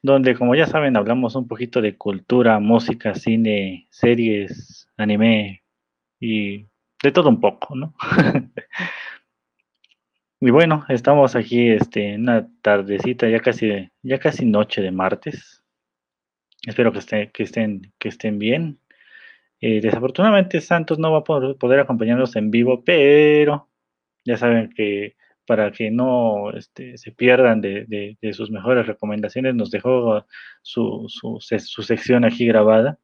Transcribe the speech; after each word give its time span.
donde 0.02 0.36
como 0.36 0.56
ya 0.56 0.66
saben 0.68 0.98
hablamos 0.98 1.36
un 1.36 1.48
poquito 1.48 1.82
de 1.82 1.98
cultura, 1.98 2.60
música, 2.60 3.16
cine, 3.16 3.88
series, 3.90 4.90
anime 4.98 5.64
y 6.20 6.68
de 7.04 7.12
todo 7.12 7.30
un 7.30 7.40
poco, 7.40 7.76
¿no? 7.76 7.94
y 10.40 10.50
bueno, 10.52 10.86
estamos 10.90 11.36
aquí 11.36 11.70
este, 11.70 12.14
en 12.14 12.22
una 12.22 12.48
tardecita, 12.62 13.28
ya 13.30 13.40
casi, 13.40 13.90
ya 14.02 14.20
casi 14.20 14.46
noche 14.46 14.82
de 14.82 14.92
martes. 14.92 15.64
Espero 16.66 16.92
que, 16.92 17.32
que, 17.32 17.44
estén, 17.44 17.94
que 18.00 18.10
estén 18.10 18.40
bien. 18.40 18.80
Eh, 19.62 19.82
desafortunadamente 19.82 20.62
Santos 20.62 21.00
no 21.00 21.12
va 21.12 21.20
a 21.20 21.24
poder, 21.24 21.80
acompañarnos 21.80 22.36
en 22.36 22.52
vivo, 22.52 22.84
pero 22.84 23.70
ya 24.26 24.38
saben 24.38 24.70
que 24.70 25.16
para 25.46 25.72
que 25.72 25.90
no 25.92 26.52
este, 26.52 26.98
se 26.98 27.12
pierdan 27.12 27.62
de, 27.62 28.18
sus 28.34 28.52
mejores 28.52 28.86
recomendaciones, 28.86 29.56
nos 29.56 29.72
dejó 29.72 30.26
su, 30.62 31.06
su, 31.08 31.40
su 31.40 31.84
sección 31.84 32.26
aquí 32.26 32.46
grabada. 32.46 33.00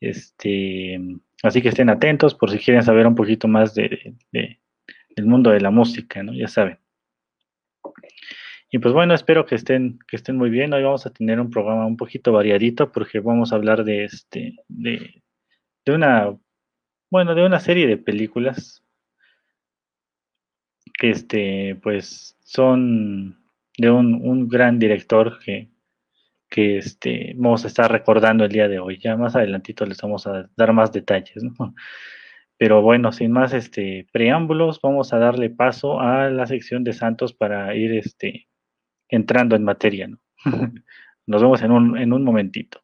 Este, 0.00 0.98
Así 1.42 1.62
que 1.62 1.70
estén 1.70 1.88
atentos 1.88 2.34
por 2.34 2.50
si 2.50 2.58
quieren 2.58 2.82
saber 2.82 3.06
un 3.06 3.14
poquito 3.14 3.48
más 3.48 3.74
de, 3.74 4.14
del 5.16 5.26
mundo 5.26 5.50
de 5.50 5.60
la 5.60 5.70
música, 5.70 6.22
¿no? 6.22 6.32
Ya 6.32 6.48
saben. 6.48 6.78
Y 8.70 8.78
pues 8.78 8.94
bueno, 8.94 9.14
espero 9.14 9.46
que 9.46 9.56
estén, 9.56 9.98
que 10.06 10.16
estén 10.16 10.36
muy 10.36 10.48
bien. 10.48 10.72
Hoy 10.72 10.82
vamos 10.84 11.04
a 11.04 11.12
tener 11.12 11.40
un 11.40 11.50
programa 11.50 11.86
un 11.86 11.96
poquito 11.96 12.32
variadito 12.32 12.92
porque 12.92 13.18
vamos 13.18 13.52
a 13.52 13.56
hablar 13.56 13.84
de 13.84 14.04
este, 14.04 14.56
de, 14.68 15.22
de 15.84 15.92
una, 15.92 16.36
bueno, 17.10 17.34
de 17.34 17.44
una 17.44 17.58
serie 17.58 17.88
de 17.88 17.96
películas 17.96 18.84
que 20.94 21.10
este, 21.10 21.76
pues 21.82 22.36
son 22.44 23.42
de 23.76 23.90
un, 23.90 24.20
un 24.22 24.48
gran 24.48 24.78
director 24.78 25.40
que, 25.40 25.68
que 26.48 26.78
este, 26.78 27.32
vamos 27.36 27.64
a 27.64 27.68
estar 27.68 27.90
recordando 27.90 28.44
el 28.44 28.52
día 28.52 28.68
de 28.68 28.78
hoy. 28.78 28.98
Ya 28.98 29.16
más 29.16 29.34
adelantito 29.34 29.86
les 29.86 30.00
vamos 30.00 30.26
a 30.26 30.48
dar 30.56 30.72
más 30.72 30.92
detalles, 30.92 31.42
¿no? 31.42 31.74
Pero 32.60 32.82
bueno, 32.82 33.10
sin 33.10 33.32
más 33.32 33.54
este, 33.54 34.06
preámbulos, 34.12 34.82
vamos 34.82 35.14
a 35.14 35.18
darle 35.18 35.48
paso 35.48 35.98
a 35.98 36.28
la 36.28 36.46
sección 36.46 36.84
de 36.84 36.92
Santos 36.92 37.32
para 37.32 37.74
ir 37.74 37.94
este, 37.94 38.48
entrando 39.08 39.56
en 39.56 39.64
materia, 39.64 40.08
¿no? 40.08 40.18
Nos 41.26 41.40
vemos 41.40 41.62
en 41.62 41.70
un, 41.70 41.96
en 41.96 42.12
un 42.12 42.22
momentito. 42.22 42.82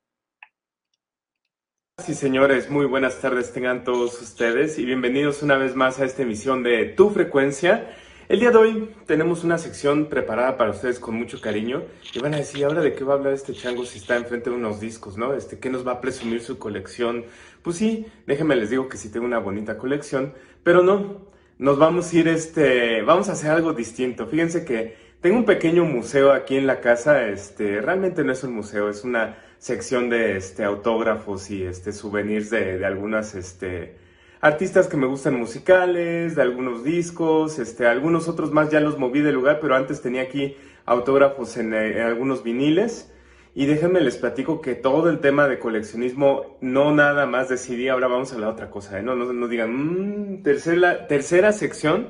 Sí, 2.02 2.14
señores, 2.14 2.70
muy 2.70 2.86
buenas 2.86 3.20
tardes 3.20 3.52
tengan 3.52 3.84
todos 3.84 4.18
ustedes 4.22 4.78
y 4.78 4.86
bienvenidos 4.86 5.42
una 5.42 5.58
vez 5.58 5.76
más 5.76 6.00
a 6.00 6.06
esta 6.06 6.22
emisión 6.22 6.62
de 6.62 6.86
Tu 6.86 7.10
Frecuencia. 7.10 7.86
El 8.28 8.40
día 8.40 8.50
de 8.50 8.56
hoy 8.56 8.90
tenemos 9.06 9.44
una 9.44 9.56
sección 9.56 10.06
preparada 10.06 10.56
para 10.56 10.72
ustedes 10.72 10.98
con 10.98 11.14
mucho 11.14 11.40
cariño 11.40 11.84
y 12.12 12.18
van 12.18 12.34
a 12.34 12.38
decir, 12.38 12.64
¿ahora 12.64 12.80
de 12.80 12.92
qué 12.92 13.04
va 13.04 13.14
a 13.14 13.16
hablar 13.18 13.32
este 13.32 13.52
chango 13.52 13.86
si 13.86 13.98
está 13.98 14.16
enfrente 14.16 14.50
de 14.50 14.56
unos 14.56 14.80
discos, 14.80 15.16
no? 15.16 15.32
Este, 15.32 15.60
¿qué 15.60 15.70
nos 15.70 15.86
va 15.86 15.92
a 15.92 16.00
presumir 16.00 16.40
su 16.40 16.58
colección? 16.58 17.24
Pues 17.62 17.76
sí, 17.76 18.06
déjenme 18.26 18.56
les 18.56 18.70
digo 18.70 18.88
que 18.88 18.96
sí 18.96 19.12
tengo 19.12 19.26
una 19.26 19.38
bonita 19.38 19.78
colección, 19.78 20.34
pero 20.64 20.82
no, 20.82 21.28
nos 21.58 21.78
vamos 21.78 22.12
a 22.12 22.16
ir, 22.16 22.26
este, 22.26 23.02
vamos 23.02 23.28
a 23.28 23.32
hacer 23.32 23.52
algo 23.52 23.72
distinto. 23.74 24.26
Fíjense 24.26 24.64
que 24.64 24.96
tengo 25.20 25.36
un 25.36 25.44
pequeño 25.44 25.84
museo 25.84 26.32
aquí 26.32 26.56
en 26.56 26.66
la 26.66 26.80
casa, 26.80 27.28
este, 27.28 27.80
realmente 27.80 28.24
no 28.24 28.32
es 28.32 28.42
un 28.42 28.54
museo, 28.54 28.90
es 28.90 29.04
una 29.04 29.38
sección 29.58 30.10
de, 30.10 30.36
este, 30.36 30.64
autógrafos 30.64 31.48
y, 31.52 31.62
este, 31.62 31.92
souvenirs 31.92 32.50
de, 32.50 32.76
de 32.78 32.86
algunas, 32.86 33.36
este, 33.36 33.94
artistas 34.40 34.88
que 34.88 34.96
me 34.96 35.06
gustan 35.06 35.38
musicales, 35.38 36.34
de 36.36 36.42
algunos 36.42 36.84
discos, 36.84 37.58
este, 37.58 37.86
algunos 37.86 38.28
otros 38.28 38.52
más 38.52 38.70
ya 38.70 38.80
los 38.80 38.98
moví 38.98 39.20
de 39.20 39.32
lugar, 39.32 39.58
pero 39.60 39.74
antes 39.74 40.02
tenía 40.02 40.22
aquí 40.22 40.56
autógrafos 40.84 41.56
en, 41.56 41.74
eh, 41.74 42.02
algunos 42.02 42.42
viniles. 42.42 43.12
Y 43.54 43.64
déjenme 43.64 44.00
les 44.02 44.18
platico 44.18 44.60
que 44.60 44.74
todo 44.74 45.08
el 45.08 45.20
tema 45.20 45.48
de 45.48 45.58
coleccionismo 45.58 46.58
no 46.60 46.92
nada 46.94 47.24
más 47.24 47.48
decidí, 47.48 47.88
ahora 47.88 48.06
vamos 48.06 48.34
a 48.34 48.38
la 48.38 48.50
otra 48.50 48.68
cosa, 48.68 48.98
¿eh? 48.98 49.02
no, 49.02 49.14
no, 49.16 49.32
no, 49.32 49.48
digan, 49.48 49.70
mmm, 49.72 50.42
tercera, 50.42 51.06
tercera 51.06 51.52
sección 51.52 52.08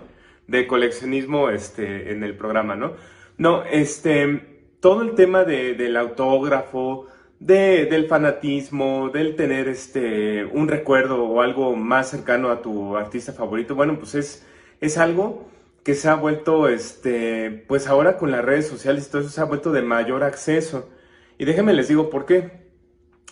de 0.48 0.66
coleccionismo 0.66 1.50
este, 1.50 2.10
en 2.10 2.24
el 2.24 2.36
programa, 2.36 2.74
¿no? 2.74 2.94
No, 3.38 3.62
este, 3.64 4.56
todo 4.80 5.02
el 5.02 5.14
tema 5.14 5.44
de, 5.44 5.74
del 5.74 5.96
autógrafo, 5.96 7.06
de, 7.40 7.86
del 7.86 8.06
fanatismo, 8.06 9.10
del 9.10 9.36
tener 9.36 9.68
este, 9.68 10.44
un 10.44 10.68
recuerdo 10.68 11.24
o 11.24 11.42
algo 11.42 11.76
más 11.76 12.10
cercano 12.10 12.50
a 12.50 12.62
tu 12.62 12.96
artista 12.96 13.32
favorito, 13.32 13.74
bueno, 13.74 13.98
pues 13.98 14.14
es, 14.14 14.46
es 14.80 14.98
algo 14.98 15.46
que 15.84 15.94
se 15.94 16.08
ha 16.08 16.14
vuelto, 16.14 16.68
este, 16.68 17.64
pues 17.68 17.86
ahora 17.86 18.16
con 18.16 18.30
las 18.30 18.44
redes 18.44 18.66
sociales 18.66 19.06
y 19.06 19.10
todo 19.10 19.22
eso 19.22 19.30
se 19.30 19.40
ha 19.40 19.44
vuelto 19.44 19.70
de 19.72 19.82
mayor 19.82 20.24
acceso. 20.24 20.90
Y 21.38 21.44
déjenme 21.44 21.74
les 21.74 21.88
digo 21.88 22.10
por 22.10 22.26
qué. 22.26 22.66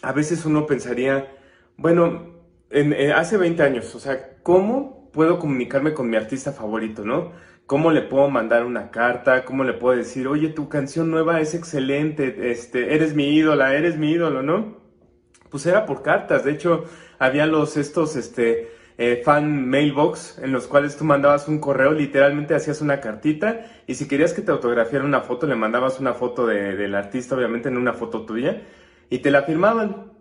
A 0.03 0.13
veces 0.13 0.45
uno 0.45 0.67
pensaría, 0.67 1.33
bueno, 1.77 2.35
en, 2.71 2.93
eh, 2.93 3.13
hace 3.13 3.37
20 3.39 3.63
años, 3.63 3.95
o 3.95 4.01
sea, 4.01 4.37
¿cómo 4.43 5.11
puedo 5.13 5.39
comunicarme 5.39 5.95
con 5.95 6.09
mi 6.09 6.17
artista 6.17 6.53
favorito, 6.53 7.05
no? 7.05 7.33
¿Cómo 7.67 7.91
le 7.91 8.03
puedo 8.03 8.29
mandar 8.29 8.65
una 8.65 8.91
carta? 8.91 9.45
¿Cómo 9.45 9.65
le 9.65 9.73
puedo 9.73 9.97
decir, 9.97 10.29
oye, 10.29 10.49
tu 10.49 10.69
canción 10.69 11.11
nueva 11.11 11.41
es 11.41 11.55
excelente, 11.55 12.51
este, 12.51 12.95
eres 12.95 13.15
mi 13.15 13.35
ídola, 13.35 13.75
eres 13.75 13.97
mi 13.97 14.11
ídolo, 14.11 14.43
¿no? 14.43 14.77
Pues 15.51 15.65
era 15.67 15.87
por 15.87 16.03
cartas, 16.03 16.45
de 16.45 16.53
hecho, 16.53 16.85
había 17.19 17.47
los, 17.47 17.77
estos, 17.77 18.17
este, 18.17 18.71
eh, 18.97 19.23
fan 19.25 19.69
mailbox 19.69 20.39
en 20.39 20.53
los 20.53 20.69
cuales 20.69 20.97
tú 20.97 21.05
mandabas 21.05 21.49
un 21.49 21.59
correo, 21.59 21.93
literalmente 21.93 22.55
hacías 22.55 22.81
una 22.81 23.01
cartita 23.01 23.67
y 23.89 23.95
si 23.97 24.07
querías 24.07 24.33
que 24.33 24.43
te 24.43 24.53
autografiara 24.53 25.05
una 25.05 25.21
foto, 25.23 25.47
le 25.47 25.57
mandabas 25.57 25.99
una 25.99 26.15
foto 26.15 26.47
de, 26.47 26.77
del 26.77 26.95
artista, 26.95 27.35
obviamente 27.35 27.69
en 27.69 27.77
una 27.77 27.93
foto 27.93 28.25
tuya, 28.25 28.63
y 29.11 29.19
te 29.19 29.31
la 29.31 29.43
firmaban. 29.43 30.13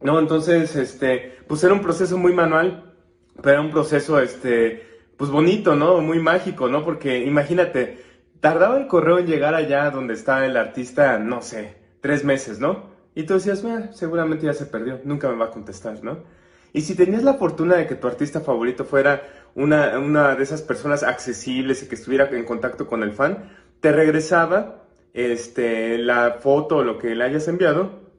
No, 0.00 0.18
entonces, 0.18 0.74
este, 0.74 1.38
pues 1.46 1.62
era 1.62 1.74
un 1.74 1.80
proceso 1.80 2.18
muy 2.18 2.32
manual, 2.32 2.92
pero 3.36 3.50
era 3.50 3.60
un 3.60 3.70
proceso, 3.70 4.18
este, 4.20 4.91
pues 5.22 5.30
bonito, 5.30 5.76
¿no? 5.76 6.00
Muy 6.00 6.18
mágico, 6.18 6.68
¿no? 6.68 6.84
Porque 6.84 7.18
imagínate, 7.18 8.02
tardaba 8.40 8.76
el 8.76 8.88
correo 8.88 9.20
en 9.20 9.28
llegar 9.28 9.54
allá 9.54 9.88
donde 9.92 10.14
está 10.14 10.44
el 10.44 10.56
artista, 10.56 11.16
no 11.20 11.42
sé, 11.42 11.76
tres 12.00 12.24
meses, 12.24 12.58
¿no? 12.58 12.90
Y 13.14 13.22
tú 13.22 13.34
decías, 13.34 13.62
mira, 13.62 13.92
seguramente 13.92 14.46
ya 14.46 14.52
se 14.52 14.66
perdió, 14.66 14.98
nunca 15.04 15.28
me 15.28 15.36
va 15.36 15.44
a 15.44 15.50
contestar, 15.52 16.02
¿no? 16.02 16.24
Y 16.72 16.80
si 16.80 16.96
tenías 16.96 17.22
la 17.22 17.34
fortuna 17.34 17.76
de 17.76 17.86
que 17.86 17.94
tu 17.94 18.08
artista 18.08 18.40
favorito 18.40 18.84
fuera 18.84 19.22
una, 19.54 19.96
una 20.00 20.34
de 20.34 20.42
esas 20.42 20.60
personas 20.60 21.04
accesibles 21.04 21.84
y 21.84 21.86
que 21.86 21.94
estuviera 21.94 22.28
en 22.28 22.44
contacto 22.44 22.88
con 22.88 23.04
el 23.04 23.12
fan, 23.12 23.48
te 23.78 23.92
regresaba 23.92 24.86
este, 25.14 25.98
la 25.98 26.38
foto 26.40 26.78
o 26.78 26.82
lo 26.82 26.98
que 26.98 27.14
le 27.14 27.22
hayas 27.22 27.46
enviado 27.46 28.10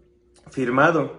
firmado 0.52 1.18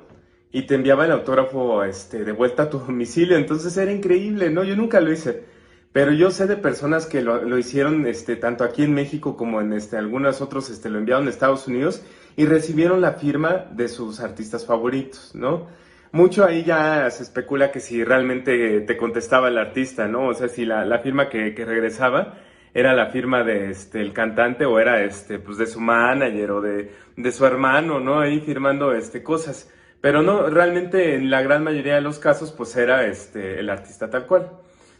y 0.51 0.63
te 0.63 0.77
enviaba 0.77 1.05
el 1.05 1.13
autógrafo 1.13 1.85
este, 1.85 2.25
de 2.25 2.33
vuelta 2.33 2.63
a 2.63 2.71
tu 2.71 2.79
domicilio. 2.87 3.37
Entonces 3.37 3.77
era 3.77 3.93
increíble, 3.93 4.49
¿no? 4.49 4.65
Yo 4.65 4.77
nunca 4.77 4.99
lo 5.03 5.13
hice. 5.13 5.53
Pero 5.95 6.11
yo 6.11 6.33
sé 6.33 6.49
de 6.49 6.57
personas 6.57 7.07
que 7.07 7.23
lo, 7.23 7.57
hicieron 7.57 8.05
este, 8.09 8.35
tanto 8.35 8.65
aquí 8.65 8.83
en 8.83 8.95
México 8.95 9.37
como 9.37 9.61
en 9.61 9.73
este, 9.73 9.97
algunos 9.97 10.41
otros 10.41 10.69
este, 10.69 10.91
lo 10.91 10.99
enviaron 10.99 11.29
a 11.29 11.31
Estados 11.31 11.69
Unidos 11.69 12.03
y 12.35 12.47
recibieron 12.47 13.01
la 13.01 13.13
firma 13.13 13.67
de 13.71 13.87
sus 13.87 14.19
artistas 14.19 14.67
favoritos, 14.67 15.37
¿no? 15.37 15.69
Mucho 16.11 16.45
ahí 16.45 16.65
ya 16.65 17.09
se 17.11 17.23
especula 17.23 17.71
que 17.71 17.79
si 17.79 18.03
realmente 18.03 18.81
te 18.81 18.97
contestaba 18.97 19.47
el 19.47 19.57
artista, 19.57 20.09
¿no? 20.09 20.27
O 20.27 20.35
sea, 20.35 20.49
si 20.49 20.65
la, 20.65 20.99
firma 20.99 21.29
que, 21.29 21.55
que, 21.55 21.65
regresaba 21.65 22.41
era 22.75 22.93
la 22.93 23.11
firma 23.11 23.45
de 23.45 23.71
este, 23.71 24.01
el 24.01 24.13
cantante 24.13 24.65
o 24.65 24.81
era 24.81 25.05
este, 25.05 25.39
pues 25.39 25.59
de 25.59 25.69
su 25.69 25.79
manager 25.79 26.51
o 26.51 26.61
de, 26.61 26.91
de 27.17 27.31
su 27.31 27.47
hermano, 27.47 28.01
¿no? 28.01 28.19
Ahí 28.19 28.41
firmando 28.41 28.93
este, 28.93 29.23
cosas. 29.23 29.71
Pero 30.01 30.23
no, 30.23 30.51
realmente 30.51 31.15
en 31.15 31.31
la 31.31 31.41
gran 31.41 31.63
mayoría 31.63 31.95
de 31.95 32.01
los 32.01 32.19
casos, 32.19 32.51
pues 32.51 32.75
era 32.75 33.07
este, 33.07 33.61
el 33.61 33.71
artista 33.71 34.11
tal 34.11 34.27
cual. 34.27 34.51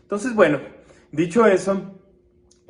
Entonces, 0.03 0.33
bueno, 0.37 0.61
Dicho 1.15 1.47
eso, 1.47 1.93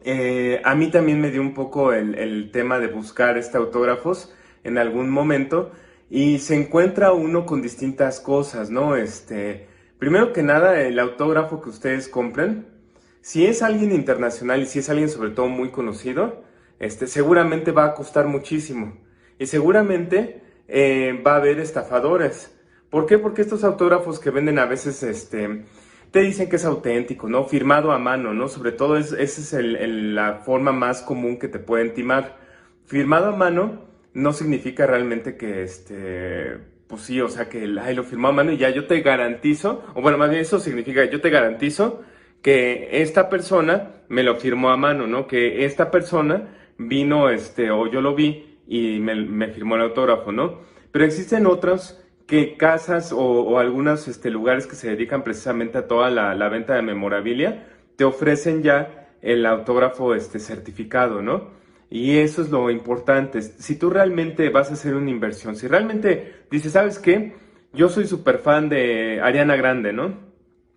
eh, 0.05 0.61
a 0.65 0.75
mí 0.75 0.91
también 0.91 1.19
me 1.19 1.31
dio 1.31 1.41
un 1.41 1.55
poco 1.55 1.95
el, 1.95 2.51
tema 2.53 2.79
de 2.79 2.89
buscar 2.89 3.39
este 3.39 3.57
autógrafos 3.57 4.35
en 4.65 4.77
algún 4.77 5.09
momento 5.09 5.73
y 6.11 6.41
se 6.41 6.55
encuentra 6.55 7.15
uno 7.15 7.47
con 7.47 7.63
distintas 7.63 8.21
cosas, 8.21 8.69
¿no? 8.69 8.97
Este, 8.97 9.67
primero 9.99 10.35
que 10.35 10.43
nada, 10.43 10.79
el 10.83 10.99
autógrafo 10.99 11.63
que 11.63 11.71
ustedes 11.71 12.07
compren, 12.07 12.67
si 13.23 13.47
es 13.47 13.63
alguien 13.63 13.93
internacional 13.93 14.61
y 14.61 14.67
si 14.67 14.81
es 14.81 14.91
alguien 14.91 15.09
sobre 15.09 15.31
todo 15.31 15.49
muy 15.49 15.71
conocido, 15.71 16.45
este, 16.81 17.07
seguramente 17.07 17.73
va 17.73 17.87
a 17.87 17.95
costar 17.95 18.27
muchísimo 18.27 18.99
y 19.39 19.47
seguramente 19.47 20.43
eh, 20.69 21.19
va 21.27 21.33
a 21.33 21.37
haber 21.37 21.61
estafadores. 21.61 22.55
¿Por 22.91 23.07
qué? 23.07 23.17
Porque 23.17 23.41
estos 23.41 23.65
autógrafos 23.65 24.21
que 24.21 24.29
venden 24.29 24.59
a 24.59 24.67
veces, 24.67 25.03
este, 25.03 25.65
te 26.15 26.21
dicen 26.21 26.49
que 26.49 26.55
es 26.55 26.65
auténtico, 26.65 27.29
¿no? 27.29 27.43
Firmado 27.43 27.91
a 27.91 27.99
mano, 27.99 28.33
¿no? 28.33 28.47
Sobre 28.47 28.71
todo 28.71 28.97
es, 28.97 29.11
esa 29.11 29.59
es 29.59 29.89
la 29.89 30.43
forma 30.45 30.71
más 30.71 31.03
común 31.03 31.41
que 31.41 31.49
te 31.49 31.59
pueden 31.59 31.93
timar. 31.93 32.37
Firmado 32.87 33.31
a 33.31 33.37
mano 33.37 33.89
no 34.13 34.33
significa 34.33 34.87
realmente 34.87 35.37
que 35.37 35.65
este, 35.65 36.57
pues 36.87 37.03
sí, 37.03 37.21
o 37.21 37.29
sea, 37.29 37.49
que 37.49 37.69
ay, 37.83 37.97
lo 37.97 38.05
firmó 38.05 38.29
a 38.29 38.33
mano 38.33 38.53
y 38.53 38.59
ya 38.59 38.71
yo 38.71 38.87
te 38.87 39.01
garantizo, 39.01 39.83
o 39.95 40.03
bueno, 40.03 40.17
más 40.17 40.31
bien 40.31 40.43
eso 40.43 40.61
significa, 40.61 41.05
yo 41.05 41.21
te 41.21 41.31
garantizo 41.31 42.05
que 42.43 43.03
esta 43.03 43.29
persona 43.29 43.97
me 44.09 44.23
lo 44.23 44.37
firmó 44.37 44.71
a 44.71 44.77
mano, 44.77 45.09
¿no? 45.09 45.27
Que 45.27 45.65
esta 45.65 45.91
persona 45.91 46.55
vino, 46.79 47.29
este, 47.29 47.73
o 47.73 47.91
yo 47.91 48.01
lo 48.01 48.15
vi 48.15 48.61
y 48.69 49.01
me, 49.01 49.49
firmó 49.49 49.75
el 49.75 49.83
autógrafo, 49.83 50.31
¿no? 50.31 50.61
Pero 50.93 51.05
existen 51.07 51.47
otros 51.47 52.04
que 52.27 52.57
casas 52.57 53.13
o, 53.13 53.19
o 53.19 53.59
algunos 53.59 54.09
este, 54.09 54.31
lugares 54.31 54.67
que 54.67 54.77
se 54.77 54.89
dedican 54.89 55.23
precisamente 55.23 55.79
a 55.79 55.87
toda 55.87 56.11
la, 56.11 56.49
venta 56.49 56.75
de 56.75 56.83
memorabilia 56.83 57.67
te 57.97 58.05
ofrecen 58.05 58.63
ya 58.63 59.09
el 59.23 59.47
autógrafo 59.47 60.15
este, 60.15 60.39
certificado, 60.39 61.23
¿no? 61.23 61.53
Y 61.91 62.19
eso 62.19 62.43
es 62.43 62.51
lo 62.51 62.71
importante. 62.71 63.43
Si 63.43 63.79
tú 63.79 63.91
realmente 63.91 64.49
vas 64.49 64.71
a 64.71 64.75
hacer 64.75 64.95
una 64.95 65.11
inversión, 65.11 65.55
si 65.55 65.69
realmente 65.69 66.45
dices, 66.51 66.73
¿sabes 66.73 66.99
qué? 66.99 67.35
Yo 67.73 67.89
soy 67.89 68.07
súper 68.07 68.39
fan 68.39 68.69
de 68.69 69.21
Ariana 69.23 69.57
Grande, 69.57 69.93
¿no? 69.93 70.19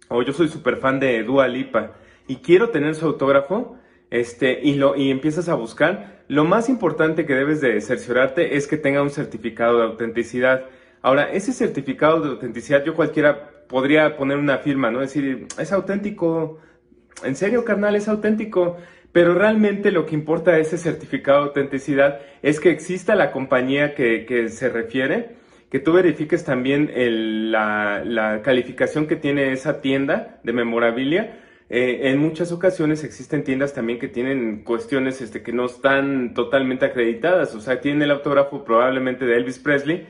O 0.10 0.22
yo 0.22 0.34
soy 0.34 0.48
súper 0.48 0.78
fan 0.78 1.00
de 1.00 1.24
Dua 1.24 1.48
Lipa 1.48 1.94
y 2.28 2.38
quiero 2.38 2.70
tener 2.70 2.96
su 2.96 3.06
autógrafo, 3.06 3.78
este, 4.10 4.60
y, 4.62 4.76
lo, 4.76 4.96
y 4.96 5.10
empiezas 5.10 5.50
a 5.50 5.56
buscar, 5.56 6.24
lo 6.28 6.44
más 6.44 6.70
importante 6.70 7.26
que 7.26 7.34
debes 7.34 7.62
de 7.62 7.80
cerciorarte 7.82 8.58
es 8.58 8.68
que 8.68 8.78
tenga 8.78 9.02
un 9.02 9.10
certificado 9.10 9.80
de 9.80 9.86
autenticidad. 9.86 10.66
Ahora, 11.02 11.32
ese 11.32 11.54
certificado 11.54 12.22
de 12.22 12.30
autenticidad, 12.30 12.84
yo 12.84 12.96
cualquiera 12.96 13.50
podría 13.68 14.18
poner 14.18 14.38
una 14.38 14.58
firma, 14.60 14.92
¿no? 14.92 15.00
Decir, 15.00 15.48
es 15.60 15.72
auténtico, 15.72 16.60
en 17.24 17.36
serio, 17.36 17.64
carnal, 17.66 17.96
es 17.96 18.08
auténtico. 18.08 18.78
Pero 19.12 19.34
realmente 19.34 19.92
lo 19.92 20.06
que 20.06 20.16
importa 20.16 20.52
de 20.52 20.62
ese 20.62 20.78
certificado 20.78 21.40
de 21.40 21.48
autenticidad 21.48 22.20
es 22.42 22.60
que 22.60 22.70
exista 22.70 23.16
la 23.16 23.32
compañía 23.32 23.96
que, 23.96 24.26
que 24.26 24.50
se 24.50 24.70
refiere, 24.70 25.38
que 25.72 25.80
tú 25.80 25.94
verifiques 25.94 26.44
también 26.44 26.92
la, 27.52 28.04
la, 28.06 28.42
calificación 28.42 29.08
que 29.08 29.16
tiene 29.16 29.52
esa 29.54 29.82
tienda 29.82 30.40
de 30.44 30.54
memorabilia. 30.54 31.40
Eh, 31.70 32.12
en 32.12 32.20
muchas 32.20 32.52
ocasiones 32.52 33.04
existen 33.04 33.44
tiendas 33.44 33.74
también 33.74 33.98
que 33.98 34.08
tienen 34.08 34.64
cuestiones 34.64 35.20
este, 35.20 35.42
que 35.42 35.52
no 35.52 35.66
están 35.66 36.34
totalmente 36.34 36.86
acreditadas, 36.86 37.56
o 37.56 37.60
sea, 37.60 37.82
tienen 37.82 38.04
el 38.04 38.12
autógrafo 38.12 38.64
probablemente 38.64 39.26
de 39.26 39.36
Elvis 39.36 39.60
Presley, 39.60 40.08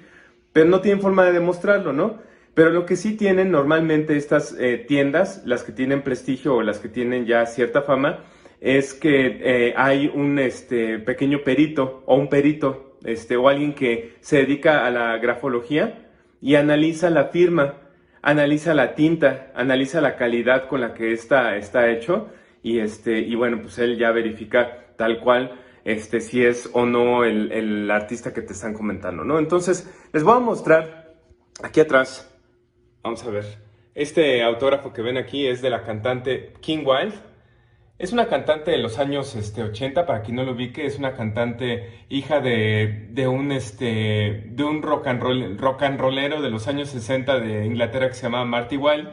pero 0.58 0.72
no 0.72 0.82
tienen 0.82 1.04
forma 1.04 1.24
de 1.24 1.34
demostrarlo, 1.34 1.94
¿no? 1.94 2.18
Pero 2.56 2.72
lo 2.72 2.84
que 2.84 2.96
sí 2.96 3.16
tienen 3.16 3.52
normalmente 3.52 4.18
estas 4.18 4.56
eh, 4.60 4.84
tiendas, 4.88 5.44
las 5.46 5.64
que 5.64 5.72
tienen 5.72 6.02
prestigio 6.02 6.56
o 6.56 6.64
las 6.64 6.80
que 6.80 6.90
tienen 6.90 7.28
ya 7.28 7.46
cierta 7.46 7.84
fama, 7.84 8.24
es 8.60 8.96
que 8.96 9.38
eh, 9.40 9.76
hay 9.78 10.12
un 10.12 10.40
este, 10.40 10.98
pequeño 10.98 11.44
perito 11.44 12.02
o 12.08 12.16
un 12.16 12.28
perito 12.28 12.98
este, 13.06 13.38
o 13.38 13.48
alguien 13.48 13.76
que 13.76 14.16
se 14.20 14.38
dedica 14.38 14.88
a 14.88 14.90
la 14.90 15.16
grafología 15.20 16.10
y 16.42 16.56
analiza 16.56 17.12
la 17.12 17.26
firma, 17.26 17.76
analiza 18.24 18.74
la 18.74 18.96
tinta, 18.96 19.52
analiza 19.54 20.02
la 20.02 20.16
calidad 20.16 20.68
con 20.68 20.82
la 20.82 20.96
que 20.96 21.12
está, 21.12 21.56
está 21.56 21.88
hecho 21.92 22.30
y, 22.64 22.80
este, 22.80 23.20
y 23.20 23.36
bueno, 23.36 23.60
pues 23.62 23.78
él 23.78 23.96
ya 24.00 24.10
verifica 24.10 24.88
tal 24.96 25.20
cual 25.20 25.52
este, 25.88 26.20
si 26.20 26.44
es 26.44 26.70
o 26.74 26.86
no 26.86 27.24
el, 27.24 27.50
el 27.54 27.90
artista 27.90 28.34
que 28.34 28.42
te 28.42 28.52
están 28.52 28.74
comentando, 28.74 29.24
¿no? 29.24 29.40
Entonces, 29.40 29.90
les 30.12 30.22
voy 30.22 30.36
a 30.36 30.40
mostrar 30.40 31.16
aquí 31.64 31.80
atrás, 31.80 32.30
vamos 33.02 33.24
a 33.24 33.30
ver, 33.30 33.46
este 33.96 34.44
autógrafo 34.44 34.92
que 34.92 35.02
ven 35.02 35.16
aquí 35.16 35.48
es 35.48 35.62
de 35.62 35.70
la 35.70 35.84
cantante 35.84 36.52
King 36.60 36.84
Wild, 36.86 37.14
es 38.00 38.12
una 38.12 38.28
cantante 38.28 38.72
de 38.72 38.80
los 38.80 39.00
años 39.00 39.34
este, 39.38 39.64
80, 39.64 40.06
para 40.06 40.24
quien 40.24 40.36
no 40.36 40.44
lo 40.44 40.52
ubique, 40.52 40.86
es 40.86 41.00
una 41.00 41.14
cantante 41.14 42.04
hija 42.10 42.42
de, 42.42 43.08
de 43.12 43.30
un, 43.30 43.54
este, 43.54 44.44
de 44.46 44.64
un 44.66 44.82
rock, 44.82 45.08
and 45.08 45.24
roll, 45.24 45.58
rock 45.58 45.84
and 45.84 46.02
rollero 46.02 46.42
de 46.42 46.50
los 46.50 46.68
años 46.68 46.90
60 46.90 47.40
de 47.40 47.66
Inglaterra 47.66 48.10
que 48.10 48.14
se 48.14 48.24
llamaba 48.24 48.44
Marty 48.44 48.76
Wild. 48.76 49.08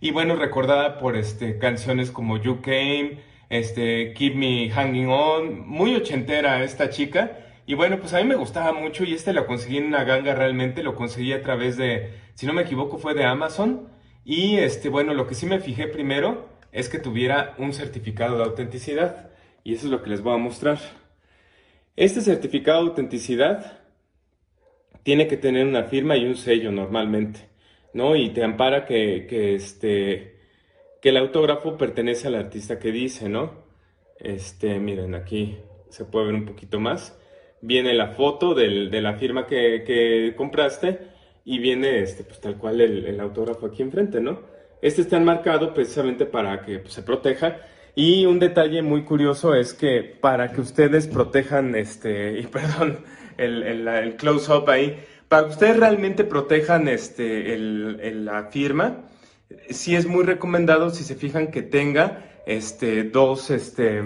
Y 0.00 0.12
bueno, 0.12 0.36
recordada 0.36 0.98
por 0.98 1.16
este, 1.16 1.58
canciones 1.58 2.12
como 2.12 2.36
You 2.36 2.60
Came, 2.62 3.18
este, 3.52 4.14
Keep 4.14 4.34
Me 4.34 4.70
Hanging 4.70 5.08
On, 5.08 5.68
muy 5.68 5.94
ochentera 5.94 6.64
esta 6.64 6.88
chica. 6.88 7.38
Y 7.66 7.74
bueno, 7.74 8.00
pues 8.00 8.14
a 8.14 8.16
mí 8.16 8.24
me 8.24 8.34
gustaba 8.34 8.72
mucho 8.72 9.04
y 9.04 9.12
este 9.12 9.34
lo 9.34 9.46
conseguí 9.46 9.76
en 9.76 9.84
una 9.84 10.04
ganga 10.04 10.34
realmente, 10.34 10.82
lo 10.82 10.94
conseguí 10.94 11.34
a 11.34 11.42
través 11.42 11.76
de, 11.76 12.14
si 12.34 12.46
no 12.46 12.54
me 12.54 12.62
equivoco, 12.62 12.96
fue 12.96 13.12
de 13.12 13.24
Amazon. 13.24 13.90
Y 14.24 14.56
este, 14.56 14.88
bueno, 14.88 15.12
lo 15.12 15.26
que 15.26 15.34
sí 15.34 15.44
me 15.44 15.60
fijé 15.60 15.86
primero 15.86 16.48
es 16.72 16.88
que 16.88 16.98
tuviera 16.98 17.54
un 17.58 17.74
certificado 17.74 18.38
de 18.38 18.44
autenticidad. 18.44 19.30
Y 19.64 19.74
eso 19.74 19.86
es 19.86 19.92
lo 19.92 20.02
que 20.02 20.08
les 20.08 20.22
voy 20.22 20.32
a 20.34 20.38
mostrar. 20.38 20.78
Este 21.94 22.22
certificado 22.22 22.82
de 22.82 22.88
autenticidad 22.88 23.80
tiene 25.02 25.26
que 25.26 25.36
tener 25.36 25.66
una 25.66 25.84
firma 25.84 26.16
y 26.16 26.24
un 26.24 26.36
sello 26.36 26.72
normalmente, 26.72 27.50
¿no? 27.92 28.16
Y 28.16 28.30
te 28.30 28.42
ampara 28.42 28.86
que, 28.86 29.26
que, 29.28 29.54
este, 29.54 30.40
que 31.02 31.08
el 31.08 31.16
autógrafo 31.16 31.76
pertenece 31.76 32.28
al 32.28 32.36
artista 32.36 32.78
que 32.78 32.92
dice, 32.92 33.28
¿no? 33.28 33.64
Este, 34.20 34.78
miren, 34.78 35.16
aquí 35.16 35.58
se 35.90 36.04
puede 36.04 36.26
ver 36.26 36.34
un 36.36 36.46
poquito 36.46 36.78
más. 36.78 37.18
Viene 37.60 37.92
la 37.92 38.12
foto 38.12 38.54
de 38.54 38.68
la 39.00 39.14
firma 39.14 39.46
que, 39.46 40.32
compraste 40.36 41.00
y 41.44 41.58
viene, 41.58 41.98
este, 41.98 42.22
pues 42.22 42.40
tal 42.40 42.56
cual 42.56 42.80
el, 42.80 43.04
el 43.04 43.20
autógrafo 43.20 43.66
aquí 43.66 43.82
enfrente, 43.82 44.20
¿no? 44.20 44.40
Este 44.80 45.02
está 45.02 45.16
enmarcado 45.16 45.74
precisamente 45.74 46.24
para 46.24 46.62
que 46.62 46.78
pues, 46.78 46.94
se 46.94 47.02
proteja. 47.02 47.58
Y 47.96 48.24
un 48.24 48.38
detalle 48.38 48.80
muy 48.82 49.02
curioso 49.02 49.56
es 49.56 49.74
que 49.74 50.02
para 50.02 50.52
que 50.52 50.60
ustedes 50.60 51.08
protejan, 51.08 51.74
este, 51.74 52.38
y 52.40 52.46
perdón, 52.46 52.98
el, 53.38 53.64
el, 53.88 54.16
close-up 54.16 54.70
ahí, 54.70 55.00
para 55.28 55.46
que 55.46 55.50
ustedes 55.50 55.76
realmente 55.78 56.22
protejan 56.22 56.86
este, 56.86 57.58
la 57.58 58.44
firma, 58.50 59.08
sí 59.70 59.94
es 59.94 60.06
muy 60.06 60.24
recomendado, 60.24 60.90
si 60.90 61.04
se 61.04 61.14
fijan, 61.14 61.50
que 61.50 61.62
tenga 61.62 62.24
este, 62.46 63.04
dos, 63.04 63.50
este, 63.50 64.02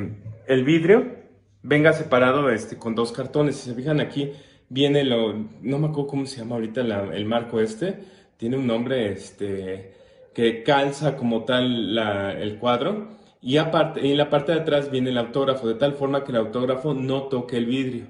el 0.46 0.64
vidrio 0.64 1.16
venga 1.62 1.92
separado 1.92 2.50
este, 2.50 2.76
con 2.76 2.94
dos 2.94 3.12
cartones. 3.12 3.56
Si 3.56 3.70
se 3.70 3.74
fijan 3.74 4.00
aquí, 4.00 4.32
viene 4.68 5.04
lo, 5.04 5.32
no 5.62 5.78
me 5.78 5.88
acuerdo 5.88 6.06
cómo 6.06 6.26
se 6.26 6.38
llama 6.38 6.56
ahorita 6.56 6.80
el 6.80 7.24
marco 7.26 7.60
este, 7.60 7.98
tiene 8.36 8.56
un 8.56 8.66
nombre, 8.66 9.12
este, 9.12 9.92
que 10.34 10.62
calza 10.62 11.16
como 11.16 11.44
tal 11.44 11.98
el 12.38 12.58
cuadro 12.58 13.16
y 13.40 13.58
aparte, 13.58 14.00
en 14.10 14.16
la 14.16 14.28
parte 14.30 14.52
de 14.52 14.60
atrás 14.60 14.90
viene 14.90 15.10
el 15.10 15.18
autógrafo, 15.18 15.68
de 15.68 15.74
tal 15.74 15.92
forma 15.94 16.24
que 16.24 16.32
el 16.32 16.38
autógrafo 16.38 16.94
no 16.94 17.24
toque 17.24 17.56
el 17.56 17.66
vidrio. 17.66 18.06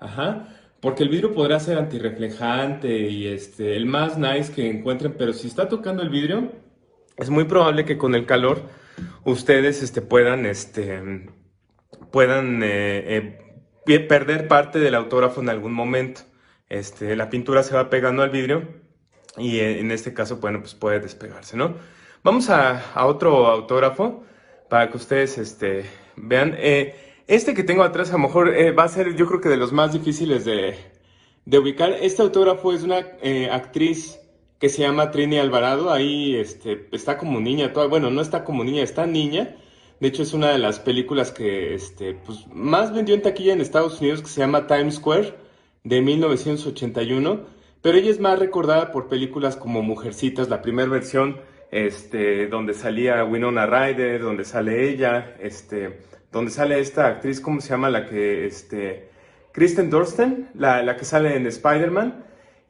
Ajá. 0.00 0.48
Porque 0.80 1.04
el 1.04 1.08
vidrio 1.08 1.32
podrá 1.32 1.60
ser 1.60 1.78
antirreflejante 1.78 3.08
y 3.08 3.28
este, 3.28 3.76
el 3.76 3.86
más 3.86 4.18
nice 4.18 4.52
que 4.52 4.68
encuentren, 4.68 5.14
pero 5.16 5.32
si 5.32 5.46
está 5.46 5.68
tocando 5.68 6.02
el 6.02 6.10
vidrio, 6.10 6.50
es 7.16 7.30
muy 7.30 7.44
probable 7.44 7.84
que 7.84 7.98
con 7.98 8.14
el 8.14 8.26
calor 8.26 8.62
ustedes 9.24 9.82
este, 9.82 10.02
puedan, 10.02 10.46
este, 10.46 11.28
puedan 12.10 12.62
eh, 12.62 13.38
eh, 13.86 14.00
perder 14.00 14.48
parte 14.48 14.78
del 14.78 14.94
autógrafo 14.94 15.40
en 15.40 15.48
algún 15.48 15.72
momento. 15.72 16.22
Este, 16.68 17.16
la 17.16 17.30
pintura 17.30 17.62
se 17.62 17.74
va 17.74 17.90
pegando 17.90 18.22
al 18.22 18.30
vidrio 18.30 18.66
y 19.36 19.60
en 19.60 19.90
este 19.90 20.12
caso, 20.12 20.36
bueno, 20.36 20.60
pues 20.60 20.74
puede 20.74 21.00
despegarse, 21.00 21.56
¿no? 21.56 21.76
Vamos 22.24 22.50
a, 22.50 22.84
otro 23.04 23.48
autógrafo 23.48 24.22
para 24.68 24.88
que 24.90 24.96
ustedes 24.96 25.38
este, 25.38 25.84
vean. 26.16 26.54
Eh, 26.56 26.94
este 27.26 27.52
que 27.52 27.64
tengo 27.64 27.82
atrás 27.82 28.10
a 28.10 28.12
lo 28.12 28.20
mejor 28.20 28.54
eh, 28.54 28.70
va 28.70 28.84
a 28.84 28.88
ser 28.88 29.16
yo 29.16 29.26
creo 29.26 29.40
que 29.40 29.48
de 29.48 29.56
los 29.56 29.72
más 29.72 29.92
difíciles 29.92 30.44
de, 30.44 30.76
ubicar. 31.58 31.92
Este 32.00 32.22
autógrafo 32.22 32.72
es 32.72 32.84
una 32.84 33.00
eh, 33.22 33.48
actriz 33.50 34.20
que 34.62 34.70
se 34.70 34.80
llama 34.80 35.10
Trini 35.10 35.38
Alvarado. 35.38 35.92
Ahí 35.92 36.36
este, 36.36 36.86
está 36.92 37.18
como 37.18 37.38
niña, 37.38 37.74
toda, 37.74 37.88
bueno, 37.88 38.10
no 38.10 38.22
está 38.22 38.44
como 38.44 38.64
niña, 38.64 38.82
está 38.82 39.04
niña. 39.04 39.56
De 40.00 40.08
hecho, 40.08 40.22
es 40.22 40.32
una 40.32 40.52
de 40.52 40.58
las 40.58 40.80
películas 40.80 41.32
que 41.32 41.74
este, 41.74 42.14
pues, 42.14 42.46
más 42.54 42.94
vendió 42.94 43.14
en 43.14 43.22
taquilla 43.22 43.52
en 43.52 43.60
Estados 43.60 44.00
Unidos 44.00 44.22
que 44.22 44.28
se 44.28 44.40
llama 44.40 44.66
Times 44.66 44.94
Square 44.94 45.34
de 45.84 46.00
1981 46.00 47.62
pero 47.82 47.98
ella 47.98 48.10
es 48.10 48.20
más 48.20 48.38
recordada 48.38 48.92
por 48.92 49.08
películas 49.08 49.56
como 49.56 49.82
Mujercitas, 49.82 50.48
la 50.48 50.62
primera 50.62 50.88
versión, 50.88 51.40
este, 51.72 52.46
donde 52.46 52.74
salía 52.74 53.24
Winona 53.24 53.66
Ryder, 53.66 54.22
donde 54.22 54.44
sale 54.44 54.88
ella, 54.88 55.34
este, 55.40 55.98
donde 56.30 56.52
sale 56.52 56.78
esta 56.78 57.08
actriz, 57.08 57.40
¿cómo 57.40 57.60
se 57.60 57.70
llama? 57.70 57.90
La 57.90 58.06
que, 58.06 58.46
este, 58.46 59.08
Kristen 59.50 59.90
Dorsten, 59.90 60.48
la, 60.54 60.84
la 60.84 60.96
que 60.96 61.04
sale 61.04 61.34
en 61.34 61.46
Spider-Man. 61.46 62.24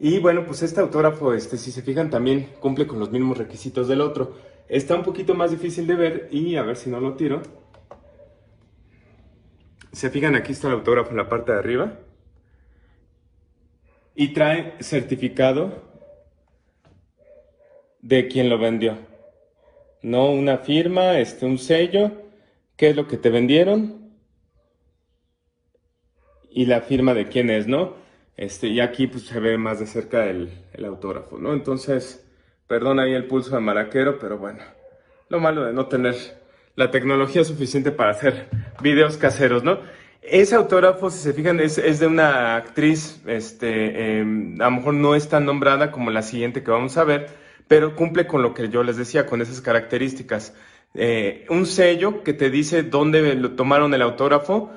Y 0.05 0.19
bueno, 0.19 0.45
pues 0.45 0.65
este 0.65 0.81
autógrafo, 0.81 1.33
este, 1.33 1.57
si 1.57 1.71
se 1.71 1.81
fijan, 1.81 2.11
también 2.11 2.49
cumple 2.59 2.89
con 2.89 2.99
los 2.99 3.13
mismos 3.13 3.39
requisitos 3.39 3.87
del 3.87 4.01
otro. 4.01 4.37
Está 4.69 4.97
un 4.97 5.05
poquito 5.05 5.33
más 5.37 5.53
difícil 5.53 5.87
de 5.87 5.95
ver 5.95 6.29
y 6.33 6.57
a 6.57 6.63
ver 6.63 6.75
si 6.75 6.91
no 6.91 6.99
lo 6.99 7.15
tiro. 7.15 7.41
Se 9.93 10.11
fijan, 10.11 10.35
aquí 10.35 10.51
está 10.51 10.67
el 10.67 10.75
autógrafo 10.75 11.13
en 11.13 11.19
la 11.19 11.29
parte 11.29 11.53
de 11.53 11.59
arriba 11.59 12.01
y 14.17 14.33
trae 14.33 14.75
certificado 14.81 15.85
de 18.01 18.27
quien 18.27 18.49
lo 18.49 18.59
vendió. 18.59 18.99
No 20.03 20.33
una 20.33 20.59
firma, 20.59 21.21
este, 21.21 21.47
un 21.47 21.59
sello, 21.59 22.11
qué 22.75 22.89
es 22.89 22.97
lo 22.97 23.07
que 23.07 23.19
te 23.19 23.31
vendieron 23.31 24.11
y 26.51 26.67
la 26.67 26.81
firma 26.81 27.15
de 27.15 27.29
quién 27.29 27.51
es, 27.51 27.69
¿no? 27.69 28.03
Este, 28.37 28.69
y 28.69 28.81
aquí 28.81 29.07
pues 29.07 29.25
se 29.25 29.41
ve 29.41 29.59
más 29.59 29.79
de 29.81 29.87
cerca 29.87 30.27
el, 30.27 30.51
el 30.73 30.85
autógrafo, 30.85 31.39
¿no? 31.39 31.53
Entonces, 31.53 32.27
perdón 32.67 32.99
ahí 32.99 33.13
el 33.13 33.27
pulso 33.27 33.55
de 33.55 33.61
maraquero, 33.61 34.19
pero 34.19 34.39
bueno, 34.39 34.61
lo 35.29 35.41
malo 35.41 35.65
de 35.65 35.73
no 35.73 35.87
tener 35.87 36.15
la 36.75 36.91
tecnología 36.91 37.45
suficiente 37.45 37.93
para 37.93 38.13
hacer 38.13 38.49
videos 38.81 39.17
caseros, 39.17 39.63
¿no? 39.63 39.79
Ese 40.23 40.55
autógrafo, 40.55 41.11
si 41.11 41.19
se 41.19 41.33
fijan, 41.33 41.59
es, 41.59 41.79
es 41.79 41.99
de 41.99 42.07
una 42.07 42.55
actriz, 42.57 43.21
este, 43.27 44.19
em, 44.21 44.61
a 44.61 44.67
lo 44.67 44.71
mejor 44.71 44.95
no 44.95 45.15
es 45.17 45.29
tan 45.29 45.45
nombrada 45.45 45.91
como 45.91 46.11
la 46.11 46.23
siguiente 46.23 46.63
que 46.63 46.71
vamos 46.71 46.97
a 46.97 47.05
ver, 47.05 47.27
pero 47.67 47.97
cumple 47.97 48.27
con 48.27 48.41
lo 48.41 48.55
que 48.55 48.69
yo 48.69 48.85
les 48.85 48.97
decía, 48.97 49.27
con 49.27 49.43
esas 49.43 49.61
características. 49.61 50.55
Eh, 50.95 51.45
un 51.49 51.67
sello 51.67 52.23
que 52.23 52.35
te 52.35 52.51
dice 52.51 52.85
dónde 52.85 53.35
lo 53.35 53.53
tomaron 53.53 53.95
el 53.95 54.03
autógrafo, 54.03 54.71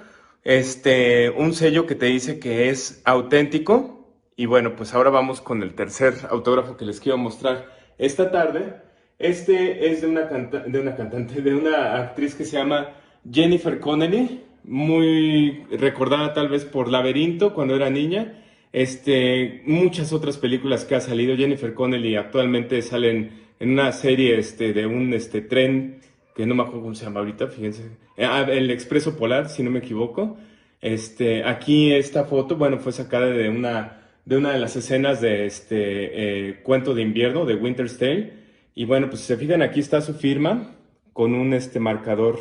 este, 0.46 1.32
un 1.32 1.54
sello 1.54 1.86
que 1.88 1.96
te 1.96 2.06
dice 2.06 2.40
que 2.40 2.70
es 2.70 3.02
auténtico. 3.04 4.08
Y 4.38 4.46
bueno, 4.46 4.76
pues 4.76 4.94
ahora 4.94 5.10
vamos 5.10 5.42
con 5.42 5.64
el 5.64 5.74
tercer 5.74 6.14
autógrafo 6.30 6.78
que 6.78 6.86
les 6.86 7.02
quiero 7.02 7.18
mostrar 7.18 7.70
esta 7.98 8.32
tarde. 8.32 8.76
Este 9.18 9.92
es 9.92 10.02
de 10.02 10.08
una, 10.08 10.22
de 10.22 10.80
una 10.80 10.96
cantante, 10.96 11.42
de 11.42 11.56
una 11.56 11.96
actriz 11.96 12.36
que 12.36 12.46
se 12.46 12.58
llama 12.58 12.92
Jennifer 13.30 13.80
Connelly, 13.80 14.44
muy 14.64 15.66
recordada 15.72 16.34
tal 16.34 16.50
vez 16.50 16.66
por 16.66 16.90
Laberinto 16.90 17.54
cuando 17.54 17.76
era 17.76 17.90
niña. 17.90 18.42
Este, 18.72 19.64
muchas 19.66 20.12
otras 20.14 20.38
películas 20.38 20.86
que 20.86 20.96
ha 20.96 21.02
salido. 21.02 21.36
Jennifer 21.38 21.74
Connelly 21.74 22.18
actualmente 22.18 22.82
salen 22.82 23.46
en 23.60 23.72
una 23.72 23.92
serie 23.94 24.38
este, 24.38 24.74
de 24.74 24.86
un 24.86 25.14
este, 25.14 25.42
tren 25.42 26.02
que 26.36 26.46
no 26.46 26.54
me 26.54 26.64
acuerdo 26.64 26.82
cómo 26.82 26.96
se 26.96 27.06
llama 27.06 27.22
ahorita, 27.22 27.48
fíjense, 27.48 27.98
ah, 28.20 28.46
el 28.50 28.70
Expreso 28.70 29.18
Polar, 29.18 29.50
si 29.50 29.64
no 29.64 29.72
me 29.72 29.80
equivoco. 29.80 30.38
Este, 30.82 31.46
aquí 31.46 31.94
esta 31.94 32.26
foto, 32.26 32.58
bueno, 32.58 32.78
fue 32.78 32.92
sacada 32.92 33.28
de 33.28 33.50
una 33.50 34.02
de 34.26 34.38
una 34.38 34.52
de 34.52 34.60
las 34.60 34.76
escenas 34.76 35.22
de 35.22 35.46
este 35.46 36.50
eh, 36.50 36.62
cuento 36.64 36.94
de 36.94 37.04
invierno 37.04 37.46
de 37.46 37.56
Winter's 37.56 37.98
Tale. 37.98 38.34
Y 38.74 38.86
bueno, 38.86 39.08
pues 39.08 39.22
si 39.22 39.28
se 39.28 39.38
fijan, 39.38 39.62
aquí 39.62 39.80
está 39.80 40.02
su 40.02 40.14
firma 40.16 40.76
con 41.14 41.34
un 41.34 41.54
este 41.54 41.80
marcador 41.80 42.40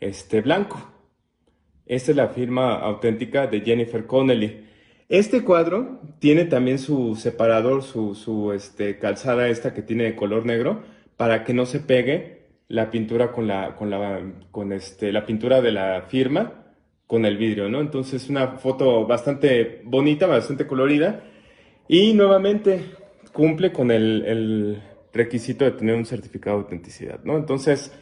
este 0.00 0.40
blanco. 0.40 0.90
Esta 1.86 2.10
es 2.10 2.16
la 2.16 2.28
firma 2.28 2.74
auténtica 2.74 3.46
de 3.46 3.60
Jennifer 3.60 4.06
Connelly. 4.06 4.64
Este 5.08 5.44
cuadro 5.44 6.00
tiene 6.18 6.44
también 6.44 6.78
su 6.78 7.14
separador, 7.14 7.82
su, 7.82 8.14
su 8.14 8.52
este, 8.52 8.98
calzada 8.98 9.48
esta 9.48 9.72
que 9.72 9.82
tiene 9.82 10.04
de 10.04 10.16
color 10.16 10.44
negro, 10.44 10.82
para 11.16 11.44
que 11.44 11.54
no 11.54 11.66
se 11.66 11.80
pegue 11.80 12.37
la 12.68 12.90
pintura 12.90 13.32
con 13.32 13.46
la, 13.46 13.74
con 13.74 13.90
la, 13.90 14.20
con 14.50 14.72
este, 14.72 15.10
la 15.12 15.24
pintura 15.24 15.60
de 15.60 15.72
la 15.72 16.02
firma 16.02 16.52
con 17.08 17.24
el 17.24 17.38
vidrio, 17.38 17.70
¿no? 17.70 17.80
Entonces 17.80 18.28
una 18.28 18.58
foto 18.58 19.06
bastante 19.06 19.80
bonita, 19.84 20.26
bastante 20.26 20.66
colorida 20.66 21.24
y 21.88 22.12
nuevamente 22.12 22.84
cumple 23.32 23.72
con 23.72 23.90
el, 23.90 24.82
requisito 25.10 25.64
de 25.64 25.70
tener 25.72 25.96
un 25.96 26.04
certificado 26.04 26.58
de 26.58 26.62
autenticidad, 26.64 27.20
¿no? 27.24 27.38
Entonces, 27.38 27.92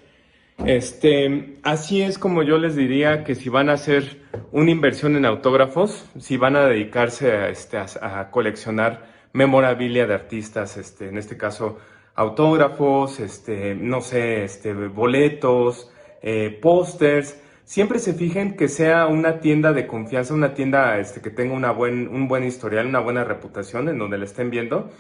este, 0.67 1.57
así 1.63 2.03
es 2.03 2.19
como 2.19 2.43
yo 2.43 2.59
les 2.59 2.75
diría 2.75 3.23
que 3.23 3.37
si 3.37 3.49
van 3.49 3.71
a 3.71 3.75
hacer 3.75 4.23
una 4.51 4.73
inversión 4.73 5.17
en 5.17 5.25
autógrafos, 5.25 6.05
si 6.19 6.37
van 6.37 6.57
a 6.57 6.67
dedicarse 6.67 7.31
a, 7.33 7.49
este, 7.49 7.79
a, 7.79 7.87
a 8.03 8.31
coleccionar 8.31 9.07
memorabilia 9.33 10.07
de 10.07 10.15
artistas, 10.15 10.77
este, 10.77 11.09
en 11.09 11.17
este 11.17 11.37
caso 11.37 11.79
autógrafos, 12.17 13.21
este, 13.21 13.75
no 13.75 14.01
sé, 14.01 14.45
este, 14.45 14.73
boletos, 14.73 15.91
eh, 16.23 16.59
pósters. 16.61 17.41
Siempre 17.65 17.99
se 17.99 18.15
fijen 18.15 18.57
que 18.57 18.69
sea 18.69 19.07
una 19.07 19.41
tienda 19.41 19.73
de 19.73 19.87
confianza, 19.87 20.35
una 20.35 20.55
tienda 20.55 20.99
este, 20.99 21.21
que 21.21 21.31
tenga 21.31 21.55
una 21.55 21.71
buen, 21.73 22.09
un 22.09 22.27
buen 22.27 22.45
historial, 22.45 22.87
una 22.87 23.01
buena 23.01 23.25
reputación 23.25 23.89
en 23.89 23.99
donde 23.99 24.19
la 24.19 24.25
estén 24.25 24.51
viendo. 24.51 24.91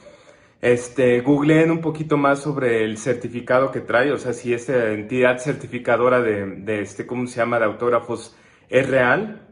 Este, 0.60 1.20
googleen 1.20 1.70
un 1.70 1.80
poquito 1.80 2.16
más 2.16 2.40
sobre 2.40 2.84
el 2.84 2.98
certificado 2.98 3.70
que 3.70 3.80
trae, 3.80 4.10
o 4.12 4.18
sea, 4.18 4.32
si 4.32 4.52
esta 4.52 4.92
entidad 4.92 5.38
certificadora 5.38 6.20
de, 6.20 6.46
de 6.46 6.80
este, 6.80 7.06
¿cómo 7.06 7.26
se 7.26 7.36
llama?, 7.36 7.58
de 7.58 7.66
autógrafos 7.66 8.36
es 8.68 8.88
real. 8.88 9.42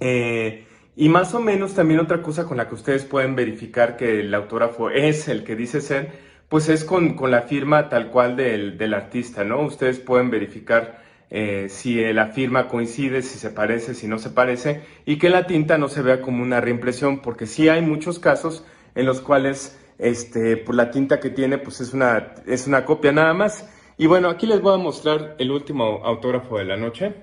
Eh, 0.00 0.66
y 0.96 1.08
más 1.08 1.32
o 1.34 1.40
menos 1.40 1.74
también 1.74 2.00
otra 2.00 2.22
cosa 2.22 2.44
con 2.44 2.56
la 2.56 2.68
que 2.68 2.74
ustedes 2.74 3.04
pueden 3.04 3.36
verificar 3.36 3.96
que 3.96 4.20
el 4.20 4.34
autógrafo 4.34 4.90
es 4.90 5.28
el 5.28 5.44
que 5.44 5.54
dice 5.54 5.80
ser, 5.80 6.27
pues 6.48 6.68
es 6.68 6.84
con, 6.84 7.16
la 7.30 7.42
firma 7.42 7.88
tal 7.88 8.10
cual 8.10 8.36
del, 8.36 8.94
artista, 8.94 9.44
¿no? 9.44 9.60
Ustedes 9.62 9.98
pueden 9.98 10.30
verificar 10.30 11.02
eh, 11.30 11.68
si 11.68 12.02
la 12.12 12.28
firma 12.28 12.68
coincide, 12.68 13.22
si 13.22 13.38
se 13.38 13.50
parece, 13.50 13.94
si 13.94 14.08
no 14.08 14.18
se 14.18 14.30
parece, 14.30 14.82
y 15.04 15.18
que 15.18 15.28
la 15.28 15.46
tinta 15.46 15.76
no 15.76 15.88
se 15.88 16.02
vea 16.02 16.22
como 16.22 16.42
una 16.42 16.60
reimpresión, 16.60 17.20
porque 17.20 17.46
sí 17.46 17.68
hay 17.68 17.82
muchos 17.82 18.18
casos 18.18 18.64
en 18.94 19.04
los 19.06 19.20
cuales 19.20 19.78
este, 19.98 20.56
pues 20.56 20.76
la 20.76 20.90
tinta 20.90 21.20
que 21.20 21.30
tiene 21.30 21.58
pues 21.58 21.80
es 21.80 21.92
una, 21.92 22.34
es 22.46 22.66
una 22.66 22.84
copia 22.84 23.12
nada 23.12 23.34
más. 23.34 23.68
Y 23.98 24.06
bueno, 24.06 24.28
aquí 24.28 24.46
les 24.46 24.60
voy 24.62 24.74
a 24.74 24.82
mostrar 24.82 25.34
el 25.38 25.50
último 25.50 26.02
autógrafo 26.04 26.58
de 26.58 26.64
la 26.64 26.76
noche. 26.76 27.14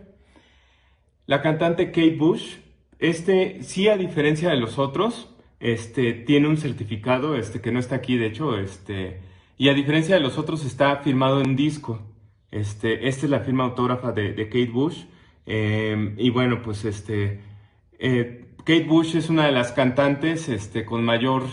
La 1.26 1.42
cantante 1.42 1.88
Kate 1.88 2.18
Bush, 2.18 2.58
este 3.00 3.64
sí 3.64 3.88
a 3.88 3.98
diferencia 3.98 4.50
de 4.50 4.58
los 4.58 4.78
otros, 4.78 5.35
este, 5.66 6.14
tiene 6.14 6.48
un 6.48 6.58
certificado, 6.58 7.36
este, 7.36 7.60
que 7.60 7.72
no 7.72 7.80
está 7.80 7.96
aquí, 7.96 8.18
de 8.18 8.28
hecho, 8.28 8.56
este, 8.56 9.20
y 9.58 9.70
a 9.70 9.74
diferencia 9.74 10.14
de 10.14 10.22
los 10.22 10.38
otros 10.38 10.64
está 10.64 10.98
firmado 10.98 11.42
en 11.42 11.56
disco. 11.56 12.02
Este, 12.52 13.08
esta 13.08 13.26
es 13.26 13.32
la 13.32 13.40
firma 13.40 13.64
autógrafa 13.64 14.12
de, 14.12 14.36
Kate 14.36 14.70
Bush. 14.72 15.06
Em, 15.48 16.14
y 16.20 16.30
bueno, 16.30 16.62
pues 16.62 16.86
este, 16.86 17.40
eh, 17.98 18.46
Kate 18.60 18.84
Bush 18.84 19.16
es 19.16 19.30
una 19.30 19.48
de 19.48 19.52
las 19.54 19.72
cantantes 19.72 20.50
este, 20.50 20.86
con 20.86 21.04
mayor 21.04 21.44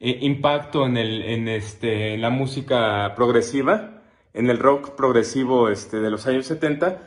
eh, 0.00 0.18
impacto 0.22 0.84
en, 0.84 0.96
el, 0.96 1.22
en, 1.22 1.46
este, 1.46 2.18
la 2.18 2.30
música 2.30 3.14
progresiva, 3.14 4.02
en 4.34 4.50
el 4.50 4.58
rock 4.58 4.96
progresivo 4.96 5.68
este, 5.68 6.00
de 6.00 6.10
los 6.10 6.26
años 6.26 6.46
70. 6.46 7.00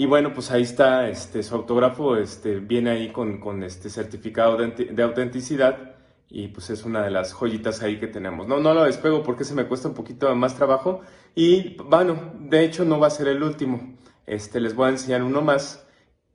Y 0.00 0.06
bueno, 0.06 0.32
pues 0.32 0.50
ahí 0.50 0.62
está 0.62 1.10
este, 1.10 1.42
su 1.42 1.54
autógrafo, 1.54 2.16
este, 2.16 2.58
viene 2.58 2.88
ahí 2.88 3.12
con, 3.12 3.38
con 3.38 3.62
este 3.62 3.90
certificado 3.90 4.56
de, 4.56 4.68
de, 4.86 5.02
autenticidad 5.02 5.94
y 6.30 6.48
pues 6.48 6.70
es 6.70 6.86
una 6.86 7.02
de 7.02 7.10
las 7.10 7.34
joyitas 7.34 7.82
ahí 7.82 8.00
que 8.00 8.06
tenemos. 8.06 8.48
No, 8.48 8.60
no 8.60 8.72
lo 8.72 8.84
despego 8.84 9.22
porque 9.22 9.44
se 9.44 9.52
me 9.52 9.66
cuesta 9.66 9.88
un 9.88 9.94
poquito 9.94 10.34
más 10.34 10.56
trabajo 10.56 11.02
y 11.34 11.76
bueno, 11.84 12.32
de 12.38 12.64
hecho 12.64 12.86
no 12.86 12.98
va 12.98 13.08
a 13.08 13.10
ser 13.10 13.28
el 13.28 13.42
último. 13.42 13.98
Este, 14.24 14.58
les 14.58 14.74
voy 14.74 14.86
a 14.86 14.92
enseñar 14.92 15.22
uno 15.22 15.42
más. 15.42 15.86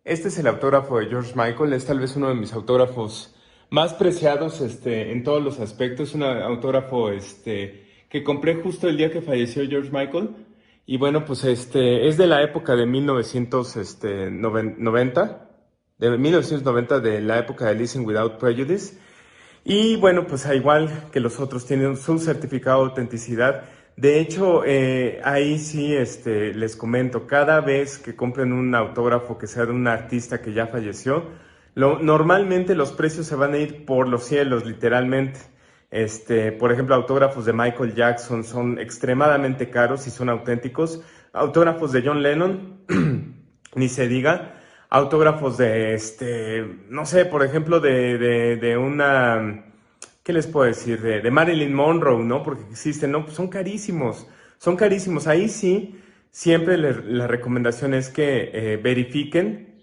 Este 0.03 0.27
es 0.27 0.37
el 0.37 0.45
autógrafo 0.45 0.99
de 0.99 1.07
George 1.07 1.33
Michael, 1.35 1.73
es 1.73 1.87
tal 1.87 1.99
vez 1.99 2.15
uno 2.15 2.27
de 2.27 2.35
mis 2.35 2.53
autógrafos 2.53 3.35
más 3.71 3.95
preciados 3.95 4.61
este, 4.61 5.11
en 5.11 5.23
todos 5.23 5.43
los 5.43 5.59
aspectos. 5.59 6.13
Un 6.13 6.21
autógrafo 6.21 7.09
este, 7.09 8.05
que 8.09 8.23
compré 8.23 8.61
justo 8.61 8.87
el 8.87 8.97
día 8.97 9.09
que 9.09 9.23
falleció 9.23 9.67
George 9.67 9.89
Michael. 9.91 10.44
Y 10.87 10.97
bueno, 10.97 11.25
pues 11.25 11.43
este 11.43 12.07
es 12.07 12.17
de 12.17 12.27
la 12.27 12.43
época 12.43 12.75
de 12.75 12.85
1990, 12.85 13.81
este, 13.81 14.07
de 15.97 16.17
1990, 16.17 16.99
de 16.99 17.21
la 17.21 17.39
época 17.39 17.65
de 17.65 17.75
Listen 17.75 18.05
Without 18.05 18.37
Prejudice. 18.37 18.99
Y 19.63 19.95
bueno, 19.95 20.27
pues 20.27 20.47
igual 20.53 21.09
que 21.11 21.19
los 21.19 21.39
otros 21.39 21.65
tienen 21.65 21.97
su 21.97 22.19
certificado 22.19 22.83
de 22.83 22.89
autenticidad. 22.89 23.63
De 23.97 24.19
hecho, 24.19 24.63
eh, 24.63 25.21
ahí 25.23 25.57
sí 25.57 25.95
este, 25.95 26.53
les 26.53 26.75
comento, 26.75 27.25
cada 27.25 27.61
vez 27.61 27.97
que 27.97 28.15
compren 28.15 28.53
un 28.53 28.75
autógrafo 28.75 29.39
que 29.39 29.47
sea 29.47 29.65
de 29.65 29.71
un 29.71 29.87
artista 29.87 30.41
que 30.41 30.53
ya 30.53 30.67
falleció, 30.67 31.23
normalmente 31.75 32.75
los 32.75 32.91
precios 32.91 33.25
se 33.25 33.35
van 33.35 33.53
a 33.53 33.57
ir 33.57 33.85
por 33.85 34.07
los 34.07 34.23
cielos, 34.25 34.65
literalmente. 34.65 35.39
Este, 35.91 36.51
por 36.51 36.71
ejemplo, 36.71 36.95
autógrafos 36.95 37.45
de 37.45 37.53
Michael 37.53 37.93
Jackson 37.93 38.43
son 38.43 38.79
extremadamente 38.79 39.69
caros 39.69 40.07
y 40.07 40.09
son 40.09 40.29
auténticos. 40.29 41.01
Autógrafos 41.33 41.91
de 41.91 42.01
John 42.01 42.21
Lennon, 42.21 42.81
ni 43.75 43.89
se 43.89 44.07
diga. 44.07 44.61
Autógrafos 44.89 45.57
de, 45.57 45.93
este, 45.93 46.65
no 46.89 47.05
sé, 47.05 47.25
por 47.25 47.43
ejemplo, 47.43 47.79
de, 47.79 48.17
de, 48.17 48.55
de 48.57 48.77
una, 48.77 49.65
¿qué 50.23 50.33
les 50.33 50.47
puedo 50.47 50.65
decir? 50.65 51.01
De, 51.01 51.31
Marilyn 51.31 51.73
Monroe, 51.73 52.23
¿no? 52.23 52.43
Porque 52.43 52.63
existen, 52.71 53.11
¿no? 53.11 53.27
Son 53.29 53.47
carísimos, 53.47 54.27
son 54.57 54.75
carísimos. 54.75 55.27
Ahí 55.27 55.49
sí, 55.49 56.01
siempre 56.31 56.77
la 56.77 57.27
recomendación 57.27 57.93
es 57.93 58.09
que 58.09 58.51
eh, 58.53 58.77
verifiquen 58.77 59.75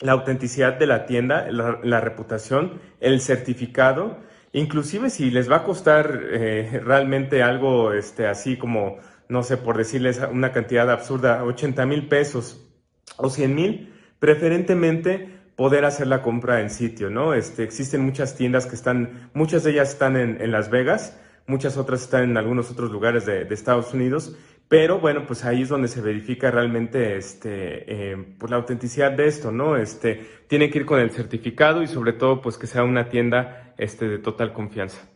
la 0.00 0.12
autenticidad 0.12 0.78
de 0.78 0.86
la 0.86 1.06
tienda, 1.06 1.48
la 1.50 2.00
reputación, 2.00 2.80
el 3.00 3.20
certificado 3.20 4.18
Inclusive 4.52 5.08
si 5.10 5.30
les 5.30 5.50
va 5.50 5.56
a 5.56 5.64
costar 5.64 6.22
eh, 6.30 6.80
realmente 6.84 7.42
algo 7.42 7.92
este, 7.92 8.26
así 8.26 8.56
como, 8.56 8.98
no 9.28 9.42
sé, 9.42 9.56
por 9.56 9.76
decirles 9.76 10.20
una 10.30 10.52
cantidad 10.52 10.90
absurda, 10.90 11.44
80 11.44 11.86
mil 11.86 12.08
pesos 12.08 12.68
o 13.16 13.30
100 13.30 13.54
mil, 13.54 13.92
preferentemente 14.18 15.40
poder 15.56 15.84
hacer 15.84 16.06
la 16.06 16.22
compra 16.22 16.60
en 16.60 16.70
sitio, 16.70 17.10
¿no? 17.10 17.34
Este, 17.34 17.62
existen 17.62 18.02
muchas 18.04 18.36
tiendas 18.36 18.66
que 18.66 18.74
están, 18.74 19.30
muchas 19.34 19.64
de 19.64 19.72
ellas 19.72 19.90
están 19.90 20.16
en, 20.16 20.50
Las 20.50 20.70
Vegas, 20.70 21.18
muchas 21.46 21.76
otras 21.76 22.02
están 22.02 22.24
en 22.24 22.36
algunos 22.36 22.70
otros 22.70 22.90
lugares 22.90 23.26
de, 23.26 23.44
de 23.44 23.54
Estados 23.54 23.92
Unidos 23.92 24.36
pero 24.72 25.00
bueno, 25.00 25.26
pues 25.26 25.44
ahí 25.44 25.60
es 25.60 25.68
donde 25.68 25.86
se 25.86 26.00
verifica 26.00 26.50
realmente 26.50 27.18
este, 27.18 28.12
eh, 28.12 28.16
pues 28.38 28.48
la 28.48 28.56
autenticidad 28.56 29.12
de 29.12 29.26
esto, 29.26 29.52
¿no? 29.52 29.76
Este, 29.76 30.26
tiene 30.46 30.70
que 30.70 30.78
ir 30.78 30.86
con 30.86 30.98
el 30.98 31.10
certificado 31.10 31.82
y 31.82 31.86
sobre 31.86 32.14
todo 32.14 32.40
pues 32.40 32.56
que 32.56 32.66
sea 32.66 32.82
una 32.82 33.10
tienda 33.10 33.71
este, 33.82 34.08
de 34.08 34.18
total 34.18 34.52
confianza. 34.52 35.08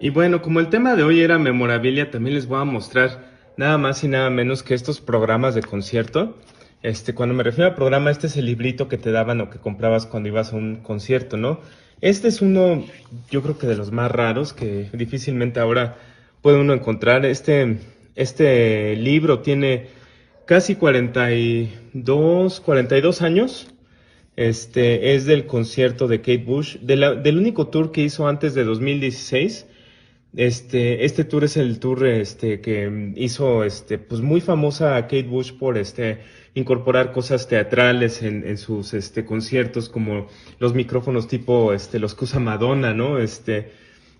Y 0.00 0.10
bueno, 0.10 0.42
como 0.42 0.60
el 0.60 0.68
tema 0.68 0.96
de 0.96 1.04
hoy 1.04 1.20
era 1.20 1.38
memorabilia, 1.38 2.10
también 2.10 2.34
les 2.34 2.46
voy 2.46 2.60
a 2.60 2.64
mostrar 2.64 3.32
nada 3.56 3.78
más 3.78 4.02
y 4.02 4.08
nada 4.08 4.30
menos 4.30 4.62
que 4.62 4.74
estos 4.74 5.00
programas 5.00 5.54
de 5.54 5.62
concierto. 5.62 6.36
Este, 6.82 7.14
cuando 7.14 7.34
me 7.34 7.44
refiero 7.44 7.70
a 7.70 7.76
programa, 7.76 8.10
este 8.10 8.26
es 8.26 8.36
el 8.36 8.46
librito 8.46 8.88
que 8.88 8.98
te 8.98 9.12
daban 9.12 9.40
o 9.40 9.50
que 9.50 9.58
comprabas 9.58 10.06
cuando 10.06 10.28
ibas 10.28 10.52
a 10.52 10.56
un 10.56 10.76
concierto, 10.82 11.36
¿no? 11.36 11.60
Este 12.00 12.26
es 12.26 12.42
uno, 12.42 12.84
yo 13.30 13.42
creo 13.42 13.56
que 13.56 13.68
de 13.68 13.76
los 13.76 13.92
más 13.92 14.10
raros 14.10 14.52
que 14.52 14.90
difícilmente 14.92 15.60
ahora 15.60 15.96
puede 16.40 16.58
uno 16.58 16.72
encontrar. 16.72 17.24
Este, 17.24 17.78
este 18.16 18.96
libro 18.96 19.38
tiene 19.38 19.86
casi 20.44 20.74
42, 20.74 22.60
42 22.60 23.22
años. 23.22 23.71
Este 24.42 25.14
es 25.14 25.24
del 25.24 25.46
concierto 25.46 26.08
de 26.08 26.18
Kate 26.18 26.38
Bush, 26.44 26.78
del 26.78 27.38
único 27.38 27.68
tour 27.68 27.92
que 27.92 28.00
hizo 28.00 28.26
antes 28.26 28.54
de 28.54 28.64
2016. 28.64 29.68
Este, 30.34 31.04
este 31.04 31.22
tour 31.22 31.44
es 31.44 31.56
el 31.56 31.78
tour 31.78 32.04
este, 32.04 32.60
que 32.60 33.12
hizo 33.14 33.62
este, 33.62 33.98
pues 33.98 34.20
muy 34.20 34.40
famosa 34.40 35.00
Kate 35.02 35.28
Bush 35.28 35.52
por 35.52 35.78
este, 35.78 36.22
incorporar 36.54 37.12
cosas 37.12 37.46
teatrales 37.46 38.20
en, 38.24 38.44
en 38.44 38.58
sus 38.58 38.94
este, 38.94 39.24
conciertos, 39.24 39.88
como 39.88 40.26
los 40.58 40.74
micrófonos 40.74 41.28
tipo 41.28 41.72
este, 41.72 42.00
los 42.00 42.16
que 42.16 42.24
usa 42.24 42.40
Madonna, 42.40 42.92
¿no? 42.92 43.18
Este, 43.18 43.70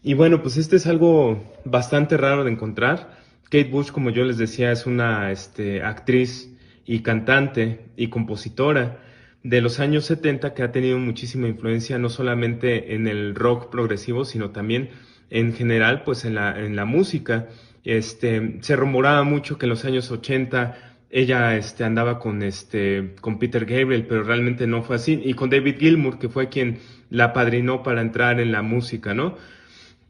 y 0.05 0.15
bueno, 0.15 0.41
pues 0.41 0.57
este 0.57 0.77
es 0.77 0.87
algo 0.87 1.43
bastante 1.65 2.17
raro 2.17 2.45
de 2.45 2.53
encontrar. 2.53 3.19
Kate 3.47 3.71
Bush, 3.71 3.91
como 3.91 4.11
yo 4.11 4.25
les 4.25 4.39
decía, 4.39 4.71
es 4.71 4.87
una 4.87 5.33
este, 5.33 5.83
actriz 5.83 6.49
y 6.87 7.01
cantante 7.01 7.87
y 7.97 8.07
compositora 8.07 9.01
de 9.43 9.61
los 9.61 9.81
años 9.81 10.05
70 10.07 10.55
que 10.55 10.63
ha 10.63 10.73
tenido 10.73 10.99
muchísima 10.99 11.49
influencia 11.49 11.99
no 11.99 12.09
solamente 12.09 12.95
en 12.95 13.09
el 13.09 13.35
rock 13.35 13.71
progresivo, 13.71 14.25
sino 14.25 14.51
también 14.51 14.91
en 15.31 15.55
general, 15.55 16.05
pues 16.05 16.25
en 16.25 16.35
la, 16.35 16.59
en 16.59 16.77
la 16.77 16.85
música. 16.85 17.49
Este, 17.85 18.59
se 18.61 18.77
rumoraba 18.77 19.25
mucho 19.25 19.59
que 19.59 19.67
en 19.67 19.71
los 19.71 19.85
años 19.85 20.11
80 20.11 20.93
ella 21.11 21.57
este, 21.57 21.85
andaba 21.85 22.19
con, 22.19 22.43
este, 22.43 23.15
con 23.21 23.39
Peter 23.39 23.67
Gabriel, 23.67 24.07
pero 24.07 24.23
realmente 24.23 24.67
no 24.67 24.83
fue 24.83 24.97
así. 24.97 25.21
Y 25.25 25.35
con 25.35 25.51
David 25.51 25.77
Gilmour, 25.79 26.19
que 26.19 26.29
fue 26.29 26.49
quien 26.49 26.79
la 27.11 27.33
padrinó 27.33 27.83
para 27.83 28.01
entrar 28.01 28.41
en 28.41 28.53
la 28.53 28.63
música, 28.63 29.13
¿no? 29.15 29.37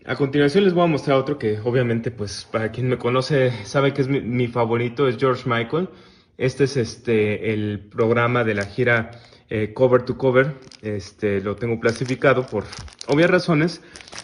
A 0.05 0.17
continuación 0.17 0.65
les 0.65 0.75
voy 0.75 0.85
a 0.85 0.89
mostrar 0.89 1.17
otro 1.17 1.39
que 1.39 1.59
obviamente, 1.61 2.11
pues 2.11 2.47
para 2.51 2.73
quien 2.73 2.89
me 2.89 2.99
conoce 2.99 3.53
sabe 3.65 3.93
que 3.93 4.03
es 4.03 4.09
mi, 4.09 4.21
mi 4.21 4.49
favorito, 4.49 5.09
es 5.09 5.17
George 5.17 5.49
Michael. 5.49 5.89
Este 6.39 6.65
es 6.65 6.77
este, 6.77 7.53
el 7.53 7.81
programa 7.91 8.45
de 8.45 8.55
la 8.55 8.65
gira 8.65 9.11
eh, 9.51 9.75
cover 9.75 10.03
to 10.03 10.17
cover, 10.17 10.55
este, 10.81 11.41
lo 11.43 11.57
tengo 11.57 11.79
clasificado 11.79 12.47
por 12.47 12.65
obvias 13.07 13.31
razones, 13.31 13.83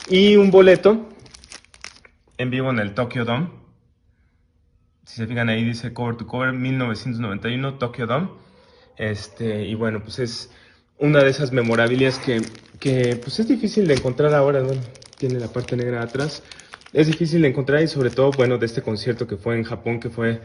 y 0.08 0.36
un 0.36 0.50
boleto 0.50 1.08
en 2.38 2.50
vivo 2.50 2.70
en 2.70 2.78
el 2.78 2.94
Tokyo 2.94 3.24
Dome. 3.24 3.50
Si 5.04 5.16
se 5.16 5.26
fijan 5.26 5.48
ahí 5.48 5.64
dice 5.64 5.92
cover 5.92 6.16
to 6.16 6.26
cover 6.26 6.52
1991 6.52 7.74
Tokyo 7.74 8.06
Dome. 8.06 8.28
Este, 8.96 9.64
y 9.64 9.74
bueno, 9.74 10.02
pues 10.02 10.18
es 10.18 10.50
una 10.98 11.22
de 11.22 11.30
esas 11.30 11.52
memorabilias 11.52 12.18
que, 12.18 12.42
que 12.80 13.16
pues 13.22 13.38
es 13.38 13.48
difícil 13.48 13.86
de 13.86 13.94
encontrar 13.94 14.34
ahora, 14.34 14.62
tiene 15.18 15.38
la 15.38 15.48
parte 15.48 15.76
negra 15.76 16.02
atrás. 16.02 16.42
Es 16.92 17.06
difícil 17.06 17.42
de 17.42 17.48
encontrar 17.48 17.82
y 17.82 17.88
sobre 17.88 18.10
todo, 18.10 18.30
bueno, 18.30 18.56
de 18.56 18.66
este 18.66 18.82
concierto 18.82 19.26
que 19.26 19.36
fue 19.36 19.56
en 19.56 19.64
Japón, 19.64 20.00
que 20.00 20.08
fue 20.08 20.40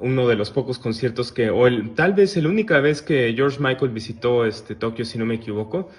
uno 0.00 0.28
de 0.28 0.36
los 0.36 0.50
pocos 0.50 0.78
conciertos 0.78 1.32
que, 1.32 1.50
o 1.50 1.66
el, 1.66 1.94
tal 1.94 2.14
vez 2.14 2.36
la 2.36 2.48
única 2.48 2.80
vez 2.80 3.02
que 3.02 3.32
George 3.34 3.58
Michael 3.60 3.90
visitó 3.90 4.44
este 4.44 4.74
Tokio, 4.74 5.04
si 5.04 5.18
no 5.18 5.26
me 5.26 5.34
equivoco. 5.34 5.90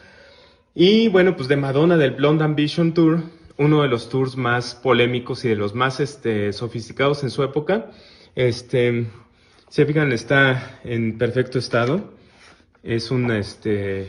Y 0.75 1.07
bueno, 1.09 1.35
pues 1.35 1.47
de 1.47 1.57
Madonna 1.57 1.97
del 1.97 2.11
Blonde 2.11 2.43
Ambition 2.43 2.93
Tour, 2.93 3.23
uno 3.57 3.81
de 3.81 3.87
los 3.87 4.09
tours 4.09 4.37
más 4.37 4.75
polémicos 4.75 5.43
y 5.43 5.49
de 5.49 5.55
los 5.55 5.73
más 5.73 5.99
este, 5.99 6.53
sofisticados 6.53 7.23
en 7.23 7.31
su 7.31 7.43
época. 7.43 7.91
Este, 8.35 9.07
se 9.69 9.85
fijan, 9.85 10.11
está 10.11 10.79
en 10.83 11.17
perfecto 11.17 11.57
estado. 11.57 12.13
Es 12.83 13.09
un 13.09 13.31
este, 13.31 14.07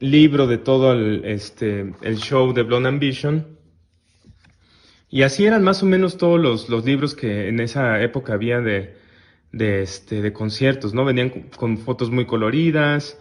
libro 0.00 0.46
de 0.48 0.58
todo 0.58 0.92
el, 0.92 1.24
este, 1.24 1.92
el 2.02 2.16
show 2.16 2.52
de 2.52 2.62
Blonde 2.64 2.88
Ambition 2.88 3.57
y 5.10 5.22
así 5.22 5.46
eran 5.46 5.62
más 5.62 5.82
o 5.82 5.86
menos 5.86 6.18
todos 6.18 6.68
los, 6.68 6.84
libros 6.84 7.14
que 7.14 7.48
en 7.48 7.60
esa 7.60 8.02
época 8.02 8.34
había 8.34 8.60
de, 8.60 8.94
este, 9.52 10.32
conciertos, 10.32 10.92
¿no? 10.92 11.04
Venían 11.04 11.48
con, 11.56 11.78
fotos 11.78 12.10
muy 12.10 12.26
coloridas, 12.26 13.18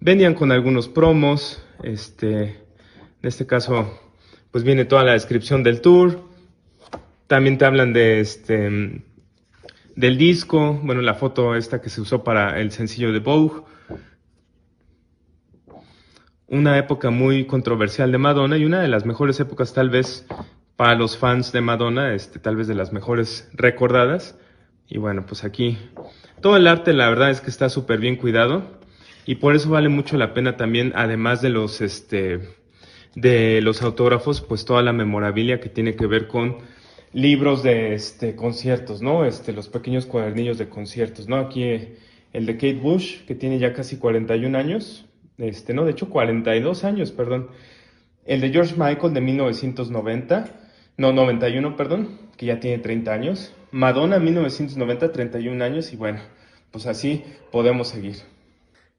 venían 0.00 0.34
con 0.34 0.52
algunos 0.52 0.88
promos, 0.88 1.64
este, 1.82 2.42
en 2.42 3.22
este 3.22 3.46
caso, 3.46 3.98
pues 4.50 4.64
viene 4.64 4.84
toda 4.84 5.04
la 5.04 5.12
descripción 5.12 5.62
del 5.62 5.80
tour, 5.80 6.28
también 7.26 7.56
te 7.56 7.64
hablan 7.64 7.94
de 7.94 8.20
este, 8.20 9.02
del 9.96 10.18
disco, 10.18 10.78
bueno, 10.82 11.00
la 11.00 11.14
foto 11.14 11.54
esta 11.54 11.80
que 11.80 11.88
se 11.88 12.02
usó 12.02 12.22
para 12.22 12.60
el 12.60 12.70
sencillo 12.70 13.12
de 13.12 13.18
Vogue, 13.20 13.62
una 16.48 16.76
época 16.76 17.10
muy 17.10 17.46
controversial 17.46 18.12
de 18.12 18.18
Madonna 18.18 18.58
y 18.58 18.64
una 18.64 18.80
de 18.80 18.88
las 18.88 19.06
mejores 19.06 19.38
épocas 19.40 19.72
tal 19.72 19.88
vez 19.88 20.26
para 20.80 20.94
los 20.94 21.18
fans 21.18 21.52
de 21.52 21.60
Madonna, 21.60 22.14
este, 22.14 22.38
tal 22.38 22.56
vez 22.56 22.66
de 22.66 22.74
las 22.74 22.90
mejores 22.90 23.50
recordadas. 23.52 24.38
Y 24.88 24.96
bueno, 24.96 25.26
pues 25.26 25.44
aquí 25.44 25.76
todo 26.40 26.56
el 26.56 26.66
arte 26.66 26.94
la 26.94 27.10
verdad 27.10 27.28
es 27.28 27.42
que 27.42 27.50
está 27.50 27.68
súper 27.68 28.00
bien 28.00 28.16
cuidado 28.16 28.62
y 29.26 29.34
por 29.34 29.54
eso 29.54 29.68
vale 29.68 29.90
mucho 29.90 30.16
la 30.16 30.32
pena 30.32 30.56
también, 30.56 30.94
además 30.96 31.42
de 31.42 31.50
los, 31.50 31.82
este, 31.82 32.40
de 33.14 33.60
los 33.60 33.82
autógrafos, 33.82 34.40
pues 34.40 34.64
toda 34.64 34.82
la 34.82 34.94
memorabilia 34.94 35.60
que 35.60 35.68
tiene 35.68 35.96
que 35.96 36.06
ver 36.06 36.28
con 36.28 36.56
libros 37.12 37.62
de 37.62 37.92
este, 37.92 38.34
conciertos, 38.34 39.02
¿no? 39.02 39.26
Este, 39.26 39.52
los 39.52 39.68
pequeños 39.68 40.06
cuadernillos 40.06 40.56
de 40.56 40.70
conciertos, 40.70 41.28
¿no? 41.28 41.36
Aquí 41.36 41.62
el 42.32 42.46
de 42.46 42.54
Kate 42.54 42.80
Bush, 42.80 43.26
que 43.26 43.34
tiene 43.34 43.58
ya 43.58 43.74
casi 43.74 43.98
41 43.98 44.56
años, 44.56 45.04
este, 45.36 45.74
no, 45.74 45.84
de 45.84 45.90
hecho 45.90 46.08
42 46.08 46.84
años, 46.84 47.12
perdón. 47.12 47.50
El 48.24 48.40
de 48.40 48.48
George 48.48 48.76
Michael 48.78 49.12
de 49.12 49.20
1990 49.20 50.59
no, 51.00 51.14
91, 51.14 51.76
perdón, 51.78 52.18
que 52.36 52.44
ya 52.44 52.60
tiene 52.60 52.82
30 52.82 53.10
años. 53.10 53.54
Madonna, 53.70 54.18
1990, 54.18 55.12
31 55.12 55.64
años 55.64 55.94
y 55.94 55.96
bueno, 55.96 56.20
pues 56.70 56.84
así 56.84 57.24
podemos 57.50 57.88
seguir. 57.88 58.16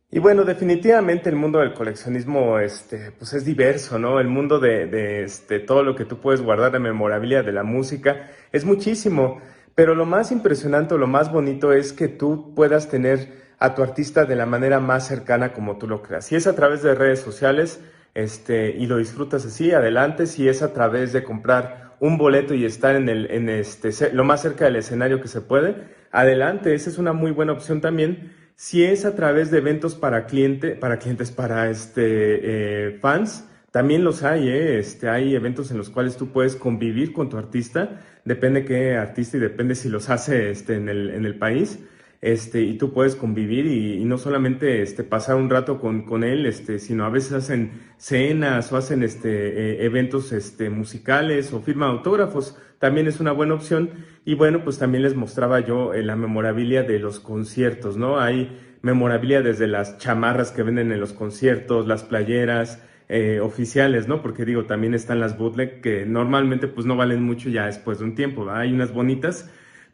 Y 0.09 0.17
bueno, 0.17 0.43
definitivamente 0.43 1.29
el 1.29 1.35
mundo 1.35 1.59
del 1.59 1.75
coleccionismo 1.75 2.57
este, 2.57 3.11
pues 3.11 3.33
es 3.33 3.45
diverso, 3.45 3.99
¿no? 3.99 4.19
El 4.19 4.29
mundo 4.29 4.57
de, 4.57 4.87
de 4.87 5.23
este, 5.25 5.59
todo 5.59 5.83
lo 5.83 5.95
que 5.95 6.05
tú 6.05 6.19
puedes 6.19 6.41
guardar 6.41 6.71
de 6.71 6.79
memorabilia 6.79 7.43
de 7.43 7.51
la 7.51 7.61
música 7.61 8.31
es 8.51 8.65
muchísimo, 8.65 9.39
pero 9.75 9.93
lo 9.93 10.07
más 10.07 10.31
impresionante 10.31 10.97
lo 10.97 11.05
más 11.05 11.31
bonito 11.31 11.71
es 11.71 11.93
que 11.93 12.07
tú 12.07 12.55
puedas 12.55 12.89
tener 12.89 13.53
a 13.59 13.75
tu 13.75 13.83
artista 13.83 14.25
de 14.25 14.35
la 14.35 14.47
manera 14.47 14.79
más 14.79 15.05
cercana 15.05 15.53
como 15.53 15.77
tú 15.77 15.87
lo 15.87 16.01
creas. 16.01 16.25
Si 16.25 16.35
es 16.35 16.47
a 16.47 16.55
través 16.55 16.81
de 16.81 16.95
redes 16.95 17.19
sociales 17.19 17.79
este, 18.15 18.71
y 18.71 18.87
lo 18.87 18.97
disfrutas 18.97 19.45
así, 19.45 19.71
adelante. 19.71 20.25
Si 20.25 20.49
es 20.49 20.63
a 20.63 20.73
través 20.73 21.13
de 21.13 21.23
comprar 21.23 21.90
un 22.01 22.17
boleto 22.17 22.55
y 22.55 22.65
estar 22.65 22.95
en, 22.95 23.07
el, 23.07 23.29
en 23.29 23.47
este, 23.47 23.91
lo 24.11 24.23
más 24.23 24.41
cerca 24.41 24.65
del 24.65 24.75
escenario 24.75 25.21
que 25.21 25.27
se 25.27 25.39
puede, 25.39 25.75
adelante, 26.11 26.73
esa 26.73 26.89
es 26.89 26.97
una 26.97 27.13
muy 27.13 27.31
buena 27.31 27.53
opción 27.53 27.79
también. 27.79 28.33
Si 28.55 28.83
es 28.83 29.05
a 29.05 29.15
través 29.15 29.51
de 29.51 29.59
eventos 29.59 29.93
para, 29.93 30.25
cliente, 30.25 30.71
para 30.71 30.97
clientes, 30.97 31.31
para 31.31 31.69
este, 31.69 32.01
eh, 32.07 32.97
fans, 32.99 33.47
también 33.69 34.03
los 34.03 34.23
hay, 34.23 34.49
¿eh? 34.49 34.79
este, 34.79 35.09
hay 35.09 35.35
eventos 35.35 35.69
en 35.69 35.77
los 35.77 35.91
cuales 35.91 36.17
tú 36.17 36.31
puedes 36.31 36.55
convivir 36.55 37.13
con 37.13 37.29
tu 37.29 37.37
artista, 37.37 38.01
depende 38.25 38.65
qué 38.65 38.95
artista 38.95 39.37
y 39.37 39.39
depende 39.39 39.75
si 39.75 39.87
los 39.87 40.09
hace 40.09 40.49
este, 40.49 40.75
en, 40.75 40.89
el, 40.89 41.11
en 41.11 41.25
el 41.25 41.35
país 41.35 41.79
este, 42.21 42.61
y 42.61 42.77
tú 42.77 42.93
puedes 42.93 43.15
convivir 43.15 43.65
y, 43.65 44.05
no 44.05 44.17
solamente 44.17 44.81
este, 44.83 45.03
pasar 45.03 45.35
un 45.35 45.49
rato 45.49 45.79
con, 45.79 46.03
con, 46.03 46.23
él, 46.23 46.45
este, 46.45 46.77
sino 46.77 47.05
a 47.05 47.09
veces 47.09 47.33
hacen 47.33 47.71
cenas 47.97 48.71
o 48.71 48.77
hacen 48.77 49.03
este, 49.03 49.29
eh, 49.29 49.85
eventos 49.85 50.31
este, 50.31 50.69
musicales 50.69 51.51
o 51.51 51.61
firman 51.61 51.89
autógrafos, 51.89 52.57
también 52.79 53.07
es 53.07 53.19
una 53.19 53.31
buena 53.31 53.55
opción. 53.55 53.89
Y 54.23 54.35
bueno, 54.35 54.63
pues 54.63 54.77
también 54.77 55.03
les 55.03 55.15
mostraba 55.15 55.59
yo 55.59 55.93
eh, 55.93 56.03
la 56.03 56.15
memorabilia 56.15 56.83
de 56.83 56.99
los 56.99 57.19
conciertos, 57.19 57.97
¿no? 57.97 58.19
Hay 58.19 58.57
memorabilia 58.81 59.41
desde 59.41 59.67
las 59.67 59.97
chamarras 59.97 60.51
que 60.51 60.63
venden 60.63 60.91
en 60.91 60.99
los 60.99 61.13
conciertos, 61.13 61.87
las 61.87 62.03
playeras, 62.03 62.81
eh, 63.13 63.41
oficiales, 63.41 64.07
¿no? 64.07 64.21
Porque 64.21 64.45
digo, 64.45 64.63
también 64.65 64.93
están 64.93 65.19
las 65.19 65.37
bootleg 65.37 65.81
que 65.81 66.05
normalmente 66.05 66.69
pues 66.69 66.85
no 66.85 66.95
valen 66.95 67.21
mucho 67.21 67.49
ya 67.49 67.65
después 67.65 67.99
de 67.99 68.05
un 68.05 68.15
tiempo, 68.15 68.49
Hay 68.49 68.71
unas 68.71 68.93
bonitas, 68.93 69.51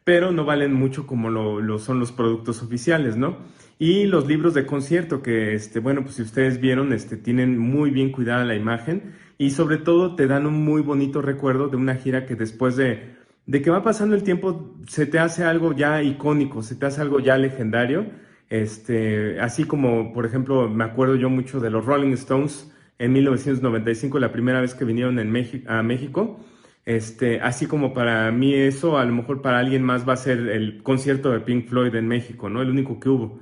pero 0.08 0.32
no 0.32 0.46
valen 0.46 0.72
mucho 0.72 1.06
como 1.06 1.28
lo, 1.28 1.78
son 1.78 2.00
los 2.00 2.12
productos 2.12 2.62
oficiales, 2.62 3.18
¿no? 3.18 3.36
Y 3.78 4.06
los 4.06 4.26
libros 4.26 4.54
de 4.54 4.64
concierto 4.64 5.20
que, 5.20 5.52
este, 5.52 5.80
bueno, 5.80 6.02
pues 6.02 6.14
si 6.14 6.22
ustedes 6.22 6.62
vieron, 6.62 6.94
este, 6.94 7.18
tienen 7.18 7.58
muy 7.58 7.90
bien 7.90 8.10
cuidada 8.10 8.42
la 8.46 8.54
imagen 8.54 9.12
y 9.36 9.50
sobre 9.50 9.76
todo 9.76 10.16
te 10.16 10.26
dan 10.26 10.46
un 10.46 10.64
muy 10.64 10.80
bonito 10.80 11.20
recuerdo 11.20 11.68
de 11.68 11.76
una 11.76 11.94
gira 11.94 12.24
que 12.24 12.36
después 12.36 12.74
de, 12.76 13.16
de 13.44 13.60
que 13.60 13.68
va 13.68 13.82
pasando 13.82 14.14
el 14.14 14.22
tiempo 14.22 14.74
se 14.86 15.04
te 15.04 15.18
hace 15.18 15.44
algo 15.44 15.74
ya 15.74 16.02
icónico, 16.02 16.62
se 16.62 16.74
te 16.76 16.86
hace 16.86 17.02
algo 17.02 17.20
ya 17.20 17.36
legendario, 17.36 18.06
este, 18.48 19.38
así 19.42 19.64
como, 19.64 20.14
por 20.14 20.24
ejemplo, 20.24 20.70
me 20.70 20.84
acuerdo 20.84 21.16
yo 21.16 21.28
mucho 21.28 21.60
de 21.60 21.68
los 21.68 21.84
Rolling 21.84 22.14
Stones, 22.14 22.72
en 22.98 23.12
1995, 23.12 24.18
la 24.18 24.32
primera 24.32 24.62
vez 24.62 24.74
que 24.74 24.86
vinieron 24.86 25.18
en 25.18 25.66
a 25.66 25.82
México. 25.82 26.40
Este, 26.88 27.38
así 27.42 27.66
como 27.66 27.92
para 27.92 28.32
mí 28.32 28.54
eso, 28.54 28.96
a 28.96 29.04
lo 29.04 29.12
mejor 29.12 29.42
para 29.42 29.58
alguien 29.58 29.82
más 29.82 30.08
va 30.08 30.14
a 30.14 30.16
ser 30.16 30.38
el 30.48 30.82
concierto 30.82 31.30
de 31.30 31.40
Pink 31.40 31.66
Floyd 31.68 31.94
en 31.94 32.08
México, 32.08 32.48
¿no? 32.48 32.62
El 32.62 32.70
único 32.70 32.98
que 32.98 33.10
hubo. 33.10 33.40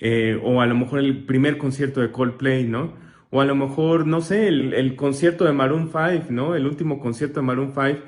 Eh, 0.00 0.40
o 0.42 0.62
a 0.62 0.66
lo 0.66 0.74
mejor 0.74 1.00
el 1.00 1.26
primer 1.26 1.58
concierto 1.58 2.00
de 2.00 2.10
Coldplay, 2.10 2.64
¿no? 2.64 2.94
O 3.28 3.42
a 3.42 3.44
lo 3.44 3.54
mejor, 3.54 4.06
no 4.06 4.22
sé, 4.22 4.48
el, 4.48 4.72
el 4.72 4.96
concierto 4.96 5.44
de 5.44 5.52
Maroon 5.52 5.90
5, 5.92 6.28
¿no? 6.30 6.54
El 6.54 6.64
último 6.66 6.98
concierto 6.98 7.40
de 7.40 7.46
Maroon 7.46 7.74
5, 7.74 8.00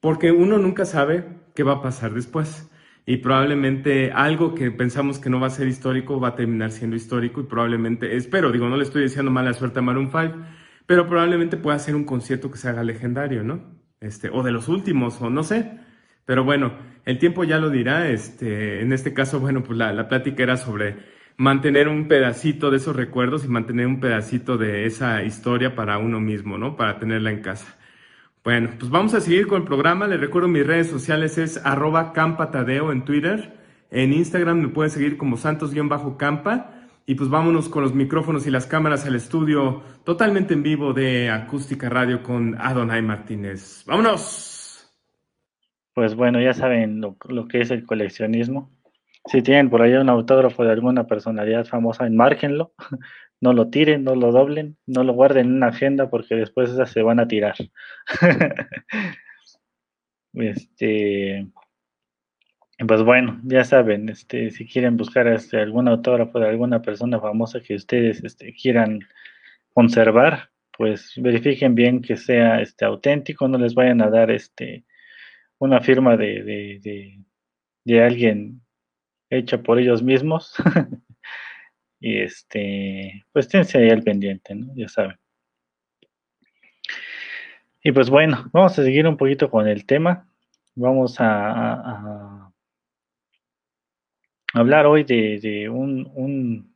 porque 0.00 0.32
uno 0.32 0.58
nunca 0.58 0.86
sabe 0.86 1.24
qué 1.54 1.62
va 1.62 1.74
a 1.74 1.82
pasar 1.82 2.12
después. 2.12 2.68
Y 3.06 3.18
probablemente 3.18 4.10
algo 4.10 4.56
que 4.56 4.72
pensamos 4.72 5.20
que 5.20 5.30
no 5.30 5.38
va 5.38 5.46
a 5.48 5.50
ser 5.50 5.68
histórico 5.68 6.18
va 6.18 6.30
a 6.30 6.34
terminar 6.34 6.72
siendo 6.72 6.96
histórico 6.96 7.42
y 7.42 7.44
probablemente, 7.44 8.16
espero, 8.16 8.50
digo, 8.50 8.68
no 8.68 8.76
le 8.76 8.82
estoy 8.82 9.04
diciendo 9.04 9.30
mala 9.30 9.52
suerte 9.52 9.78
a 9.78 9.82
Maroon 9.82 10.10
5, 10.10 10.34
pero 10.86 11.06
probablemente 11.08 11.56
pueda 11.56 11.78
ser 11.78 11.94
un 11.94 12.04
concierto 12.04 12.50
que 12.50 12.58
se 12.58 12.68
haga 12.68 12.82
legendario, 12.82 13.44
¿no? 13.44 13.81
Este, 14.02 14.28
o 14.28 14.42
de 14.42 14.52
los 14.52 14.68
últimos, 14.68 15.20
o 15.22 15.30
no 15.30 15.42
sé. 15.44 15.78
Pero 16.26 16.44
bueno, 16.44 16.72
el 17.04 17.18
tiempo 17.18 17.44
ya 17.44 17.58
lo 17.58 17.70
dirá. 17.70 18.08
Este, 18.08 18.82
en 18.82 18.92
este 18.92 19.14
caso, 19.14 19.40
bueno, 19.40 19.62
pues 19.62 19.78
la, 19.78 19.92
la 19.92 20.08
plática 20.08 20.42
era 20.42 20.56
sobre 20.56 20.96
mantener 21.36 21.88
un 21.88 22.08
pedacito 22.08 22.70
de 22.70 22.76
esos 22.76 22.94
recuerdos 22.94 23.44
y 23.44 23.48
mantener 23.48 23.86
un 23.86 24.00
pedacito 24.00 24.58
de 24.58 24.86
esa 24.86 25.22
historia 25.22 25.74
para 25.74 25.98
uno 25.98 26.20
mismo, 26.20 26.58
¿no? 26.58 26.76
Para 26.76 26.98
tenerla 26.98 27.30
en 27.30 27.40
casa. 27.40 27.76
Bueno, 28.44 28.70
pues 28.78 28.90
vamos 28.90 29.14
a 29.14 29.20
seguir 29.20 29.46
con 29.46 29.62
el 29.62 29.68
programa. 29.68 30.08
Les 30.08 30.20
recuerdo 30.20 30.48
mis 30.48 30.66
redes 30.66 30.88
sociales 30.88 31.38
es 31.38 31.64
arroba 31.64 32.12
campatadeo 32.12 32.90
en 32.90 33.04
Twitter. 33.04 33.56
En 33.90 34.12
Instagram 34.12 34.60
me 34.60 34.68
pueden 34.68 34.90
seguir 34.90 35.16
como 35.16 35.36
santos-campa. 35.36 36.81
Y 37.04 37.16
pues 37.16 37.28
vámonos 37.28 37.68
con 37.68 37.82
los 37.82 37.94
micrófonos 37.94 38.46
y 38.46 38.50
las 38.50 38.66
cámaras 38.66 39.04
al 39.06 39.16
estudio 39.16 39.82
totalmente 40.04 40.54
en 40.54 40.62
vivo 40.62 40.92
de 40.92 41.30
Acústica 41.30 41.88
Radio 41.88 42.22
con 42.22 42.54
Adonai 42.60 43.02
Martínez. 43.02 43.84
¡Vámonos! 43.86 44.92
Pues 45.94 46.14
bueno, 46.14 46.40
ya 46.40 46.54
saben 46.54 47.00
lo, 47.00 47.16
que 47.48 47.60
es 47.60 47.70
el 47.70 47.84
coleccionismo. 47.84 48.70
Si 49.26 49.42
tienen 49.42 49.68
por 49.68 49.82
ahí 49.82 49.92
un 49.94 50.08
autógrafo 50.08 50.64
de 50.64 50.72
alguna 50.72 51.06
personalidad 51.06 51.66
famosa, 51.66 52.06
enmárquenlo. 52.06 52.72
No 53.42 53.52
lo 53.52 53.70
tiren, 53.70 54.04
no 54.04 54.14
lo 54.14 54.30
doblen, 54.30 54.76
no 54.86 55.02
lo 55.02 55.14
guarden 55.14 55.46
en 55.46 55.54
una 55.54 55.66
agenda 55.66 56.08
porque 56.08 56.36
después 56.36 56.70
esas 56.70 56.92
se 56.92 57.02
van 57.02 57.18
a 57.18 57.26
tirar. 57.26 57.56
este 60.34 61.48
pues 62.86 63.02
bueno, 63.02 63.40
ya 63.44 63.64
saben, 63.64 64.08
este, 64.08 64.50
si 64.50 64.66
quieren 64.66 64.96
buscar 64.96 65.26
este, 65.26 65.60
algún 65.60 65.88
autógrafo 65.88 66.38
de 66.38 66.48
alguna 66.48 66.80
persona 66.80 67.20
famosa 67.20 67.60
que 67.60 67.74
ustedes 67.74 68.24
este, 68.24 68.54
quieran 68.54 69.00
conservar, 69.74 70.50
pues 70.76 71.12
verifiquen 71.16 71.74
bien 71.74 72.00
que 72.00 72.16
sea 72.16 72.60
este, 72.60 72.84
auténtico, 72.84 73.46
no 73.46 73.58
les 73.58 73.74
vayan 73.74 74.00
a 74.00 74.08
dar 74.08 74.30
este, 74.30 74.84
una 75.58 75.80
firma 75.80 76.16
de, 76.16 76.42
de, 76.42 77.20
de, 77.84 78.02
alguien 78.02 78.62
hecha 79.28 79.62
por 79.62 79.78
ellos 79.78 80.02
mismos. 80.02 80.54
y 82.00 82.18
este, 82.20 83.24
pues 83.32 83.48
tense 83.48 83.78
ahí 83.78 83.90
al 83.90 84.02
pendiente, 84.02 84.54
¿no? 84.54 84.72
Ya 84.74 84.88
saben. 84.88 85.18
Y 87.84 87.92
pues 87.92 88.08
bueno, 88.08 88.48
vamos 88.52 88.78
a 88.78 88.82
seguir 88.82 89.06
un 89.06 89.16
poquito 89.16 89.50
con 89.50 89.68
el 89.68 89.84
tema. 89.84 90.26
Vamos 90.74 91.16
a 91.18 92.31
hablar 94.52 94.86
hoy 94.86 95.04
de, 95.04 95.68
un, 95.68 96.74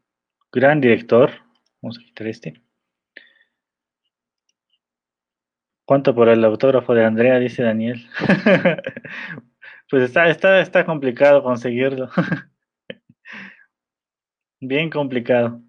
gran 0.53 0.81
director. 0.81 1.31
Vamos 1.83 1.99
a 1.99 2.03
quitar 2.03 2.27
este. 2.27 2.63
¿Cuánto 5.85 6.15
por 6.15 6.29
el 6.29 6.45
autógrafo 6.45 6.95
de 6.95 7.05
Andrea? 7.05 7.39
Dice 7.39 7.63
Daniel. 7.63 8.05
pues 9.91 10.03
está, 10.03 10.29
está, 10.29 10.61
está 10.61 10.85
complicado 10.85 11.43
conseguirlo. 11.43 12.11
Bien 14.61 14.91
complicado. 14.91 15.61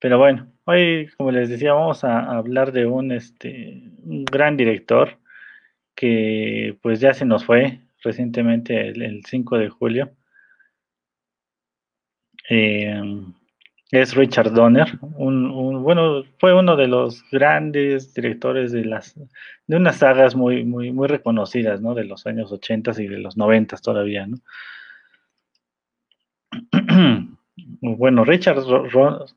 Pero 0.00 0.18
bueno, 0.18 0.52
hoy, 0.64 1.08
como 1.16 1.30
les 1.30 1.48
decía, 1.48 1.74
vamos 1.74 2.02
a 2.02 2.36
hablar 2.36 2.72
de 2.72 2.86
un, 2.86 3.12
este, 3.12 3.82
un 4.02 4.24
gran 4.24 4.56
director 4.56 5.18
que 5.94 6.76
pues 6.82 7.00
ya 7.00 7.14
se 7.14 7.24
nos 7.24 7.44
fue 7.44 7.80
recientemente 8.02 8.88
el 8.88 9.24
5 9.24 9.58
de 9.58 9.68
julio. 9.68 10.16
Eh, 12.48 13.02
es 13.92 14.14
Richard 14.14 14.52
Donner, 14.52 14.98
un, 15.00 15.82
bueno, 15.82 16.24
fue 16.38 16.52
uno 16.54 16.76
de 16.76 16.88
los 16.88 17.22
grandes 17.30 18.12
directores 18.14 18.72
de 18.72 18.84
las 18.84 19.14
de 19.66 19.76
unas 19.76 19.96
sagas 19.96 20.34
muy 20.34 20.64
muy 20.64 20.92
muy 20.92 21.06
reconocidas, 21.06 21.80
¿no? 21.80 21.94
De 21.94 22.04
los 22.04 22.26
años 22.26 22.50
80 22.50 22.92
y 23.00 23.06
de 23.06 23.18
los 23.18 23.36
90 23.36 23.76
todavía, 23.76 24.26
¿no? 24.26 24.38
bueno, 27.80 28.24
Richard 28.24 28.62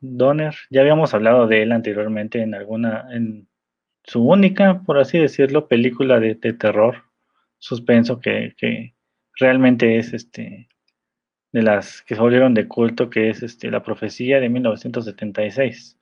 Donner, 0.02 0.56
ya 0.72 0.82
habíamos 0.82 1.13
hablado 1.13 1.45
de 1.45 1.63
él 1.63 1.72
anteriormente 1.72 2.41
en 2.41 2.56
alguna 2.56 3.08
en 3.12 3.48
su 4.04 4.24
única, 4.28 4.82
por 4.82 4.98
así 4.98 5.19
decirlo, 5.19 5.67
película 5.67 6.19
de, 6.19 6.36
terror, 6.36 7.04
suspenso 7.60 8.19
que, 8.19 8.56
que 8.58 8.95
realmente 9.36 10.00
es 10.00 10.13
este 10.13 10.68
de 11.51 11.63
las 11.63 12.01
que 12.03 12.15
se 12.15 12.21
volvieron 12.21 12.53
de 12.53 12.67
culto, 12.67 13.09
que 13.09 13.29
es 13.29 13.43
este, 13.43 13.71
La 13.71 13.83
Profecía 13.83 14.39
de 14.39 14.49
1976. 14.49 15.97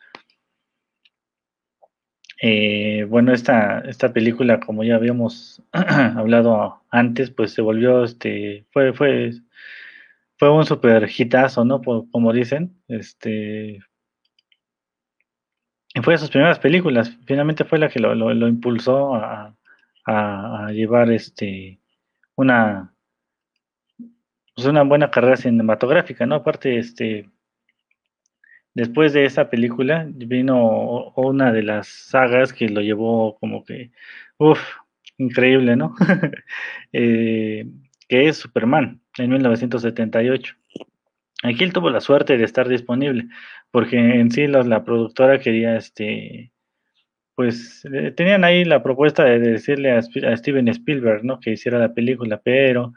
Eh, 2.41 3.05
bueno, 3.09 3.33
esta, 3.33 3.79
esta 3.81 4.13
película, 4.13 4.59
como 4.59 4.83
ya 4.83 4.95
habíamos 4.95 5.63
hablado 5.71 6.83
antes, 6.91 7.31
pues 7.31 7.53
se 7.53 7.61
volvió, 7.61 8.03
este, 8.03 8.65
fue, 8.71 8.93
fue, 8.93 9.31
fue 10.37 10.51
un 10.51 10.65
super 10.65 11.09
hitazo, 11.09 11.65
¿no? 11.65 11.81
como 11.81 12.33
dicen, 12.33 12.79
este, 12.87 13.79
fue 16.03 16.13
de 16.13 16.17
sus 16.19 16.29
primeras 16.29 16.59
películas. 16.59 17.17
Finalmente 17.25 17.65
fue 17.65 17.79
la 17.79 17.89
que 17.89 17.99
lo, 17.99 18.13
lo 18.13 18.47
impulsó 18.47 19.15
a, 19.15 19.55
a, 20.07 20.71
llevar, 20.71 21.11
este, 21.11 21.79
una, 22.35 22.93
pues 24.57 24.65
una 24.67 24.81
buena 24.81 25.11
carrera 25.11 25.37
cinematográfica, 25.37 26.25
¿no? 26.25 26.33
Aparte, 26.33 26.79
este, 26.79 27.29
después 28.73 29.13
de 29.13 29.25
esa 29.25 29.51
película 29.51 30.07
vino 30.09 31.11
una 31.15 31.51
de 31.53 31.61
las 31.61 31.87
sagas 31.87 32.53
que 32.53 32.67
lo 32.67 32.81
llevó 32.81 33.37
como 33.37 33.63
que, 33.63 33.91
uff, 34.39 34.59
increíble, 35.17 35.75
¿no? 35.75 35.93
Eh, 36.93 37.67
que 38.09 38.29
es 38.29 38.37
Superman 38.37 38.99
en 39.19 39.29
1978. 39.29 40.55
Aquí 41.43 41.63
él 41.63 41.73
tuvo 41.73 41.91
la 41.91 42.01
suerte 42.01 42.37
de 42.37 42.43
estar 42.43 42.67
disponible, 42.67 43.27
porque 43.69 43.97
en 43.97 44.31
sí 44.31 44.47
la 44.47 44.83
productora 44.83 45.39
quería, 45.39 45.77
este, 45.77 46.51
pues 47.35 47.85
eh, 47.93 48.11
tenían 48.11 48.43
ahí 48.43 48.65
la 48.65 48.81
propuesta 48.81 49.23
de 49.23 49.37
decirle 49.37 49.91
a, 49.91 49.99
a 49.99 50.37
Steven 50.37 50.67
Spielberg, 50.69 51.23
¿no? 51.23 51.39
Que 51.39 51.51
hiciera 51.51 51.77
la 51.77 51.93
película, 51.93 52.41
pero 52.43 52.93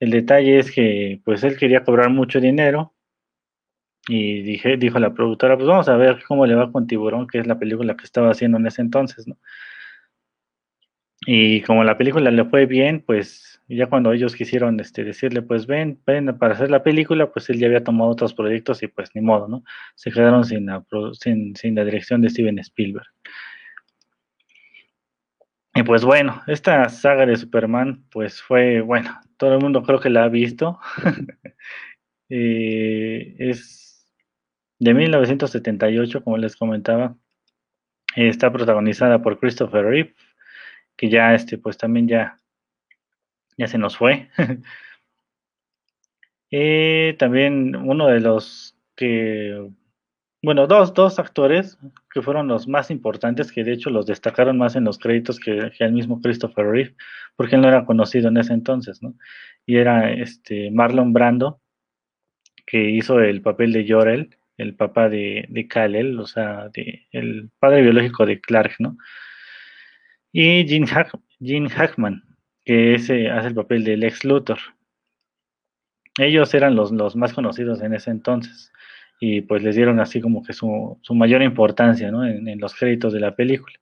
el 0.00 0.10
detalle 0.10 0.58
es 0.58 0.70
que 0.70 1.20
pues 1.24 1.44
él 1.44 1.56
quería 1.56 1.84
cobrar 1.84 2.10
mucho 2.10 2.40
dinero 2.40 2.94
y 4.08 4.42
dije, 4.42 4.76
dijo 4.76 4.98
la 4.98 5.14
productora, 5.14 5.56
pues 5.56 5.66
vamos 5.66 5.88
a 5.88 5.96
ver 5.96 6.22
cómo 6.26 6.46
le 6.46 6.54
va 6.54 6.70
con 6.70 6.86
Tiburón, 6.86 7.26
que 7.26 7.38
es 7.40 7.46
la 7.46 7.58
película 7.58 7.96
que 7.96 8.04
estaba 8.04 8.30
haciendo 8.30 8.58
en 8.58 8.66
ese 8.66 8.82
entonces, 8.82 9.26
¿no? 9.26 9.36
Y 11.26 11.62
como 11.62 11.82
la 11.82 11.98
película 11.98 12.30
le 12.30 12.44
fue 12.44 12.66
bien, 12.66 13.02
pues 13.04 13.60
ya 13.68 13.88
cuando 13.88 14.12
ellos 14.12 14.36
quisieron 14.36 14.78
este, 14.78 15.02
decirle, 15.02 15.42
pues 15.42 15.66
ven, 15.66 16.00
ven 16.06 16.38
para 16.38 16.54
hacer 16.54 16.70
la 16.70 16.84
película, 16.84 17.32
pues 17.32 17.50
él 17.50 17.58
ya 17.58 17.66
había 17.66 17.82
tomado 17.82 18.10
otros 18.10 18.32
proyectos 18.32 18.82
y 18.82 18.86
pues 18.88 19.10
ni 19.14 19.22
modo, 19.22 19.48
¿no? 19.48 19.64
Se 19.96 20.12
quedaron 20.12 20.44
sin 20.44 20.66
la, 20.66 20.84
sin, 21.14 21.56
sin 21.56 21.74
la 21.74 21.84
dirección 21.84 22.20
de 22.20 22.30
Steven 22.30 22.58
Spielberg. 22.60 23.08
Y 25.76 25.82
pues 25.82 26.04
bueno, 26.04 26.42
esta 26.46 26.88
saga 26.88 27.26
de 27.26 27.36
Superman, 27.36 28.06
pues 28.10 28.40
fue, 28.40 28.80
bueno, 28.80 29.20
todo 29.36 29.52
el 29.52 29.60
mundo 29.60 29.82
creo 29.82 30.00
que 30.00 30.10
la 30.10 30.24
ha 30.24 30.28
visto. 30.28 30.78
Eh, 32.28 33.36
es 33.38 34.04
de 34.80 34.94
1978, 34.94 36.24
como 36.24 36.38
les 36.38 36.56
comentaba. 36.56 37.16
Está 38.16 38.52
protagonizada 38.52 39.22
por 39.22 39.38
Christopher 39.38 39.84
Reeve, 39.84 40.16
que 40.96 41.08
ya 41.08 41.36
este, 41.36 41.56
pues 41.56 41.78
también 41.78 42.08
ya, 42.08 42.40
ya 43.56 43.68
se 43.68 43.78
nos 43.78 43.96
fue. 43.96 44.28
Eh, 46.52 47.16
también 47.18 47.74
uno 47.74 48.06
de 48.06 48.20
los 48.20 48.76
que 48.94 49.68
bueno, 50.46 50.68
dos, 50.68 50.94
dos 50.94 51.18
actores 51.18 51.76
que 52.08 52.22
fueron 52.22 52.46
los 52.46 52.68
más 52.68 52.92
importantes, 52.92 53.50
que 53.50 53.64
de 53.64 53.72
hecho 53.72 53.90
los 53.90 54.06
destacaron 54.06 54.56
más 54.56 54.76
en 54.76 54.84
los 54.84 54.96
créditos 54.96 55.40
que, 55.40 55.72
el 55.76 55.92
mismo 55.92 56.20
Christopher 56.22 56.64
Reeve, 56.68 56.94
porque 57.34 57.56
él 57.56 57.62
no 57.62 57.66
era 57.66 57.84
conocido 57.84 58.28
en 58.28 58.36
ese 58.36 58.52
entonces, 58.52 59.02
¿no? 59.02 59.16
Y 59.66 59.78
era 59.78 60.12
este 60.12 60.70
Marlon 60.70 61.12
Brando, 61.12 61.60
que 62.64 62.90
hizo 62.90 63.18
el 63.18 63.42
papel 63.42 63.72
de 63.72 63.86
Jorel, 63.88 64.36
el 64.56 64.76
papá 64.76 65.08
de, 65.08 65.46
de 65.48 65.66
Kal-El, 65.66 66.20
o 66.20 66.28
sea, 66.28 66.70
el 67.10 67.50
padre 67.58 67.82
biológico 67.82 68.24
de 68.24 68.40
Clark, 68.40 68.76
¿no? 68.78 68.96
Y 70.30 70.64
Gene, 70.68 71.70
Hackman, 71.70 72.22
que 72.64 72.94
hace 72.94 73.26
el 73.26 73.54
papel 73.56 73.82
del 73.82 74.04
ex 74.04 74.24
Luthor. 74.24 74.60
Ellos 76.20 76.54
eran 76.54 76.76
los, 76.76 76.92
los, 76.92 77.16
más 77.16 77.34
conocidos 77.34 77.82
en 77.82 77.94
ese 77.94 78.12
entonces 78.12 78.72
y 79.18 79.40
pues 79.42 79.62
les 79.62 79.76
dieron 79.76 80.00
así 80.00 80.20
como 80.20 80.42
que 80.42 80.52
su, 80.52 80.98
su 81.02 81.14
mayor 81.14 81.42
importancia 81.42 82.10
¿no? 82.10 82.26
en, 82.26 82.60
los 82.60 82.74
créditos 82.74 83.12
de 83.12 83.20
la 83.20 83.34
película. 83.34 83.74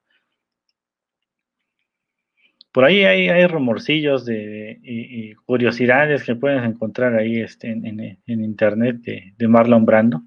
Por 2.73 2.85
ahí 2.85 3.05
hay, 3.05 3.29
hay 3.29 3.47
rumorcillos 3.47 4.25
de, 4.25 4.81
y, 4.83 5.35
curiosidades 5.35 6.25
que 6.25 6.35
puedes 6.35 6.65
encontrar 6.65 7.15
ahí 7.15 7.41
este, 7.41 7.71
en, 7.71 8.19
en, 8.27 8.45
internet 8.45 8.97
de, 9.03 9.33
de, 9.37 9.49
Marlon 9.49 9.87
Brando. 9.87 10.23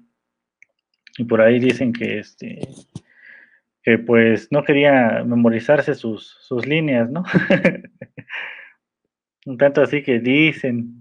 Y 1.18 1.24
por 1.24 1.42
ahí 1.42 1.58
dicen 1.58 1.92
que, 1.92 2.20
este, 2.20 2.66
que 3.82 3.98
pues 3.98 4.48
no 4.50 4.64
quería 4.64 5.24
memorizarse 5.26 5.94
sus, 5.94 6.38
sus 6.40 6.66
líneas, 6.66 7.10
¿no? 7.10 7.24
Un 9.44 9.58
tanto 9.58 9.82
así 9.82 10.02
que 10.02 10.18
dicen 10.18 10.97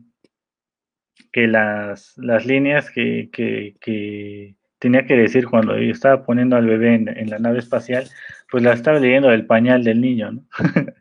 que 1.37 1.45
las, 1.45 2.17
las 2.17 2.47
líneas 2.47 2.89
que, 2.89 3.29
que, 3.31 4.55
tenía 4.79 5.05
que 5.05 5.15
decir 5.15 5.47
cuando 5.47 5.75
estaba 5.75 6.25
poniendo 6.25 6.55
al 6.55 6.65
bebé 6.65 6.95
en, 6.95 7.29
la 7.29 7.37
nave 7.37 7.59
espacial, 7.59 8.09
pues 8.49 8.63
la 8.63 8.73
estaba 8.73 8.97
leyendo 8.97 9.29
del 9.29 9.45
pañal 9.45 9.83
del 9.83 10.01
niño, 10.01 10.31
¿no? 10.31 10.47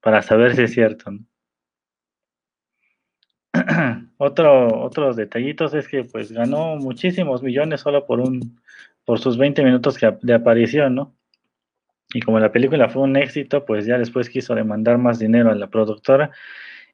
Para 0.00 0.22
saber 0.22 0.56
si 0.56 0.62
es 0.62 0.72
cierto, 0.72 1.10
¿no? 1.10 1.18
Otro, 4.16 4.68
otros 4.84 5.16
detallitos 5.16 5.74
es 5.74 5.86
que 5.86 6.04
pues 6.04 6.32
ganó 6.32 6.76
muchísimos 6.76 7.42
millones 7.42 7.82
solo 7.82 8.06
por 8.06 8.20
un 8.20 8.58
por 9.04 9.18
sus 9.18 9.36
20 9.36 9.62
minutos 9.64 9.98
de 10.22 10.32
aparición, 10.32 10.94
¿no? 10.94 11.14
Y 12.14 12.22
como 12.22 12.40
la 12.40 12.52
película 12.52 12.88
fue 12.88 13.02
un 13.02 13.18
éxito, 13.18 13.66
pues 13.66 13.84
ya 13.84 13.98
después 13.98 14.30
quiso 14.30 14.54
demandar 14.54 14.96
más 14.96 15.18
dinero 15.18 15.50
a 15.50 15.54
la 15.54 15.68
productora 15.68 16.30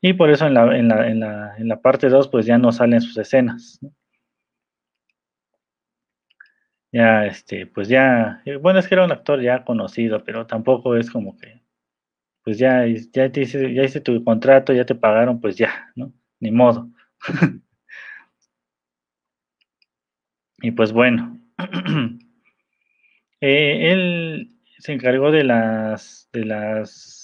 y 0.00 0.12
por 0.14 0.30
eso 0.30 0.46
en 0.46 0.54
la, 0.54 0.76
en 0.76 0.88
la, 0.88 1.09
en 1.09 1.20
la, 1.20 1.56
en 1.59 1.68
la 1.68 1.80
parte 1.80 2.09
2 2.09 2.28
pues 2.28 2.46
ya 2.46 2.59
no 2.59 2.72
salen 2.72 3.00
sus 3.00 3.16
escenas. 3.18 3.80
Ya, 6.92 7.26
este, 7.26 7.66
pues 7.66 7.88
ya, 7.88 8.40
eh, 8.46 8.56
bueno, 8.56 8.78
es 8.78 8.88
que 8.88 8.94
era 8.94 9.04
un 9.04 9.12
actor 9.12 9.40
ya 9.42 9.64
conocido, 9.64 10.24
pero 10.24 10.46
tampoco 10.46 10.96
es 10.96 11.11
como 11.11 11.37
que, 11.37 11.61
pues 12.44 12.59
ya, 12.59 12.87
ya, 12.87 13.30
te 13.32 13.42
hice, 13.42 13.74
ya 13.74 13.85
hice 13.85 14.00
tu 14.00 14.24
contrato, 14.24 14.72
ya 14.72 14.87
te 14.87 14.94
pagaron, 14.96 15.40
pues 15.40 15.56
ya, 15.56 15.92
¿no? 15.96 16.12
Ni 16.40 16.50
modo. 16.52 16.90
y 20.59 20.70
pues 20.72 20.92
bueno, 20.92 21.38
eh, 23.40 23.92
él 23.92 24.56
se 24.78 24.92
encargó 24.92 25.30
de 25.30 25.44
las, 25.44 26.28
de 26.32 26.44
las 26.44 27.15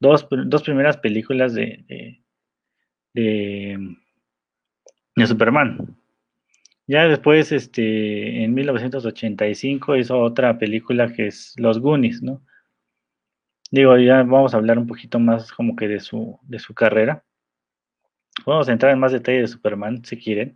dos, 0.00 0.26
dos 0.46 0.62
primeras 0.62 0.96
películas 0.98 1.54
de, 1.54 1.84
de, 3.14 3.78
de, 5.16 5.26
Superman. 5.26 5.96
Ya 6.86 7.06
después, 7.06 7.52
este, 7.52 8.44
en 8.44 8.54
1985 8.54 9.96
hizo 9.96 10.18
otra 10.20 10.58
película 10.58 11.12
que 11.12 11.26
es 11.26 11.54
Los 11.58 11.80
Goonies, 11.80 12.22
¿no? 12.22 12.42
Digo, 13.70 13.98
ya 13.98 14.22
vamos 14.22 14.54
a 14.54 14.56
hablar 14.56 14.78
un 14.78 14.86
poquito 14.86 15.18
más 15.18 15.52
como 15.52 15.76
que 15.76 15.88
de 15.88 16.00
su, 16.00 16.38
de 16.44 16.58
su 16.58 16.74
carrera. 16.74 17.24
Vamos 18.46 18.68
a 18.68 18.72
entrar 18.72 18.92
en 18.92 18.98
más 19.00 19.12
detalle 19.12 19.40
de 19.40 19.48
Superman, 19.48 20.04
si 20.04 20.16
quieren. 20.16 20.54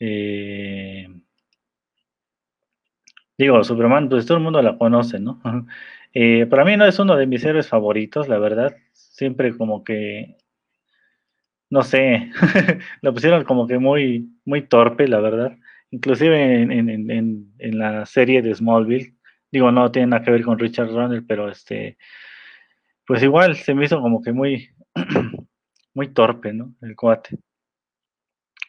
Eh, 0.00 1.08
digo, 3.38 3.64
Superman, 3.64 4.08
pues 4.08 4.26
todo 4.26 4.38
el 4.38 4.44
mundo 4.44 4.60
la 4.60 4.76
conoce, 4.76 5.18
¿no? 5.18 5.40
Eh, 6.14 6.46
para 6.46 6.64
mí 6.64 6.76
no 6.76 6.86
es 6.86 6.98
uno 7.00 7.16
de 7.16 7.26
mis 7.26 7.44
héroes 7.44 7.68
favoritos, 7.68 8.28
la 8.28 8.38
verdad. 8.38 8.76
Siempre 8.92 9.56
como 9.56 9.82
que, 9.82 10.36
no 11.70 11.82
sé, 11.82 12.30
lo 13.02 13.12
pusieron 13.12 13.44
como 13.44 13.66
que 13.66 13.78
muy, 13.78 14.30
muy 14.44 14.62
torpe, 14.62 15.08
la 15.08 15.20
verdad. 15.20 15.56
Inclusive 15.90 16.62
en, 16.62 17.78
la 17.78 18.06
serie 18.06 18.42
de 18.42 18.54
Smallville, 18.54 19.14
digo, 19.50 19.72
no 19.72 19.90
tiene 19.90 20.08
nada 20.08 20.24
que 20.24 20.30
ver 20.30 20.44
con 20.44 20.58
Richard 20.58 20.90
Runner, 20.90 21.22
pero 21.26 21.48
este, 21.48 21.98
pues 23.06 23.22
igual 23.22 23.56
se 23.56 23.74
me 23.74 23.84
hizo 23.84 24.00
como 24.00 24.22
que 24.22 24.32
muy, 24.32 24.70
muy 25.94 26.08
torpe, 26.08 26.52
¿no? 26.52 26.74
El 26.82 26.96
cuate. 26.96 27.38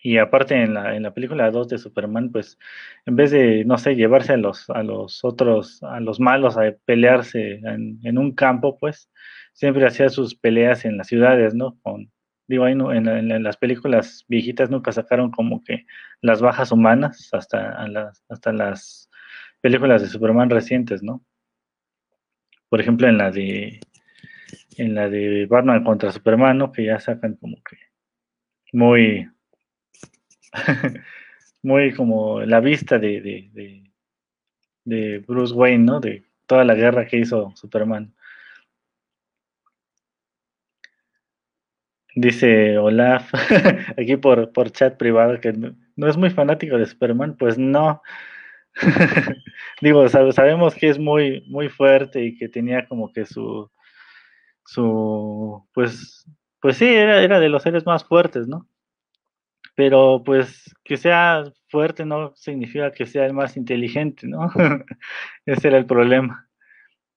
Y 0.06 0.20
aparte 0.20 0.54
en 0.54 0.76
la, 0.76 0.96
en 0.96 1.02
la 1.02 1.16
película 1.16 1.50
2 1.50 1.68
de 1.68 1.80
Superman, 1.80 2.32
pues 2.32 2.60
en 3.08 3.16
vez 3.16 3.32
de, 3.32 3.66
no 3.66 3.80
sé, 3.80 3.96
llevarse 3.96 4.34
a 4.34 4.38
los, 4.38 4.70
a 4.70 4.84
los 4.84 5.26
otros, 5.26 5.82
a 5.82 6.00
los 6.00 6.20
malos 6.20 6.58
a 6.58 6.76
pelearse 6.86 7.60
en, 7.64 8.18
un 8.20 8.36
campo, 8.36 8.78
pues 8.78 9.10
siempre 9.54 9.84
hacía 9.84 10.10
sus 10.10 10.36
peleas 10.36 10.86
en 10.86 10.98
las 10.98 11.08
ciudades, 11.08 11.56
¿no? 11.56 11.80
Digo, 12.46 12.66
ahí 12.66 12.74
en, 12.74 13.44
las 13.44 13.58
películas 13.58 14.26
viejitas 14.28 14.70
nunca 14.70 14.92
sacaron 14.92 15.32
como 15.32 15.64
que 15.64 15.88
las 16.22 16.40
bajas 16.40 16.72
humanas 16.72 17.30
hasta, 17.34 17.88
las, 17.88 18.24
hasta 18.30 18.54
las 18.54 19.10
películas 19.60 20.04
de 20.04 20.08
Superman 20.08 20.52
recientes, 20.52 21.02
¿no? 21.02 21.26
Por 22.70 22.80
ejemplo, 22.80 23.08
en 23.08 23.18
la 23.18 23.32
de 23.32 23.80
en 24.78 24.94
la 24.94 25.10
de 25.10 25.48
Batman 25.48 25.84
contra 25.84 26.12
Superman, 26.12 26.60
¿no? 26.60 26.72
Que 26.72 26.86
ya 26.86 27.00
sacan 27.00 27.38
como 27.38 27.56
que 27.68 27.78
muy 28.72 29.28
muy 31.64 31.94
como 31.94 32.42
la 32.42 32.60
vista 32.60 33.00
de, 33.00 33.22
de, 34.86 35.20
Bruce 35.28 35.54
Wayne, 35.54 35.84
¿no? 35.84 36.00
De 36.00 36.26
toda 36.46 36.64
la 36.64 36.76
guerra 36.76 37.08
que 37.08 37.18
hizo 37.18 37.52
Superman. 37.56 38.14
Dice 42.16 42.78
Olaf, 42.78 43.34
aquí 43.98 44.16
por, 44.16 44.54
por 44.54 44.72
chat 44.72 44.96
privado, 44.98 45.40
que 45.42 45.52
no, 45.52 46.08
es 46.08 46.16
muy 46.16 46.30
fanático 46.30 46.78
de 46.78 46.86
Superman, 46.86 47.36
pues 47.38 47.58
no. 47.58 48.02
Digo, 49.82 50.08
sabemos 50.08 50.76
que 50.76 50.90
es 50.90 51.00
muy, 51.00 51.44
muy 51.48 51.68
fuerte 51.70 52.24
y 52.24 52.38
que 52.38 52.48
tenía 52.48 52.88
como 52.88 53.12
que 53.12 53.26
su, 53.26 53.70
su, 54.66 55.68
pues, 55.74 56.26
pues 56.62 56.78
sí, 56.78 56.86
era, 56.86 57.22
era 57.22 57.40
de 57.40 57.50
los 57.50 57.64
seres 57.64 57.86
más 57.86 58.06
fuertes, 58.06 58.48
¿no? 58.48 58.68
Pero 59.76 60.24
pues 60.26 60.74
que 60.84 60.98
sea 60.98 61.44
fuerte 61.68 62.06
no 62.06 62.34
significa 62.36 62.92
que 62.92 63.06
sea 63.06 63.26
el 63.26 63.34
más 63.34 63.58
inteligente, 63.58 64.28
¿no? 64.28 64.50
Ese 65.46 65.68
era 65.68 65.78
el 65.78 65.86
problema. 65.86 66.50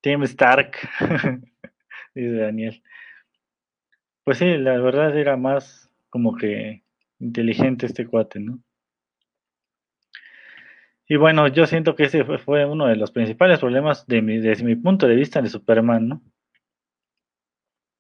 Tim 0.01 0.23
Stark, 0.25 0.77
dice 2.14 2.33
Daniel. 2.33 2.83
Pues 4.25 4.38
sí, 4.38 4.59
la 4.59 4.79
verdad 4.79 5.16
era 5.16 5.37
más 5.37 5.90
como 6.11 6.37
que 6.37 6.85
inteligente 7.21 7.87
este 7.87 8.07
cuate, 8.07 8.40
¿no? 8.40 8.61
Y 11.11 11.16
bueno, 11.16 11.49
yo 11.49 11.66
siento 11.66 11.94
que 11.94 12.05
ese 12.05 12.25
fue 12.38 12.66
uno 12.66 12.87
de 12.87 12.97
los 12.97 13.11
principales 13.11 13.61
problemas 13.61 14.07
de 14.07 14.21
mi, 14.21 14.38
desde 14.38 14.64
mi 14.64 14.77
punto 14.77 15.07
de 15.09 15.16
vista 15.16 15.40
de 15.40 15.49
Superman, 15.49 16.09
¿no? 16.09 16.23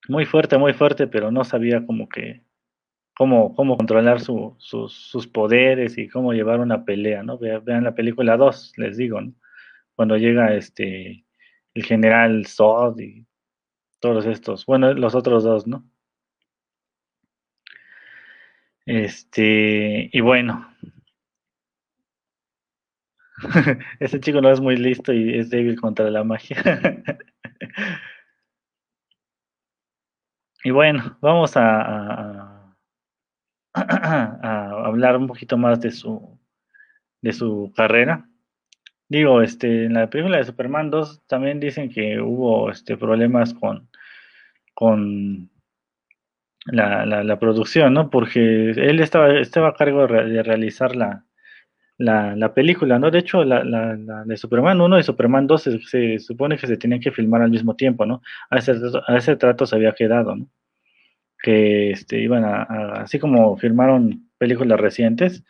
Muy 0.08 0.26
fuerte, 0.26 0.58
muy 0.58 0.74
fuerte, 0.74 1.06
pero 1.06 1.30
no 1.30 1.44
sabía 1.44 1.86
como 1.86 2.08
que 2.08 2.42
cómo, 3.18 3.54
cómo 3.56 3.76
controlar 3.76 4.20
sus, 4.20 4.54
sus, 4.58 5.26
poderes 5.26 5.98
y 5.98 6.08
cómo 6.08 6.32
llevar 6.32 6.60
una 6.60 6.84
pelea, 6.84 7.24
¿no? 7.24 7.36
Vean, 7.38 7.82
la 7.84 7.94
película 7.94 8.36
2, 8.36 8.74
les 8.76 8.96
digo. 8.96 9.20
Cuando 9.96 10.16
llega 10.16 10.54
este 10.54 11.24
el 11.74 11.84
general 11.84 12.46
Zod 12.46 13.00
y 13.00 13.26
todos 14.00 14.26
estos, 14.26 14.66
bueno, 14.66 14.94
los 14.94 15.14
otros 15.16 15.44
dos, 15.44 15.66
¿no? 15.66 15.84
Este, 18.86 20.10
y 20.12 20.20
bueno, 20.20 20.72
ese 24.00 24.20
chico 24.20 24.40
no 24.40 24.50
es 24.50 24.60
muy 24.60 24.76
listo 24.76 25.12
y 25.12 25.38
es 25.38 25.50
débil 25.50 25.80
contra 25.80 26.10
la 26.10 26.24
magia. 26.24 26.56
y 30.64 30.70
bueno, 30.70 31.18
vamos 31.20 31.56
a 31.56 32.37
a 32.37 32.37
hablar 34.84 35.16
un 35.16 35.26
poquito 35.26 35.56
más 35.56 35.80
de 35.80 35.90
su, 35.90 36.38
de 37.22 37.32
su 37.32 37.72
carrera. 37.74 38.28
Digo, 39.08 39.40
este, 39.42 39.86
en 39.86 39.94
la 39.94 40.10
película 40.10 40.38
de 40.38 40.44
Superman 40.44 40.90
2 40.90 41.22
también 41.26 41.60
dicen 41.60 41.90
que 41.90 42.20
hubo 42.20 42.70
este, 42.70 42.96
problemas 42.96 43.54
con, 43.54 43.88
con 44.74 45.50
la, 46.66 47.06
la, 47.06 47.38
producción, 47.38 47.94
¿no? 47.94 48.10
Porque 48.10 48.70
él 48.70 49.00
estaba, 49.00 49.38
estaba 49.38 49.68
a 49.68 49.74
cargo 49.74 50.06
de 50.06 50.42
realizar 50.42 50.94
la, 50.94 51.24
la, 51.96 52.54
película, 52.54 52.98
¿no? 52.98 53.10
De 53.10 53.18
hecho, 53.18 53.44
la, 53.44 53.62
de 54.26 54.36
Superman 54.36 54.80
1 54.80 54.98
y 54.98 55.02
Superman 55.02 55.46
2 55.46 55.62
se, 55.86 56.18
supone 56.18 56.56
que 56.56 56.66
se 56.66 56.76
tenían 56.76 57.00
que 57.00 57.10
filmar 57.10 57.42
al 57.42 57.50
mismo 57.50 57.74
tiempo, 57.74 58.06
¿no? 58.06 58.22
A 58.50 58.58
ese, 58.58 58.72
a 59.06 59.16
ese 59.16 59.36
trato 59.36 59.66
se 59.66 59.76
había 59.76 59.92
quedado, 59.92 60.36
¿no? 60.36 60.48
Que 61.42 61.90
este, 61.90 62.20
iban 62.20 62.44
a, 62.44 62.62
así 63.02 63.18
como 63.18 63.56
firmaron 63.56 64.30
películas 64.38 64.80
recientes, 64.80 65.44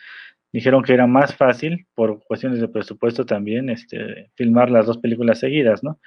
dijeron 0.53 0.83
que 0.83 0.95
era 0.95 1.07
más 1.07 1.35
fácil, 1.35 1.87
por 1.95 2.23
cuestiones 2.25 2.61
de 2.61 2.69
presupuesto 2.69 3.27
también, 3.27 3.69
este, 3.71 4.31
filmar 4.35 4.71
las 4.71 4.87
dos 4.87 4.99
películas 4.99 5.39
seguidas, 5.39 5.83
¿no? 5.85 6.01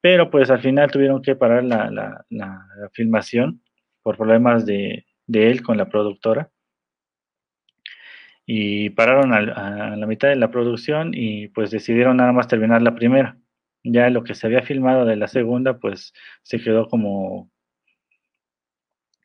Pero 0.00 0.30
pues 0.30 0.50
al 0.50 0.60
final 0.60 0.90
tuvieron 0.90 1.22
que 1.22 1.36
parar 1.36 1.64
la, 1.64 1.90
la, 1.90 2.24
la 2.30 2.66
filmación 2.92 3.62
por 4.02 4.16
problemas 4.16 4.66
de, 4.66 5.06
de, 5.26 5.50
él 5.50 5.62
con 5.62 5.76
la 5.76 5.88
productora. 5.88 6.50
Y 8.44 8.90
pararon 8.90 9.32
a, 9.32 9.92
a, 9.92 9.96
la 9.96 10.06
mitad 10.06 10.28
de 10.28 10.36
la 10.36 10.50
producción 10.50 11.12
y 11.14 11.48
pues 11.48 11.70
decidieron 11.70 12.16
nada 12.16 12.32
más 12.32 12.48
terminar 12.48 12.82
la 12.82 12.96
primera. 12.96 13.38
Ya 13.84 14.10
lo 14.10 14.24
que 14.24 14.34
se 14.34 14.46
había 14.46 14.62
filmado 14.62 15.04
de 15.04 15.16
la 15.16 15.28
segunda 15.28 15.78
pues 15.78 16.12
se 16.42 16.60
quedó 16.60 16.88
como 16.88 17.51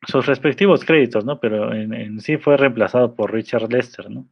sus 0.06 0.26
respectivos 0.26 0.84
créditos, 0.84 1.24
¿no? 1.24 1.40
Pero 1.40 1.72
en, 1.74 2.20
sí 2.20 2.36
fue 2.36 2.56
reemplazado 2.56 3.14
por 3.14 3.32
Richard 3.32 3.70
Lester, 3.72 4.10
¿no? 4.10 4.26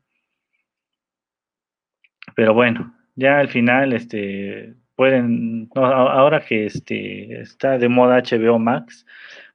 Pero 2.35 2.55
bueno, 2.55 2.95
ya 3.15 3.39
al 3.39 3.49
final, 3.49 3.93
este, 3.93 4.75
pueden, 4.95 5.69
ahora 5.75 6.45
que 6.45 6.67
este, 6.67 7.41
está 7.41 7.79
de 7.79 7.89
moda 7.89 8.23
HBO 8.23 8.59
Max, 8.59 9.07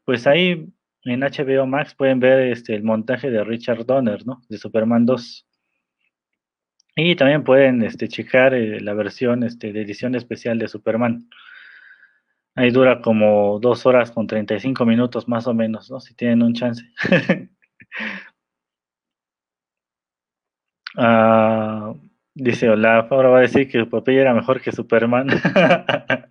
pues 0.05 0.27
ahí 0.27 0.67
en 1.03 1.19
HBO 1.21 1.65
Max 1.65 1.95
pueden 1.95 2.19
ver 2.19 2.51
este, 2.51 2.75
el 2.75 2.83
montaje 2.83 3.29
de 3.31 3.43
Richard 3.43 3.85
Donner, 3.85 4.25
¿no? 4.25 4.41
De 4.49 4.57
Superman 4.57 5.05
2. 5.05 5.47
Y 6.95 7.15
también 7.15 7.43
pueden 7.43 7.81
este, 7.83 8.07
checar 8.07 8.53
eh, 8.53 8.81
la 8.81 8.93
versión 8.93 9.43
este, 9.43 9.71
de 9.71 9.81
edición 9.81 10.15
especial 10.15 10.59
de 10.59 10.67
Superman. 10.67 11.27
Ahí 12.55 12.71
dura 12.71 13.01
como 13.01 13.59
dos 13.59 13.85
horas 13.85 14.11
con 14.11 14.27
35 14.27 14.85
minutos 14.85 15.27
más 15.27 15.47
o 15.47 15.53
menos, 15.53 15.89
¿no? 15.89 15.99
Si 15.99 16.13
tienen 16.13 16.43
un 16.43 16.53
chance. 16.53 16.83
uh, 20.97 21.95
Dice 22.33 22.69
Olaf, 22.69 23.11
ahora 23.11 23.29
va 23.29 23.37
a 23.39 23.41
decir 23.41 23.69
que 23.69 23.85
Popeye 23.85 24.21
era 24.21 24.33
mejor 24.33 24.61
que 24.61 24.71
Superman. 24.71 25.27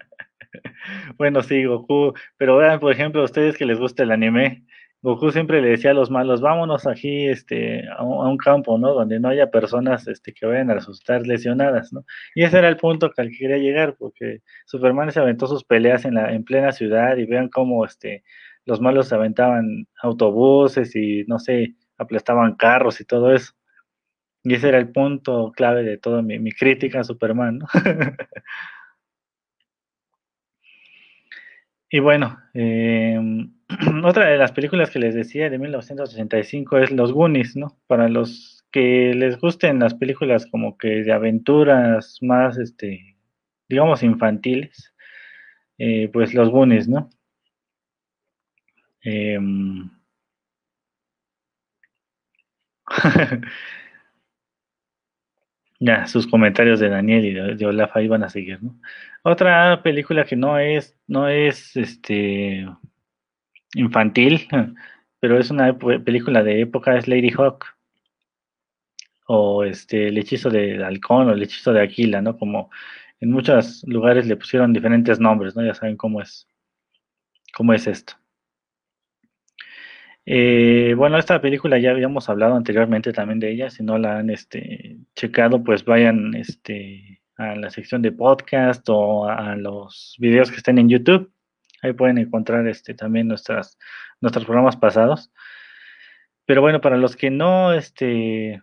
bueno, 1.18 1.42
sí, 1.42 1.64
Goku, 1.64 2.14
pero 2.38 2.56
vean, 2.56 2.80
por 2.80 2.90
ejemplo, 2.90 3.20
a 3.20 3.26
ustedes 3.26 3.59
que 3.59 3.66
les 3.66 3.78
gusta 3.78 4.02
el 4.02 4.11
anime, 4.11 4.64
Goku 5.02 5.30
siempre 5.30 5.62
le 5.62 5.70
decía 5.70 5.92
a 5.92 5.94
los 5.94 6.10
malos, 6.10 6.42
vámonos 6.42 6.86
aquí 6.86 7.26
este, 7.26 7.88
a, 7.88 8.02
un, 8.02 8.36
campo, 8.36 8.76
¿no? 8.76 8.92
Donde 8.92 9.18
no 9.18 9.28
haya 9.30 9.50
personas 9.50 10.06
este, 10.06 10.34
que 10.34 10.44
vayan 10.44 10.70
a 10.70 10.74
resultar 10.74 11.26
lesionadas, 11.26 11.90
¿no? 11.92 12.04
Y 12.34 12.42
ese 12.44 12.58
era 12.58 12.68
el 12.68 12.76
punto 12.76 13.10
al 13.16 13.30
que 13.30 13.38
quería 13.38 13.56
llegar, 13.56 13.96
porque 13.98 14.42
Superman 14.66 15.10
se 15.10 15.20
aventó 15.20 15.46
sus 15.46 15.64
peleas 15.64 16.04
en, 16.04 16.14
la, 16.14 16.32
en 16.34 16.44
plena 16.44 16.72
ciudad 16.72 17.16
y 17.16 17.24
vean 17.24 17.48
cómo 17.48 17.86
este, 17.86 18.24
los 18.66 18.80
malos 18.82 19.08
se 19.08 19.14
aventaban 19.14 19.86
autobuses 20.02 20.94
y, 20.94 21.24
no 21.26 21.38
sé, 21.38 21.76
aplastaban 21.96 22.56
carros 22.56 23.00
y 23.00 23.06
todo 23.06 23.34
eso. 23.34 23.54
Y 24.44 24.54
ese 24.54 24.68
era 24.68 24.78
el 24.78 24.90
punto 24.92 25.52
clave 25.52 25.82
de 25.82 25.98
toda 25.98 26.22
mi, 26.22 26.38
mi 26.38 26.52
crítica 26.52 27.00
a 27.00 27.04
Superman. 27.04 27.58
¿no? 27.58 27.66
y 31.90 32.00
bueno, 32.00 32.38
eh, 32.54 33.18
otra 34.04 34.26
de 34.26 34.38
las 34.38 34.52
películas 34.52 34.90
que 34.90 34.98
les 34.98 35.14
decía 35.14 35.48
de 35.50 35.59
1985 35.59 36.78
es 36.78 36.90
Los 36.90 37.12
Goonies, 37.12 37.56
¿no? 37.56 37.78
Para 37.87 38.09
los 38.09 38.64
que 38.72 39.14
les 39.14 39.38
gusten 39.38 39.78
las 39.80 39.94
películas 39.94 40.46
como 40.46 40.76
que 40.78 41.02
de 41.04 41.12
aventuras 41.12 42.18
más, 42.22 42.59
este, 42.59 43.16
digamos, 43.68 44.02
infantiles, 44.02 44.94
eh, 45.78 46.09
pues 46.12 46.35
Los 46.35 46.50
Goonies, 46.50 46.88
¿no? 46.88 47.11
Eh, 49.04 49.38
Ya, 55.83 56.06
sus 56.06 56.26
comentarios 56.26 56.78
de 56.78 56.90
Daniel 56.90 57.24
y 57.24 57.33
de, 57.33 57.54
de 57.54 57.66
Olaf 57.66 57.96
ahí 57.96 58.06
van 58.06 58.22
a 58.22 58.28
seguir, 58.28 58.62
¿no? 58.62 58.78
Otra 59.22 59.83
película 59.83 60.24
que 60.26 60.37
no 60.37 60.59
es, 60.59 60.94
no 61.06 61.26
es 61.28 61.74
este 61.74 62.66
infantil, 63.74 64.48
pero 65.20 65.38
es 65.38 65.50
una 65.50 65.76
película 65.78 66.42
de 66.42 66.62
época, 66.62 66.96
es 66.96 67.09
Lady 67.09 67.30
Hawk. 67.30 67.66
O 69.26 69.62
este, 69.64 70.09
el 70.09 70.18
hechizo 70.18 70.50
de 70.50 70.85
halcón 70.85 71.28
o 71.28 71.33
el 71.33 71.42
hechizo 71.42 71.72
de 71.72 71.83
Aquila, 71.83 72.20
¿no? 72.20 72.37
Como 72.37 72.70
en 73.20 73.30
muchos 73.30 73.85
lugares 73.87 74.26
le 74.26 74.37
pusieron 74.37 74.72
diferentes 74.72 75.20
nombres, 75.20 75.54
¿no? 75.54 75.64
Ya 75.64 75.74
saben 75.74 75.96
cómo 75.96 76.20
es, 76.20 76.48
cómo 77.54 77.72
es 77.72 77.87
esto. 77.87 78.14
Eh, 80.26 80.94
bueno, 80.96 81.18
esta 81.18 81.40
película 81.40 81.78
ya 81.78 81.90
habíamos 81.90 82.28
hablado 82.28 82.54
anteriormente 82.54 83.12
también 83.12 83.40
de 83.40 83.50
ella. 83.50 83.70
Si 83.70 83.83
no 83.83 83.98
la 83.98 84.18
han 84.18 84.30
este, 84.30 84.98
checado, 85.14 85.62
pues 85.64 85.85
vayan 85.85 86.35
este, 86.35 87.22
a 87.37 87.56
la 87.56 87.70
sección 87.70 88.02
de 88.02 88.12
podcast 88.12 88.88
o 88.88 89.28
a, 89.28 89.56
los 89.56 90.16
videos 90.18 90.50
que 90.50 90.59
estén 90.59 90.78
en 90.78 90.88
YouTube. 90.88 91.33
Ahí 91.82 91.92
pueden 91.92 92.18
encontrar 92.18 92.66
este, 92.68 92.94
también 92.94 93.28
nuestras, 93.28 93.78
nuestros 94.20 94.44
programas 94.44 94.76
pasados. 94.76 95.32
Pero 96.46 96.60
bueno, 96.60 96.80
para 96.80 96.96
los 96.96 97.16
que 97.16 97.30
no 97.30 97.72
este, 97.72 98.62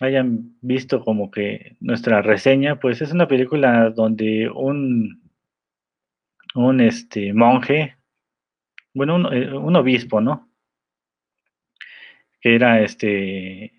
hayan 0.00 0.56
visto 0.60 1.04
como 1.04 1.30
que 1.30 1.76
nuestra 1.80 2.22
reseña, 2.22 2.78
pues 2.80 3.02
es 3.02 3.12
una 3.12 3.28
película 3.28 3.90
donde 3.90 4.48
un, 4.48 5.30
un 6.54 6.80
este, 6.80 7.32
monje, 7.32 7.96
bueno, 8.94 9.16
un, 9.16 9.32
eh, 9.32 9.52
un 9.52 9.76
obispo, 9.76 10.20
¿no? 10.20 10.48
que 12.40 12.54
era 12.54 12.80
este 12.82 13.72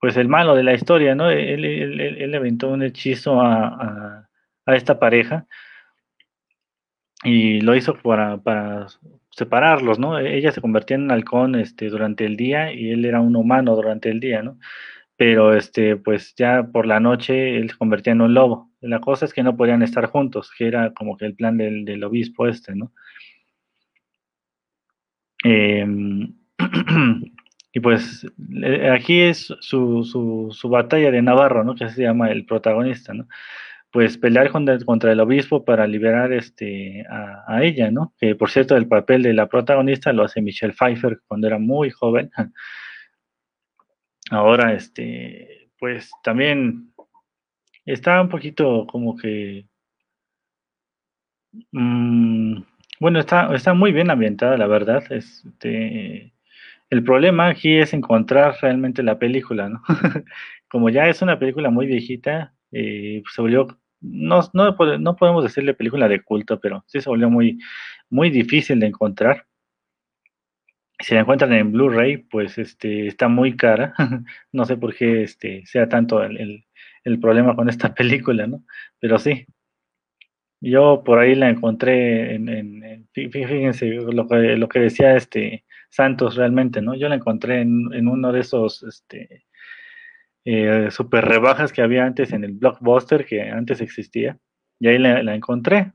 pues 0.00 0.16
el 0.16 0.28
malo 0.28 0.54
de 0.54 0.62
la 0.64 0.74
historia, 0.74 1.14
¿no? 1.14 1.30
Él, 1.30 1.64
él, 1.64 2.00
él, 2.00 2.22
él 2.22 2.34
aventó 2.34 2.68
un 2.68 2.82
hechizo 2.82 3.40
a, 3.40 3.68
a, 3.68 4.28
a, 4.66 4.76
esta 4.76 4.98
pareja 4.98 5.46
y 7.24 7.60
lo 7.62 7.74
hizo 7.74 7.94
para, 7.96 8.36
para 8.38 8.86
separarlos, 9.30 9.98
¿no? 9.98 10.18
Ella 10.18 10.52
se 10.52 10.60
convertía 10.60 10.96
en 10.96 11.10
halcón 11.10 11.54
este, 11.56 11.88
durante 11.88 12.24
el 12.26 12.36
día 12.36 12.72
y 12.72 12.90
él 12.90 13.04
era 13.04 13.20
un 13.20 13.34
humano 13.34 13.74
durante 13.74 14.10
el 14.10 14.20
día, 14.20 14.42
¿no? 14.42 14.58
Pero 15.16 15.54
este, 15.54 15.96
pues 15.96 16.34
ya 16.36 16.64
por 16.72 16.86
la 16.86 17.00
noche 17.00 17.56
él 17.56 17.70
se 17.70 17.76
convertía 17.76 18.12
en 18.12 18.20
un 18.20 18.34
lobo. 18.34 18.70
La 18.80 19.00
cosa 19.00 19.24
es 19.24 19.32
que 19.32 19.42
no 19.42 19.56
podían 19.56 19.82
estar 19.82 20.06
juntos, 20.06 20.50
que 20.56 20.66
era 20.66 20.92
como 20.92 21.16
que 21.16 21.26
el 21.26 21.34
plan 21.34 21.56
del, 21.56 21.84
del 21.84 22.04
obispo 22.04 22.46
este, 22.46 22.74
¿no? 22.74 22.92
Eh, 25.44 25.86
y 27.72 27.80
pues 27.80 28.26
aquí 28.92 29.20
es 29.20 29.54
su, 29.60 30.04
su, 30.04 30.48
su, 30.52 30.68
batalla 30.68 31.10
de 31.10 31.22
Navarro, 31.22 31.64
¿no? 31.64 31.74
Que 31.74 31.88
se 31.88 32.02
llama 32.02 32.30
el 32.30 32.46
protagonista, 32.46 33.14
¿no? 33.14 33.28
Pues 33.94 34.18
pelear 34.18 34.50
contra, 34.50 35.12
el 35.12 35.20
obispo 35.20 35.64
para 35.64 35.86
liberar 35.86 36.32
este, 36.32 37.06
a, 37.08 37.62
ella, 37.62 37.92
¿no? 37.92 38.12
Que 38.18 38.34
por 38.34 38.50
cierto 38.50 38.76
el 38.76 38.88
papel 38.88 39.22
de 39.22 39.32
la 39.32 39.48
protagonista 39.48 40.12
lo 40.12 40.24
hace 40.24 40.42
Michelle 40.42 40.72
Pfeiffer 40.72 41.20
cuando 41.28 41.46
era 41.46 41.60
muy 41.60 41.90
joven. 41.90 42.28
Ahora, 44.32 44.74
este, 44.74 45.70
pues 45.78 46.10
también 46.24 46.92
está 47.84 48.20
un 48.20 48.28
poquito 48.28 48.84
como 48.88 49.16
que... 49.16 49.68
Mmm, 51.70 52.62
bueno, 52.98 53.20
está, 53.20 53.54
está 53.54 53.74
muy 53.74 53.92
bien 53.92 54.10
ambientada, 54.10 54.56
la 54.56 54.66
verdad. 54.66 55.04
Este, 55.12 56.34
el 56.90 57.04
problema 57.04 57.46
aquí 57.46 57.76
es 57.76 57.94
encontrar 57.94 58.56
realmente 58.60 59.04
la 59.04 59.20
película, 59.20 59.68
¿no? 59.68 59.84
Como 60.68 60.90
ya 60.90 61.08
es 61.08 61.22
una 61.22 61.38
película 61.38 61.70
muy 61.70 61.86
viejita, 61.86 62.54
eh, 62.72 63.22
se 63.32 63.40
volvió, 63.40 63.68
no, 64.04 64.40
no, 64.52 64.76
no, 64.98 65.16
podemos 65.16 65.42
decirle 65.42 65.74
película 65.74 66.08
de 66.08 66.22
culto, 66.22 66.60
pero 66.60 66.84
sí 66.86 67.00
se 67.00 67.08
volvió 67.08 67.30
muy, 67.30 67.58
muy 68.10 68.30
difícil 68.30 68.80
de 68.80 68.86
encontrar. 68.86 69.46
Si 71.00 71.14
la 71.14 71.20
encuentran 71.20 71.52
en 71.52 71.72
Blu-ray, 71.72 72.18
pues 72.18 72.58
este, 72.58 73.06
está 73.08 73.28
muy 73.28 73.56
cara. 73.56 73.94
no 74.52 74.64
sé 74.64 74.76
por 74.76 74.94
qué 74.94 75.22
este, 75.22 75.64
sea 75.66 75.88
tanto 75.88 76.22
el, 76.22 76.64
el, 77.04 77.20
problema 77.20 77.56
con 77.56 77.68
esta 77.68 77.94
película, 77.94 78.46
¿no? 78.46 78.64
Pero 79.00 79.18
sí, 79.18 79.46
yo 80.60 81.02
por 81.04 81.18
ahí 81.18 81.34
la 81.34 81.50
encontré 81.50 82.34
en, 82.34 82.48
en, 82.48 83.08
fíjense 83.12 83.86
lo 83.86 84.28
que, 84.28 84.56
lo 84.56 84.68
que 84.68 84.80
decía 84.80 85.16
este 85.16 85.64
Santos 85.90 86.36
realmente, 86.36 86.82
¿no? 86.82 86.94
Yo 86.94 87.08
la 87.08 87.16
encontré 87.16 87.60
en, 87.62 87.92
en 87.92 88.08
uno 88.08 88.32
de 88.32 88.40
esos 88.40 88.82
este, 88.82 89.44
eh, 90.44 90.88
super 90.90 91.24
rebajas 91.24 91.72
que 91.72 91.82
había 91.82 92.04
antes 92.04 92.32
en 92.32 92.44
el 92.44 92.52
Blockbuster, 92.52 93.24
que 93.24 93.42
antes 93.50 93.80
existía, 93.80 94.38
y 94.78 94.88
ahí 94.88 94.98
la, 94.98 95.34
encontré 95.34 95.92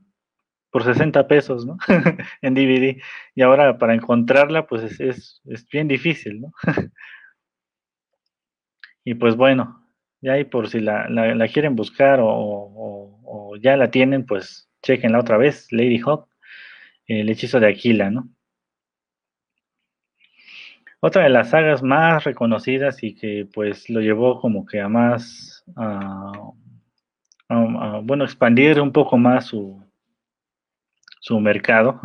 por 0.70 0.84
60 0.84 1.26
pesos, 1.28 1.66
¿no? 1.66 1.78
en 2.42 2.54
DVD. 2.54 3.00
Y 3.34 3.42
ahora 3.42 3.78
para 3.78 3.94
encontrarla, 3.94 4.66
pues 4.66 4.82
es, 4.82 5.00
es, 5.00 5.42
es 5.44 5.68
bien 5.68 5.88
difícil, 5.88 6.40
¿no? 6.40 6.52
y 9.04 9.14
pues 9.14 9.36
bueno, 9.36 9.86
ya 10.20 10.34
ahí 10.34 10.44
por 10.44 10.68
si 10.68 10.80
la, 10.80 11.08
la, 11.08 11.34
la 11.34 11.48
quieren 11.48 11.76
buscar 11.76 12.20
o, 12.20 12.28
o, 12.28 13.20
o, 13.24 13.56
ya 13.56 13.76
la 13.76 13.90
tienen, 13.90 14.26
pues 14.26 14.68
chequenla 14.82 15.20
otra 15.20 15.36
vez, 15.36 15.68
Lady 15.72 15.98
Hawk, 15.98 16.28
el 17.06 17.28
hechizo 17.28 17.60
de 17.60 17.68
Aquila, 17.68 18.10
¿no? 18.10 18.28
Otra 21.00 21.22
de 21.24 21.30
las 21.30 21.50
sagas 21.50 21.82
más 21.82 22.24
reconocidas 22.24 23.02
y 23.02 23.14
que 23.14 23.48
pues 23.52 23.88
lo 23.88 24.00
llevó 24.00 24.38
como 24.40 24.66
que 24.66 24.80
a 24.80 24.88
más, 24.88 25.64
bueno, 27.48 28.24
expandir 28.24 28.80
un 28.80 28.92
poco 28.92 29.16
más 29.16 29.46
su, 29.46 29.82
su 31.20 31.40
mercado, 31.40 32.00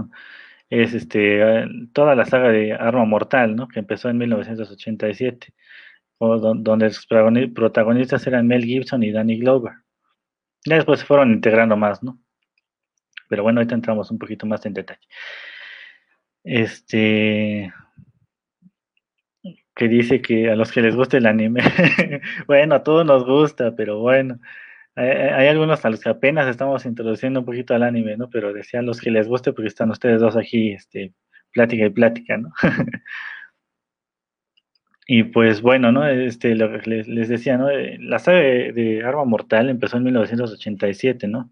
es 0.70 0.94
este, 0.94 1.68
toda 1.94 2.16
la 2.16 2.26
saga 2.26 2.50
de 2.50 2.74
Arma 2.74 3.06
Mortal, 3.06 3.56
¿no? 3.56 3.68
Que 3.68 3.80
empezó 3.80 4.10
en 4.10 4.18
1987, 4.18 5.54
donde 6.20 6.86
los 6.86 7.06
protagonistas 7.54 8.26
eran 8.28 8.48
Mel 8.48 8.64
Gibson 8.64 9.04
y 9.04 9.12
Danny 9.12 9.40
Glover. 9.40 9.74
Ya 10.66 10.76
después 10.76 11.02
se 11.02 11.06
fueron 11.06 11.32
integrando 11.32 11.76
más, 11.78 12.02
¿no? 12.02 12.20
Pero 13.28 13.44
bueno, 13.44 13.60
ahorita 13.60 13.76
entramos 13.76 14.10
un 14.10 14.20
poquito 14.20 14.46
más 14.46 14.66
en 14.66 14.74
detalle. 14.74 15.08
Este, 16.44 17.74
que 19.76 19.88
dice 19.88 20.22
que 20.22 20.50
a 20.50 20.56
los 20.56 20.72
que 20.72 20.82
les 20.82 20.96
gusta 20.96 21.18
el 21.18 21.26
anime, 21.26 21.62
bueno, 22.48 22.76
a 22.76 22.84
todos 22.84 23.06
nos 23.06 23.26
gusta, 23.26 23.76
pero 23.76 24.00
bueno, 24.00 24.40
hay, 24.96 25.48
algunos 25.48 25.84
a 25.84 25.90
los 25.90 26.00
que 26.00 26.10
apenas 26.10 26.48
estamos 26.48 26.86
introduciendo 26.86 27.42
un 27.42 27.46
poquito 27.46 27.76
al 27.76 27.84
anime, 27.84 28.16
¿no? 28.18 28.30
Pero 28.30 28.54
decía 28.54 28.80
a 28.80 28.84
los 28.84 29.02
que 29.02 29.12
les 29.12 29.28
guste 29.28 29.52
porque 29.52 29.68
están 29.68 29.92
ustedes 29.92 30.22
dos 30.22 30.38
aquí, 30.38 30.72
este, 30.72 31.14
plática 31.52 31.86
y 31.86 31.90
plática, 31.90 32.38
¿no? 32.38 32.54
y 35.08 35.24
pues 35.24 35.62
bueno, 35.62 35.92
¿no? 35.92 36.08
Este, 36.08 36.56
lo 36.56 36.80
que 36.80 37.04
les, 37.06 37.28
decía, 37.30 37.58
¿no? 37.58 37.70
Eh, 37.70 37.98
la 38.00 38.20
saga 38.20 38.40
de, 38.40 39.04
Arma 39.06 39.26
Mortal 39.26 39.70
empezó 39.70 39.98
en 39.98 40.04
1987, 40.04 41.28
¿no? 41.28 41.50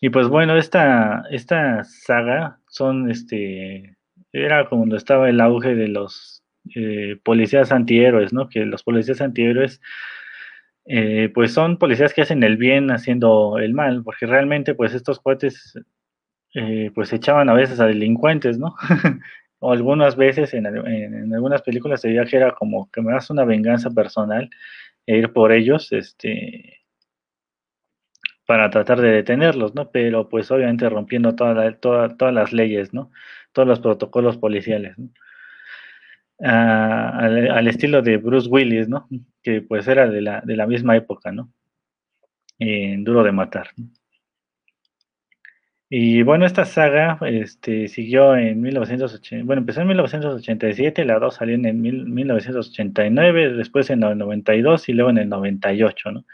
Y 0.00 0.10
pues 0.10 0.28
bueno, 0.28 0.56
esta, 0.56 1.24
esta 1.30 1.84
saga 1.84 2.60
son, 2.68 3.10
este, 3.10 3.97
era 4.32 4.68
cuando 4.68 4.96
estaba 4.96 5.28
el 5.28 5.40
auge 5.40 5.74
de 5.74 5.88
los 5.88 6.42
eh, 6.74 7.16
policías 7.24 7.72
antihéroes, 7.72 8.32
¿no? 8.32 8.48
Que 8.48 8.64
los 8.66 8.82
policías 8.82 9.20
antihéroes, 9.20 9.80
eh, 10.86 11.30
pues 11.34 11.52
son 11.52 11.78
policías 11.78 12.14
que 12.14 12.22
hacen 12.22 12.42
el 12.42 12.56
bien 12.56 12.90
haciendo 12.90 13.58
el 13.58 13.74
mal, 13.74 14.02
porque 14.04 14.26
realmente, 14.26 14.74
pues 14.74 14.94
estos 14.94 15.20
cuates, 15.20 15.74
eh, 16.54 16.90
pues 16.94 17.12
echaban 17.12 17.48
a 17.48 17.54
veces 17.54 17.80
a 17.80 17.86
delincuentes, 17.86 18.58
¿no? 18.58 18.74
o 19.60 19.72
algunas 19.72 20.16
veces 20.16 20.54
en, 20.54 20.66
algunas 21.34 21.62
películas 21.62 22.00
se 22.00 22.08
veía 22.08 22.24
que 22.24 22.36
era 22.36 22.52
como 22.52 22.90
que 22.90 23.02
me 23.02 23.12
das 23.12 23.30
una 23.30 23.44
venganza 23.44 23.90
personal 23.90 24.50
e 25.06 25.18
ir 25.18 25.32
por 25.32 25.52
ellos, 25.52 25.92
este 25.92 26.74
para 28.46 28.70
tratar 28.70 29.00
de 29.02 29.10
detenerlos, 29.10 29.74
¿no? 29.74 29.90
Pero 29.90 30.28
pues 30.30 30.50
obviamente 30.50 30.88
rompiendo 30.88 31.34
toda 31.34 31.78
todas 31.78 32.34
las 32.34 32.52
leyes, 32.52 32.94
¿no? 32.94 33.10
Todos 33.52 33.68
los 33.68 33.80
protocolos 33.80 34.36
policiales, 34.38 34.98
¿no? 34.98 35.10
Ah, 36.40 37.18
al, 37.18 37.66
estilo 37.66 38.00
de 38.00 38.16
Bruce 38.16 38.48
Willis, 38.48 38.88
¿no? 38.88 39.08
Que 39.42 39.60
pues 39.60 39.88
era 39.88 40.08
de 40.08 40.20
la, 40.20 40.40
de 40.42 40.56
la 40.56 40.66
misma 40.66 40.96
época, 40.96 41.32
¿no? 41.32 41.52
En 42.58 43.02
Duro 43.04 43.24
de 43.24 43.32
Matar. 43.32 43.70
Y 45.90 46.22
bueno, 46.22 46.44
esta 46.44 46.64
saga 46.66 47.18
este, 47.22 47.88
siguió 47.88 48.36
en 48.36 48.60
1980, 48.60 49.46
bueno, 49.46 49.60
empezó 49.60 49.80
en 49.80 49.88
1987, 49.88 51.04
la 51.06 51.18
2 51.18 51.34
salió 51.34 51.54
en 51.54 51.80
1989, 51.80 53.54
después 53.54 53.88
en 53.90 54.02
el 54.02 54.18
92 54.18 54.88
y 54.90 54.92
luego 54.92 55.10
en 55.10 55.18
el 55.18 55.28
98, 55.30 56.12
¿no? 56.12 56.24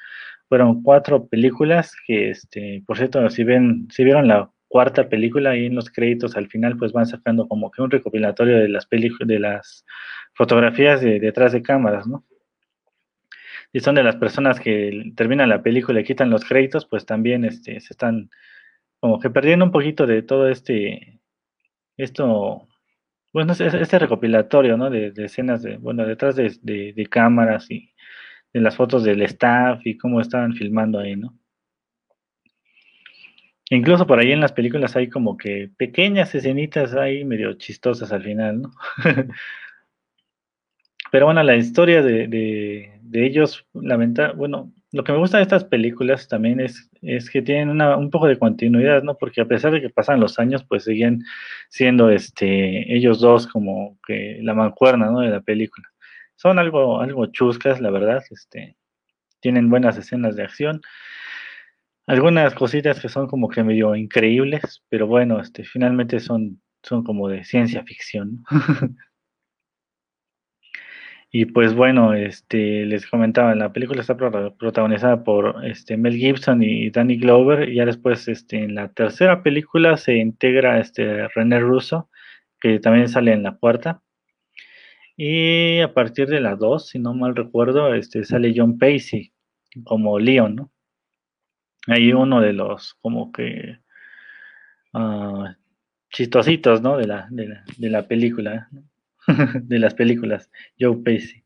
fueron 0.48 0.82
cuatro 0.82 1.26
películas 1.26 1.94
que, 2.06 2.30
este, 2.30 2.82
por 2.86 2.96
cierto, 2.96 3.28
si 3.30 3.44
ven, 3.44 3.88
si 3.90 4.04
vieron 4.04 4.28
la 4.28 4.50
cuarta 4.74 5.08
película 5.08 5.56
y 5.56 5.66
en 5.66 5.76
los 5.76 5.88
créditos 5.88 6.36
al 6.36 6.48
final, 6.48 6.76
pues 6.76 6.90
van 6.92 7.06
sacando 7.06 7.46
como 7.46 7.70
que 7.70 7.80
un 7.80 7.92
recopilatorio 7.92 8.58
de 8.58 8.68
las 8.68 8.88
de 8.90 9.38
las 9.38 9.86
fotografías 10.32 11.00
de 11.00 11.20
detrás 11.20 11.52
de 11.52 11.62
cámaras, 11.62 12.08
¿no? 12.08 12.24
Y 13.72 13.78
son 13.78 13.94
de 13.94 14.02
las 14.02 14.16
personas 14.16 14.58
que 14.58 15.12
terminan 15.14 15.48
la 15.48 15.62
película 15.62 16.00
y 16.00 16.04
quitan 16.04 16.28
los 16.28 16.44
créditos, 16.44 16.86
pues 16.86 17.06
también 17.06 17.44
este, 17.44 17.78
se 17.78 17.92
están 17.92 18.30
como 18.98 19.20
que 19.20 19.30
perdiendo 19.30 19.64
un 19.64 19.70
poquito 19.70 20.08
de 20.08 20.22
todo 20.22 20.48
este, 20.48 21.20
esto, 21.96 22.66
bueno, 23.32 23.52
este 23.52 23.98
recopilatorio, 24.00 24.76
¿no? 24.76 24.90
De, 24.90 25.12
escenas 25.18 25.62
de, 25.62 25.76
bueno, 25.76 26.04
detrás 26.04 26.34
de, 26.34 26.50
de 26.62 27.06
cámaras 27.06 27.70
y 27.70 27.94
de 28.52 28.60
las 28.60 28.74
fotos 28.74 29.04
del 29.04 29.22
staff 29.22 29.86
y 29.86 29.96
cómo 29.96 30.20
estaban 30.20 30.52
filmando 30.54 30.98
ahí, 30.98 31.14
¿no? 31.14 31.38
Incluso 33.74 34.06
por 34.06 34.18
ahí 34.18 34.32
en 34.32 34.40
las 34.40 34.52
películas 34.52 34.96
hay 34.96 35.08
como 35.08 35.36
que 35.36 35.70
pequeñas 35.76 36.34
escenitas 36.34 36.94
ahí 36.94 37.24
medio 37.24 37.54
chistosas 37.54 38.12
al 38.12 38.22
final, 38.22 38.62
¿no? 38.62 38.72
Pero 41.10 41.26
bueno, 41.26 41.42
la 41.42 41.56
historia 41.56 42.02
de, 42.02 42.26
de, 42.26 43.26
ellos, 43.26 43.64
lamenta, 43.72 44.32
bueno, 44.32 44.72
lo 44.90 45.04
que 45.04 45.12
me 45.12 45.18
gusta 45.18 45.36
de 45.36 45.44
estas 45.44 45.64
películas 45.64 46.26
también 46.26 46.58
es, 46.58 46.90
es 47.02 47.30
que 47.30 47.40
tienen 47.40 47.80
un 47.80 48.10
poco 48.10 48.26
de 48.26 48.38
continuidad, 48.38 49.04
¿no? 49.04 49.16
Porque 49.16 49.40
a 49.40 49.46
pesar 49.46 49.72
de 49.72 49.80
que 49.80 49.90
pasan 49.90 50.18
los 50.18 50.40
años, 50.40 50.64
pues 50.64 50.84
siguen 50.84 51.22
siendo 51.68 52.10
este, 52.10 52.92
ellos 52.92 53.20
dos 53.20 53.46
como 53.46 53.96
que 54.06 54.38
la 54.42 54.54
mancuerna, 54.54 55.06
¿no? 55.06 55.20
De 55.20 55.30
la 55.30 55.40
película 55.40 55.86
son 56.36 56.58
algo, 56.58 57.00
algo 57.00 57.26
chuscas, 57.26 57.80
la 57.80 57.90
verdad, 57.90 58.22
este, 58.30 58.76
tienen 59.40 59.70
buenas 59.70 59.96
escenas 59.96 60.36
de 60.36 60.42
acción, 60.42 60.82
algunas 62.06 62.54
cositas 62.54 63.00
que 63.00 63.08
son 63.08 63.26
como 63.26 63.48
que 63.48 63.64
medio 63.64 63.94
increíbles, 63.94 64.82
pero 64.88 65.06
bueno, 65.06 65.40
este, 65.40 65.64
finalmente 65.64 66.20
son, 66.20 66.60
son 66.82 67.02
como 67.04 67.28
de 67.28 67.44
ciencia 67.44 67.82
ficción. 67.84 68.44
y 71.30 71.46
pues 71.46 71.74
bueno, 71.74 72.14
este, 72.14 72.84
les 72.86 73.06
comentaba, 73.06 73.54
la 73.54 73.72
película 73.72 74.02
está 74.02 74.16
protagonizada 74.16 75.24
por 75.24 75.64
este, 75.64 75.96
Mel 75.96 76.16
Gibson 76.16 76.62
y 76.62 76.90
Danny 76.90 77.16
Glover, 77.16 77.68
y 77.68 77.76
ya 77.76 77.86
después 77.86 78.28
este, 78.28 78.58
en 78.58 78.74
la 78.74 78.92
tercera 78.92 79.42
película 79.42 79.96
se 79.96 80.16
integra 80.16 80.78
este, 80.80 81.28
René 81.28 81.60
Russo, 81.60 82.10
que 82.60 82.80
también 82.80 83.08
sale 83.08 83.32
en 83.32 83.42
la 83.42 83.56
cuarta. 83.56 84.02
Y 85.16 85.80
a 85.80 85.94
partir 85.94 86.28
de 86.28 86.40
las 86.40 86.58
2, 86.58 86.88
si 86.88 86.98
no 86.98 87.14
mal 87.14 87.36
recuerdo, 87.36 87.94
este, 87.94 88.24
sale 88.24 88.52
John 88.56 88.78
Pacey 88.78 89.32
como 89.84 90.18
Leon, 90.18 90.56
¿no? 90.56 90.73
Ahí 91.86 92.12
uno 92.12 92.40
de 92.40 92.52
los 92.52 92.94
como 93.00 93.30
que 93.32 93.78
uh, 94.94 95.44
chistositos, 96.10 96.80
¿no? 96.80 96.96
De 96.96 97.06
la, 97.06 97.26
de 97.30 97.48
la, 97.48 97.64
de 97.76 97.90
la 97.90 98.06
película, 98.08 98.68
de 99.62 99.78
las 99.78 99.94
películas, 99.94 100.50
Joe 100.78 100.96
Pacey. 100.96 101.44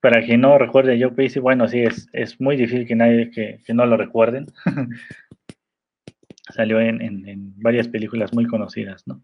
Para 0.00 0.24
que 0.24 0.36
no 0.36 0.58
recuerde 0.58 1.00
Joe 1.00 1.12
Pacey, 1.12 1.40
bueno, 1.40 1.68
sí, 1.68 1.82
es, 1.82 2.08
es 2.12 2.40
muy 2.40 2.56
difícil 2.56 2.86
que 2.86 2.96
nadie 2.96 3.30
que, 3.30 3.60
que 3.64 3.74
no 3.74 3.86
lo 3.86 3.96
recuerden. 3.96 4.46
Salió 6.54 6.80
en, 6.80 7.00
en, 7.00 7.28
en 7.28 7.60
varias 7.60 7.88
películas 7.88 8.32
muy 8.32 8.46
conocidas, 8.46 9.06
¿no? 9.06 9.22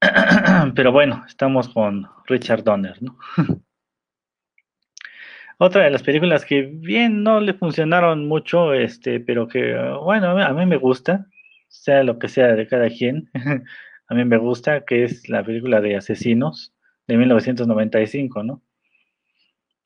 Pero 0.74 0.92
bueno, 0.92 1.24
estamos 1.26 1.68
con 1.68 2.06
Richard 2.26 2.64
Donner, 2.64 3.02
¿no? 3.02 3.18
Otra 5.60 5.82
de 5.84 5.90
las 5.90 6.04
películas 6.04 6.44
que 6.44 6.62
bien 6.62 7.24
no 7.24 7.40
le 7.40 7.52
funcionaron 7.52 8.28
mucho, 8.28 8.74
este, 8.74 9.18
pero 9.18 9.48
que 9.48 9.74
bueno, 10.02 10.30
a 10.40 10.52
mí 10.52 10.66
me 10.66 10.76
gusta, 10.76 11.26
sea 11.66 12.04
lo 12.04 12.20
que 12.20 12.28
sea 12.28 12.54
de 12.54 12.68
cada 12.68 12.88
quien, 12.88 13.28
a 14.08 14.14
mí 14.14 14.24
me 14.24 14.36
gusta, 14.36 14.84
que 14.84 15.02
es 15.02 15.28
la 15.28 15.42
película 15.44 15.80
de 15.80 15.96
Asesinos 15.96 16.72
de 17.08 17.16
1995, 17.16 18.44
¿no? 18.44 18.62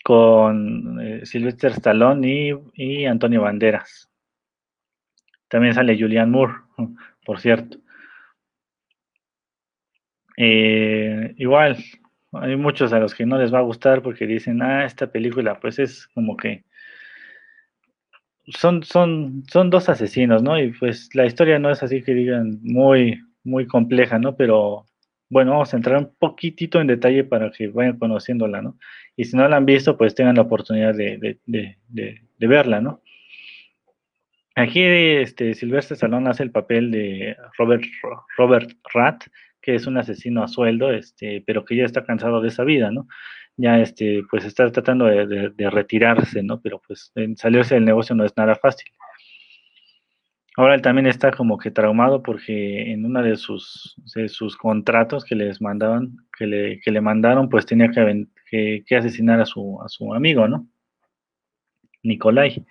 Con 0.04 1.00
eh, 1.00 1.24
Sylvester 1.24 1.72
Stallone 1.72 2.28
y, 2.28 2.52
y 2.74 3.04
Antonio 3.06 3.40
Banderas. 3.40 4.10
También 5.48 5.72
sale 5.72 5.98
Julianne 5.98 6.32
Moore, 6.32 6.54
por 7.24 7.40
cierto. 7.40 7.78
Eh, 10.36 11.34
igual, 11.38 11.76
hay 12.32 12.56
muchos 12.56 12.92
a 12.92 12.98
los 12.98 13.14
que 13.14 13.26
no 13.26 13.38
les 13.38 13.52
va 13.52 13.58
a 13.58 13.62
gustar 13.62 14.02
porque 14.02 14.26
dicen, 14.26 14.62
ah, 14.62 14.84
esta 14.84 15.06
película, 15.08 15.60
pues 15.60 15.78
es 15.78 16.06
como 16.08 16.36
que 16.36 16.64
son, 18.46 18.82
son, 18.82 19.44
son 19.48 19.70
dos 19.70 19.88
asesinos, 19.88 20.42
¿no? 20.42 20.58
Y 20.58 20.72
pues 20.72 21.14
la 21.14 21.26
historia 21.26 21.58
no 21.58 21.70
es 21.70 21.82
así 21.82 22.02
que 22.02 22.14
digan 22.14 22.58
muy, 22.62 23.20
muy 23.44 23.66
compleja, 23.66 24.18
¿no? 24.18 24.36
Pero 24.36 24.86
bueno, 25.28 25.52
vamos 25.52 25.72
a 25.72 25.76
entrar 25.76 25.96
un 25.96 26.14
poquitito 26.18 26.80
en 26.80 26.88
detalle 26.88 27.24
para 27.24 27.50
que 27.50 27.68
vayan 27.68 27.98
conociéndola, 27.98 28.62
¿no? 28.62 28.78
Y 29.16 29.24
si 29.24 29.36
no 29.36 29.48
la 29.48 29.56
han 29.56 29.66
visto, 29.66 29.96
pues 29.96 30.14
tengan 30.14 30.36
la 30.36 30.42
oportunidad 30.42 30.94
de, 30.94 31.38
de, 31.46 32.46
verla, 32.46 32.80
¿no? 32.80 33.02
Aquí 34.54 34.82
este, 34.82 35.54
Silvestre 35.54 35.96
Salón 35.96 36.28
hace 36.28 36.42
el 36.42 36.50
papel 36.50 36.90
de 36.90 37.36
Robert, 37.56 37.84
Robert 38.36 38.70
Rath, 38.92 39.24
que 39.62 39.74
es 39.76 39.86
un 39.86 39.96
asesino 39.96 40.42
a 40.42 40.48
sueldo, 40.48 40.92
este, 40.92 41.42
pero 41.46 41.64
que 41.64 41.76
ya 41.76 41.84
está 41.84 42.04
cansado 42.04 42.40
de 42.42 42.48
esa 42.48 42.64
vida, 42.64 42.90
¿no? 42.90 43.06
Ya, 43.56 43.80
este, 43.80 44.22
pues 44.30 44.44
está 44.44 44.70
tratando 44.70 45.06
de, 45.06 45.70
retirarse, 45.70 46.42
¿no? 46.42 46.60
Pero 46.60 46.82
pues 46.86 47.12
salirse 47.36 47.74
del 47.76 47.84
negocio 47.84 48.14
no 48.14 48.24
es 48.24 48.36
nada 48.36 48.54
fácil. 48.56 48.90
Ahora 50.56 50.74
él 50.74 50.82
también 50.82 51.06
está 51.06 51.30
como 51.30 51.56
que 51.56 51.70
traumado 51.70 52.22
porque 52.22 52.92
en 52.92 53.06
uno 53.06 53.22
de 53.22 53.36
sus, 53.36 53.96
sus 54.28 54.56
contratos 54.56 55.24
que 55.24 55.34
les 55.34 55.62
mandaban, 55.62 56.16
que 56.36 56.46
le, 56.46 56.80
que 56.80 56.90
le 56.90 57.00
mandaron, 57.00 57.48
pues 57.48 57.64
tenía 57.64 57.88
que, 57.90 58.26
que, 58.50 58.84
que, 58.86 58.96
asesinar 58.96 59.40
a 59.40 59.46
su, 59.46 59.80
a 59.82 59.88
su 59.88 60.12
amigo, 60.12 60.48
¿no? 60.48 60.66
Nicolai. 62.02 62.66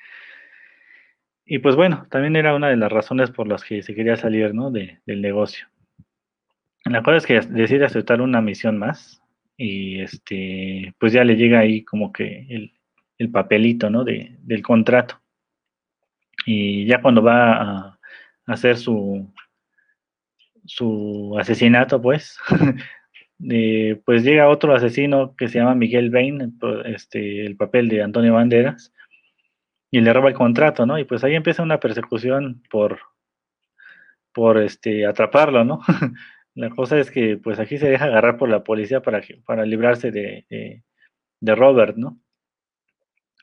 Y 1.45 1.59
pues 1.59 1.75
bueno, 1.75 2.07
también 2.09 2.35
era 2.35 2.55
una 2.55 2.69
de 2.69 2.77
las 2.77 2.91
razones 2.91 3.31
por 3.31 3.47
las 3.47 3.63
que 3.63 3.81
se 3.81 3.95
quería 3.95 4.15
salir, 4.15 4.53
¿no? 4.53 4.71
De, 4.71 4.99
del 5.05 5.21
negocio. 5.21 5.70
La 6.85 7.03
cosa 7.03 7.17
es 7.17 7.25
que 7.25 7.39
decide 7.41 7.85
aceptar 7.85 8.21
una 8.21 8.41
misión 8.41 8.77
más 8.77 9.21
y 9.55 10.01
este, 10.01 10.93
pues 10.99 11.13
ya 11.13 11.23
le 11.23 11.35
llega 11.35 11.59
ahí 11.59 11.83
como 11.83 12.11
que 12.11 12.47
el, 12.49 12.73
el 13.17 13.29
papelito, 13.29 13.89
¿no? 13.89 14.03
De, 14.03 14.35
del 14.39 14.63
contrato. 14.63 15.21
Y 16.45 16.85
ya 16.85 17.01
cuando 17.01 17.21
va 17.21 17.53
a, 17.53 17.99
hacer 18.47 18.77
su, 18.77 19.31
su 20.65 21.35
asesinato, 21.39 22.01
pues, 22.01 22.39
pues 24.05 24.23
llega 24.23 24.49
otro 24.49 24.73
asesino 24.73 25.35
que 25.35 25.47
se 25.47 25.59
llama 25.59 25.75
Miguel 25.75 26.09
Bain, 26.09 26.57
este, 26.85 27.45
el 27.45 27.55
papel 27.55 27.87
de 27.89 28.01
Antonio 28.01 28.33
Banderas, 28.33 28.91
y 29.91 30.01
le 30.01 30.13
roba 30.13 30.29
el 30.29 30.35
contrato, 30.35 30.85
¿no? 30.85 30.97
Y 30.97 31.03
pues 31.03 31.23
ahí 31.23 31.35
empieza 31.35 31.63
una 31.63 31.79
persecución 31.79 32.63
por, 32.69 32.99
por 34.33 34.57
este, 34.57 35.05
atraparlo, 35.05 35.63
¿no? 35.63 35.81
la 36.55 36.69
cosa 36.69 36.99
es 36.99 37.11
que 37.11 37.37
pues 37.37 37.59
aquí 37.59 37.77
se 37.77 37.89
deja 37.89 38.05
agarrar 38.05 38.37
por 38.37 38.49
la 38.49 38.63
policía 38.63 39.01
para, 39.01 39.21
para 39.45 39.65
librarse 39.65 40.11
de, 40.11 40.45
de, 41.39 41.55
Robert, 41.55 41.97
¿no? 41.97 42.19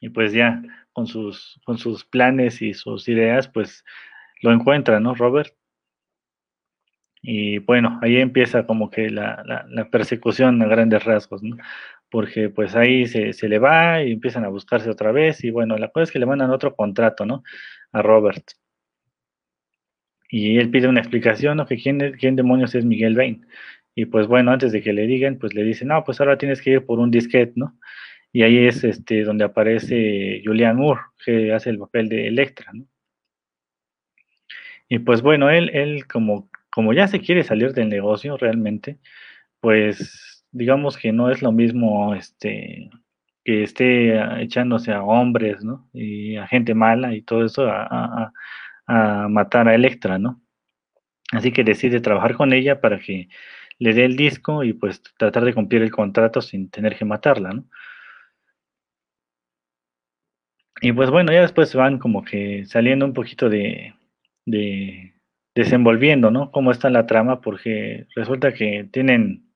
Y 0.01 0.11
pues 0.11 0.33
ya, 0.33 0.63
con 0.93 1.07
sus, 1.07 1.61
con 1.65 1.79
sus 1.79 2.05
planes 2.05 2.63
y 2.63 2.75
sus 2.75 3.09
ideas, 3.09 3.49
pues 3.49 3.85
lo 4.43 4.53
encuentra, 4.53 5.01
¿no, 5.01 5.15
Robert? 5.15 5.55
Y 7.21 7.59
bueno, 7.59 7.99
ahí 8.03 8.19
empieza 8.19 8.67
como 8.67 8.91
que 8.91 9.11
la, 9.11 9.43
la, 9.69 9.91
persecución 9.91 10.63
a 10.63 10.69
grandes 10.69 11.05
rasgos, 11.05 11.43
¿no? 11.43 11.57
Porque 12.11 12.49
pues 12.49 12.77
ahí 12.77 13.07
se, 13.07 13.33
se, 13.33 13.49
le 13.49 13.59
va 13.59 14.03
y 14.03 14.13
empiezan 14.13 14.45
a 14.45 14.49
buscarse 14.49 14.89
otra 14.91 15.13
vez 15.13 15.43
y 15.45 15.51
bueno, 15.51 15.77
la 15.79 15.89
cosa 15.89 16.05
es 16.05 16.13
que 16.13 16.19
le 16.21 16.27
mandan 16.27 16.51
otro 16.51 16.77
contrato, 16.77 17.27
¿no? 17.27 17.43
A 17.93 18.03
Robert. 18.03 18.45
Y 20.29 20.59
él 20.59 20.71
pide 20.71 20.89
una 20.89 21.01
explicación, 21.01 21.57
¿no? 21.57 21.67
Que 21.67 21.77
quién, 21.77 21.99
quién 22.19 22.37
demonios 22.37 22.75
es 22.75 22.85
Miguel 22.85 23.17
Bain. 23.17 23.47
Y 23.95 24.07
pues 24.07 24.27
bueno, 24.27 24.53
antes 24.53 24.73
de 24.73 24.83
que 24.83 24.93
le 24.93 25.07
digan, 25.07 25.39
pues 25.39 25.55
le 25.55 25.65
dicen, 25.65 25.89
no, 25.89 26.05
pues 26.05 26.21
ahora 26.21 26.39
tienes 26.39 26.63
que 26.63 26.71
ir 26.71 26.87
por 26.87 26.99
un 26.99 27.11
disquete, 27.11 27.53
¿no? 27.57 27.75
y 28.33 28.43
ahí 28.43 28.67
es 28.67 28.85
este, 28.85 29.25
donde 29.25 29.45
aparece 29.45 30.43
Julian 30.45 30.77
Moore, 30.77 31.01
que 31.25 31.53
hace 31.53 31.71
el 31.71 31.79
papel 31.79 32.09
de 32.09 32.29
Electra, 32.29 32.71
¿no? 32.73 32.85
Y 34.89 35.01
pues 35.01 35.23
bueno, 35.23 35.51
él, 35.51 35.71
él 35.75 36.07
como, 36.07 36.49
como 36.71 36.93
ya 36.95 37.09
se 37.09 37.21
quiere 37.21 37.45
salir 37.45 37.73
del 37.73 37.89
negocio 37.89 38.37
realmente, 38.37 38.99
pues 39.61 40.47
digamos 40.51 40.97
que 40.97 41.13
no 41.13 41.31
es 41.31 41.43
lo 41.43 41.53
mismo 41.53 42.15
este, 42.15 42.91
que 43.45 43.65
esté 43.65 44.19
echándose 44.43 44.93
a 44.93 45.03
hombres, 45.03 45.63
¿no? 45.63 45.89
Y 45.93 46.37
a 46.37 46.47
gente 46.47 46.75
mala 46.75 47.15
y 47.15 47.23
todo 47.23 47.45
eso 47.45 47.69
matar 48.89 49.69
a 49.69 49.75
Electra, 49.75 50.19
¿no? 50.19 50.43
Así 51.33 51.53
que 51.53 51.65
decide 51.65 52.01
trabajar 52.01 52.35
con 52.35 52.53
ella 52.53 52.81
para 52.81 52.99
que 52.99 53.29
le 53.79 53.95
dé 53.95 54.05
el 54.05 54.17
disco 54.17 54.65
y 54.65 54.73
pues 54.73 55.03
tratar 55.19 55.45
de 55.45 55.55
cumplir 55.55 55.83
el 55.83 55.91
contrato 55.91 56.41
sin 56.41 56.71
tener 56.71 56.97
que 56.97 57.05
matarla, 57.05 57.51
¿no? 57.51 57.65
Y 60.81 60.93
pues 60.93 61.11
bueno, 61.11 61.33
ya 61.33 61.41
después 61.43 61.75
van 61.75 61.99
como 61.99 62.25
que 62.25 62.65
saliendo 62.67 63.05
un 63.05 63.13
poquito 63.13 63.49
de, 63.49 63.95
de 64.47 65.15
desenvolviendo, 65.55 66.31
¿no? 66.31 66.53
Cómo 66.53 66.71
está 66.71 66.89
la 66.89 67.07
trama, 67.07 67.41
porque 67.41 68.07
resulta 68.15 68.55
que 68.55 68.89
tienen, 68.93 69.51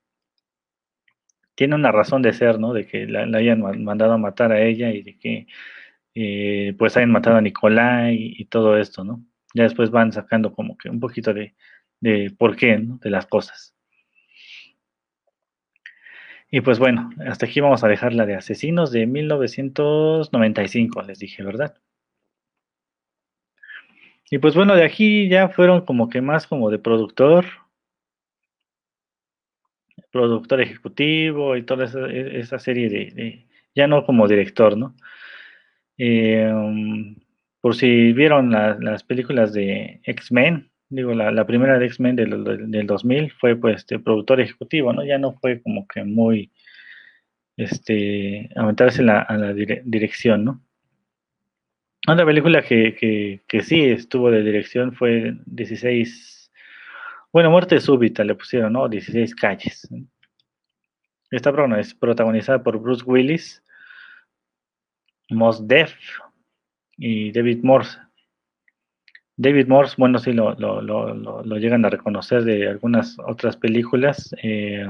tiene 1.55 1.76
una 1.76 1.93
razón 1.93 2.22
de 2.22 2.33
ser, 2.33 2.59
¿no? 2.59 2.72
De 2.72 2.87
que 2.87 3.07
la, 3.07 3.22
hayan 3.39 3.61
mandado 3.85 4.12
a 4.14 4.18
matar 4.18 4.53
a 4.53 4.61
ella 4.61 4.91
y 4.91 5.03
de 5.03 5.16
que 5.18 5.47
eh, 6.14 6.74
pues 6.78 6.96
hayan 6.96 7.10
matado 7.10 7.36
a 7.36 7.40
Nicolás 7.40 8.10
y, 8.12 8.44
todo 8.46 8.78
esto, 8.78 9.04
¿no? 9.04 9.24
Ya 9.54 9.64
después 9.64 9.90
van 9.90 10.12
sacando 10.12 10.52
como 10.52 10.76
que 10.78 10.88
un 10.88 11.00
poquito 11.00 11.32
de, 11.34 11.54
de 12.00 12.34
por 12.36 12.56
qué, 12.56 12.78
¿no? 12.78 12.98
De 12.98 13.10
las 13.10 13.26
cosas. 13.26 13.74
Y 16.50 16.60
pues 16.60 16.78
bueno, 16.78 17.10
hasta 17.26 17.46
aquí 17.46 17.60
vamos 17.60 17.82
a 17.82 17.88
dejar 17.88 18.12
la 18.12 18.26
de 18.26 18.34
Asesinos 18.34 18.92
de 18.92 19.06
1995, 19.06 21.02
les 21.02 21.18
dije, 21.18 21.42
¿verdad? 21.42 21.74
Y 24.30 24.38
pues 24.38 24.54
bueno, 24.54 24.74
de 24.74 24.84
aquí 24.84 25.28
ya 25.28 25.48
fueron 25.48 25.84
como 25.84 26.08
que 26.08 26.20
más 26.20 26.46
como 26.46 26.70
de 26.70 26.78
productor, 26.78 27.46
productor 30.10 30.60
ejecutivo 30.60 31.56
y 31.56 31.64
toda 31.64 31.84
esa, 31.84 32.58
serie 32.58 32.88
de, 32.88 33.46
ya 33.74 33.86
no 33.86 34.04
como 34.04 34.28
director, 34.28 34.76
¿no? 34.76 34.94
Eh, 36.05 36.53
um, 36.53 37.14
por 37.61 37.76
si 37.76 38.12
vieron 38.12 38.50
las 38.50 39.05
películas 39.05 39.53
de 39.53 40.00
X-Men, 40.03 40.68
digo, 40.88 41.14
la, 41.14 41.46
primera 41.46 41.78
de 41.78 41.86
X-Men 41.86 42.16
del, 42.16 42.70
del, 42.72 42.86
2000 42.88 43.30
fue 43.30 43.55
pues 43.55 43.76
este 43.76 44.00
productor 44.00 44.40
ejecutivo, 44.40 44.92
¿no? 44.92 45.05
Ya 45.05 45.18
no 45.18 45.34
fue 45.34 45.62
como 45.62 45.86
que 45.86 46.03
muy, 46.03 46.50
este, 47.57 48.50
aventarse 48.57 49.05
la, 49.05 49.20
a 49.20 49.36
la 49.36 49.53
dirección, 49.53 50.44
¿no? 50.44 50.61
Otra 52.09 52.26
película 52.26 52.62
que, 52.62 53.40
que, 53.46 53.62
sí 53.62 53.84
estuvo 53.84 54.28
de 54.32 54.42
dirección 54.42 54.94
fue 54.94 55.36
16, 55.46 56.50
bueno, 57.32 57.48
Muerte 57.53 57.78
Súbita 57.78 58.24
le 58.24 58.34
pusieron, 58.34 58.72
¿no? 58.72 58.88
16 58.88 59.36
calles. 59.36 59.88
Esta 61.30 61.78
es 61.78 61.94
protagonizada 61.94 62.61
por 62.64 62.80
Bruce 62.80 63.05
Willis, 63.07 63.62
Mos 65.33 65.66
Def 65.66 65.95
y 66.97 67.33
David 67.33 67.61
Morse. 67.62 67.99
David 69.37 69.66
Morse, 69.66 69.95
bueno, 69.99 70.18
sí 70.18 70.33
lo, 70.33 70.55
lo, 70.55 71.57
llegan 71.59 71.85
a 71.85 71.91
reconocer 71.91 72.45
de 72.45 72.68
algunas 72.68 73.16
otras 73.26 73.57
películas. 73.57 74.35
Eh, 74.43 74.87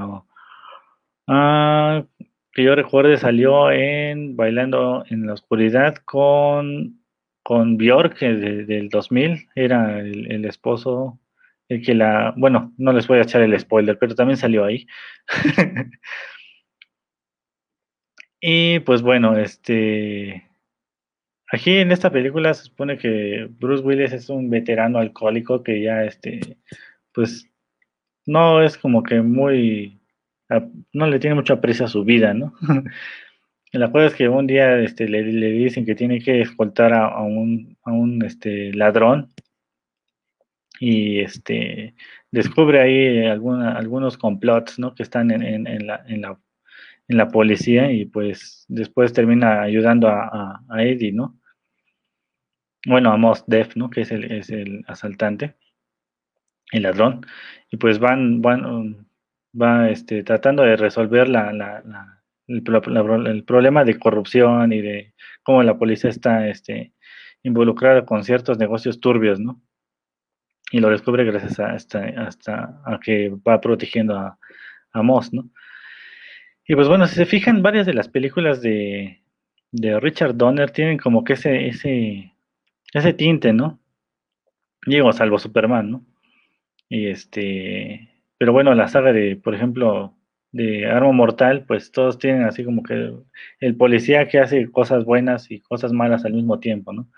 ah, 1.29 2.05
que 2.53 2.63
yo 2.63 2.75
recuerde 2.75 3.17
salió 3.17 3.71
en 3.71 4.37
Bailando 4.37 5.05
en 5.09 5.27
la 5.27 5.35
Oscuridad 5.35 5.97
con, 6.05 7.01
con 7.43 7.79
Bjork 7.79 8.19
del 8.19 8.89
2000. 8.89 9.49
Era 9.55 10.01
el, 10.01 10.45
esposo, 10.45 11.19
el 11.69 11.83
que 11.83 11.95
la... 11.95 12.35
Bueno, 12.37 12.73
no 12.77 12.93
les 12.93 13.07
voy 13.07 13.19
a 13.19 13.23
echar 13.23 13.43
el 13.43 13.59
spoiler, 13.59 13.99
pero 13.99 14.15
también 14.15 14.37
salió 14.37 14.65
ahí. 14.65 14.87
y 18.43 18.81
pues 18.81 19.01
bueno, 19.03 19.39
este... 19.39 20.49
Aquí 21.51 21.77
en 21.79 21.93
esta 21.93 22.11
película 22.11 22.55
se 22.55 22.65
supone 22.65 22.99
que 22.99 23.47
Bruce 23.51 23.85
Willis 23.85 24.13
es 24.13 24.29
un 24.31 24.51
veterano 24.51 24.99
alcohólico 24.99 25.63
que 25.63 25.83
ya, 25.83 26.05
este, 26.05 26.59
pues, 27.13 27.47
no 28.27 28.63
es 28.63 28.79
como 28.79 29.03
que 29.03 29.21
muy, 29.21 30.01
no 30.93 31.07
le 31.07 31.19
tiene 31.19 31.37
mucho 31.37 31.55
aprecio 31.55 31.85
a 31.85 31.89
su 31.89 32.05
vida, 32.05 32.35
¿no? 32.35 32.55
La 33.73 33.91
cosa 33.93 34.07
es 34.07 34.15
que 34.15 34.29
un 34.29 34.47
día 34.47 34.79
este, 34.81 35.09
le, 35.09 35.23
dicen 35.23 35.85
que 35.85 35.95
tiene 35.95 36.21
que 36.21 36.41
escoltar 36.41 36.93
a, 36.93 37.21
un, 37.21 37.77
a 37.85 37.93
un 37.93 38.25
este, 38.25 38.73
ladrón 38.73 39.29
y 40.81 41.21
este, 41.21 41.95
descubre 42.31 42.81
ahí 42.81 43.27
alguna, 43.27 43.77
algunos 43.77 44.17
complots 44.19 44.79
¿no? 44.79 44.95
que 44.95 45.03
están 45.03 45.31
en, 45.31 45.43
en, 45.43 45.67
en, 45.67 45.87
la, 45.87 46.05
en, 46.09 46.23
la, 46.23 46.39
en 47.09 47.17
la 47.17 47.29
policía 47.29 47.91
y 47.93 48.07
pues 48.07 48.65
después 48.69 49.13
termina 49.13 49.63
ayudando 49.63 50.09
a, 50.09 50.61
Eddie, 50.79 51.13
¿no? 51.13 51.39
bueno, 52.87 53.13
a 53.13 53.17
Mos 53.17 53.45
Def, 53.47 53.77
¿no? 53.77 53.91
Que 53.91 54.03
es 54.03 54.11
el, 54.11 54.31
es 54.33 54.51
el 54.51 54.85
asaltante, 54.89 55.57
el 56.73 56.83
ladrón, 56.83 57.25
y 57.71 57.77
pues 57.77 57.99
van, 57.99 58.41
van, 58.43 59.07
va 59.61 59.91
este, 59.91 60.23
tratando 60.25 60.63
de 60.63 60.77
resolver 60.77 61.29
la, 61.29 61.53
la, 61.53 61.83
la, 61.83 62.23
el, 62.49 62.63
problema 63.45 63.85
de 63.85 63.99
corrupción 63.99 64.73
y 64.73 64.81
de 64.81 65.15
cómo 65.43 65.63
la 65.63 65.79
policía 65.79 66.11
está 66.11 66.49
este, 66.49 66.93
involucrada 67.43 68.05
con 68.05 68.25
ciertos 68.25 68.59
negocios 68.59 69.01
turbios, 69.01 69.39
¿no? 69.41 69.61
Y 70.71 70.81
lo 70.81 70.89
descubre 70.89 71.25
gracias 71.25 71.61
a, 71.61 71.73
hasta 71.73 72.83
a 72.87 72.99
que 72.99 73.31
va 73.47 73.61
protegiendo 73.61 74.17
a, 74.17 74.39
a 74.93 75.03
Moss, 75.03 75.33
¿no? 75.33 75.51
Y 76.67 76.75
pues 76.75 76.89
bueno, 76.89 77.07
si 77.07 77.17
se 77.17 77.27
fijan, 77.27 77.63
varias 77.63 77.87
de 77.87 77.95
las 77.95 78.09
películas 78.09 78.63
de, 78.63 79.23
de 79.73 80.01
Richard 80.01 80.37
Donner 80.37 80.71
tienen 80.71 80.99
como 80.99 81.25
que 81.25 81.35
ese, 81.35 81.67
ese 81.69 82.33
ese 82.93 83.13
tinte, 83.13 83.53
¿no? 83.53 83.81
Digo, 84.87 85.13
salvo 85.13 85.39
Superman, 85.39 85.91
¿no? 85.91 86.07
Y 86.89 87.07
este, 87.09 88.11
pero 88.39 88.53
bueno, 88.53 88.75
la 88.75 88.89
saga 88.89 89.13
de, 89.13 89.37
por 89.37 89.55
ejemplo, 89.55 90.15
de 90.51 90.87
Arma 90.87 91.13
Mortal, 91.13 91.65
pues 91.67 91.93
todos 91.93 92.19
tienen 92.19 92.45
así 92.45 92.65
como 92.65 92.83
que 92.83 93.15
el 93.61 93.77
policía 93.77 94.29
que 94.29 94.41
hace 94.41 94.71
cosas 94.71 95.05
buenas 95.05 95.51
y 95.51 95.61
cosas 95.61 95.93
malas 95.93 96.25
al 96.25 96.35
mismo 96.35 96.61
tiempo, 96.61 96.93
¿no? 96.93 97.09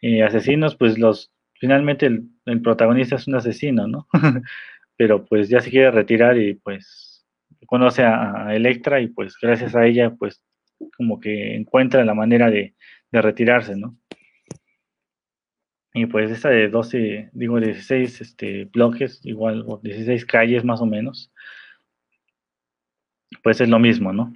Y 0.00 0.22
asesinos, 0.22 0.76
pues 0.76 0.98
los 0.98 1.32
finalmente 1.54 2.06
el, 2.06 2.62
protagonista 2.62 3.16
es 3.16 3.28
un 3.28 3.34
asesino, 3.34 3.86
¿no? 3.86 4.08
Pero 4.96 5.26
pues 5.26 5.48
ya 5.48 5.60
se 5.60 5.70
quiere 5.70 5.90
retirar 5.90 6.38
y 6.38 6.54
pues 6.54 7.09
conoce 7.70 8.02
a, 8.02 8.52
Electra 8.52 9.00
y 9.00 9.06
pues 9.06 9.36
gracias 9.40 9.76
a 9.76 9.86
ella 9.86 10.12
pues 10.18 10.42
como 10.96 11.20
que 11.20 11.54
encuentra 11.54 12.04
la 12.04 12.14
manera 12.14 12.50
de, 12.50 12.74
retirarse, 13.12 13.76
¿no? 13.76 13.96
Y 15.94 16.06
pues 16.06 16.30
esta 16.30 16.48
de 16.48 16.68
12, 16.68 17.30
digo 17.32 17.60
16 17.60 18.20
este, 18.20 18.64
bloques, 18.64 19.20
igual, 19.24 19.64
o 19.66 19.78
16 19.82 20.24
calles 20.26 20.64
más 20.64 20.80
o 20.80 20.86
menos, 20.86 21.32
pues 23.42 23.60
es 23.60 23.68
lo 23.68 23.78
mismo, 23.78 24.12
¿no? 24.12 24.32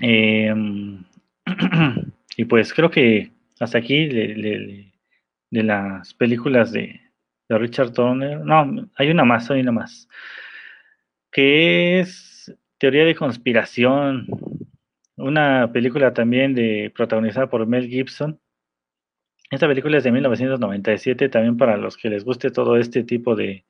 Em, 0.00 1.04
y 2.36 2.44
pues 2.44 2.72
creo 2.74 2.90
que 2.90 3.32
hasta 3.60 3.78
aquí 3.78 4.06
de 4.08 4.92
las 5.50 6.14
películas 6.14 6.72
de, 6.72 7.07
Richard 7.56 7.92
Donner, 7.92 8.40
no, 8.40 8.90
hay 8.96 9.10
una 9.10 9.24
más, 9.24 9.50
hay 9.50 9.60
una 9.60 9.72
más, 9.72 10.08
que 11.30 12.00
es 12.00 12.54
Teoría 12.78 13.04
de 13.04 13.14
Conspiración, 13.14 14.26
una 15.16 15.72
película 15.72 16.12
también 16.12 16.54
de 16.54 16.92
protagonizada 16.94 17.48
por 17.48 17.66
Mel 17.66 17.88
Gibson. 17.88 18.40
Esta 19.50 19.66
película 19.66 19.96
es 19.96 20.04
de 20.04 20.12
1997, 20.12 21.28
también 21.30 21.56
para 21.56 21.78
los 21.78 21.96
que 21.96 22.10
les 22.10 22.24
guste 22.24 22.50
todo 22.50 22.76
este 22.76 23.02
tipo 23.02 23.34
de, 23.34 23.64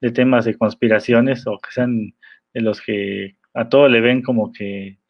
de 0.00 0.10
temas 0.10 0.44
de 0.44 0.58
conspiraciones 0.58 1.46
o 1.46 1.58
que 1.58 1.70
sean 1.70 2.14
de 2.52 2.60
los 2.62 2.80
que 2.80 3.36
a 3.54 3.68
todo 3.68 3.88
le 3.88 4.00
ven 4.00 4.22
como 4.22 4.52
que 4.52 5.00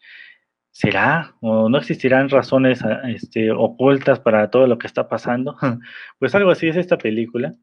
¿Será? 0.73 1.35
¿O 1.41 1.69
no 1.69 1.79
existirán 1.79 2.31
razones 2.31 2.81
este, 3.09 3.51
ocultas 3.51 4.21
para 4.21 4.51
todo 4.51 4.67
lo 4.67 4.79
que 4.79 4.87
está 4.87 5.09
pasando? 5.09 5.57
Pues 6.19 6.35
algo 6.35 6.51
así 6.51 6.69
es 6.69 6.77
esta 6.77 6.97
película. 6.97 7.55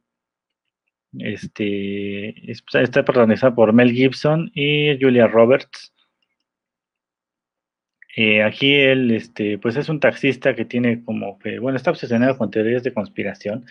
Este, 1.20 2.51
está 2.51 3.03
protagonizada 3.03 3.55
por 3.55 3.74
Mel 3.74 3.91
Gibson 3.91 4.51
y 4.53 4.97
Julia 4.99 5.28
Roberts. 5.28 5.93
Eh, 8.15 8.41
aquí 8.43 8.74
él, 8.74 9.11
este, 9.11 9.59
pues 9.59 9.76
es 9.76 9.89
un 9.89 9.99
taxista 9.99 10.55
que 10.55 10.65
tiene 10.65 11.03
como 11.03 11.38
que, 11.38 11.59
bueno, 11.59 11.78
está 11.78 11.91
obsesionado 11.91 12.38
con 12.38 12.49
teorías 12.49 12.84
de 12.84 12.93
conspiración 12.93 13.65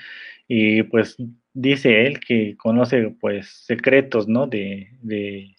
y 0.46 0.84
pues 0.84 1.16
dice 1.52 2.06
él 2.06 2.20
que 2.20 2.56
conoce 2.56 3.14
pues 3.20 3.48
secretos, 3.66 4.28
¿no? 4.28 4.46
De, 4.46 4.90
de 5.02 5.56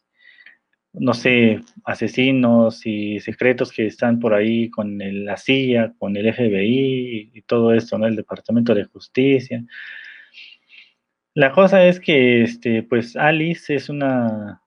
no 0.99 1.13
sé, 1.13 1.61
asesinos 1.83 2.85
y 2.85 3.19
secretos 3.19 3.71
que 3.71 3.87
están 3.87 4.19
por 4.19 4.33
ahí 4.33 4.69
con 4.69 4.97
la 4.97 5.37
CIA, 5.37 5.93
con 5.97 6.15
el 6.17 6.33
FBI 6.33 7.31
y, 7.33 7.41
todo 7.43 7.73
esto, 7.73 7.97
¿no? 7.97 8.07
El 8.07 8.15
Departamento 8.15 8.73
de 8.73 8.85
Justicia. 8.85 9.63
La 11.37 11.51
cosa 11.51 11.85
es 11.85 11.99
que, 11.99 12.41
este, 12.41 12.81
pues 12.81 13.15
Alice 13.15 13.75
es 13.75 13.89
una... 13.89 14.63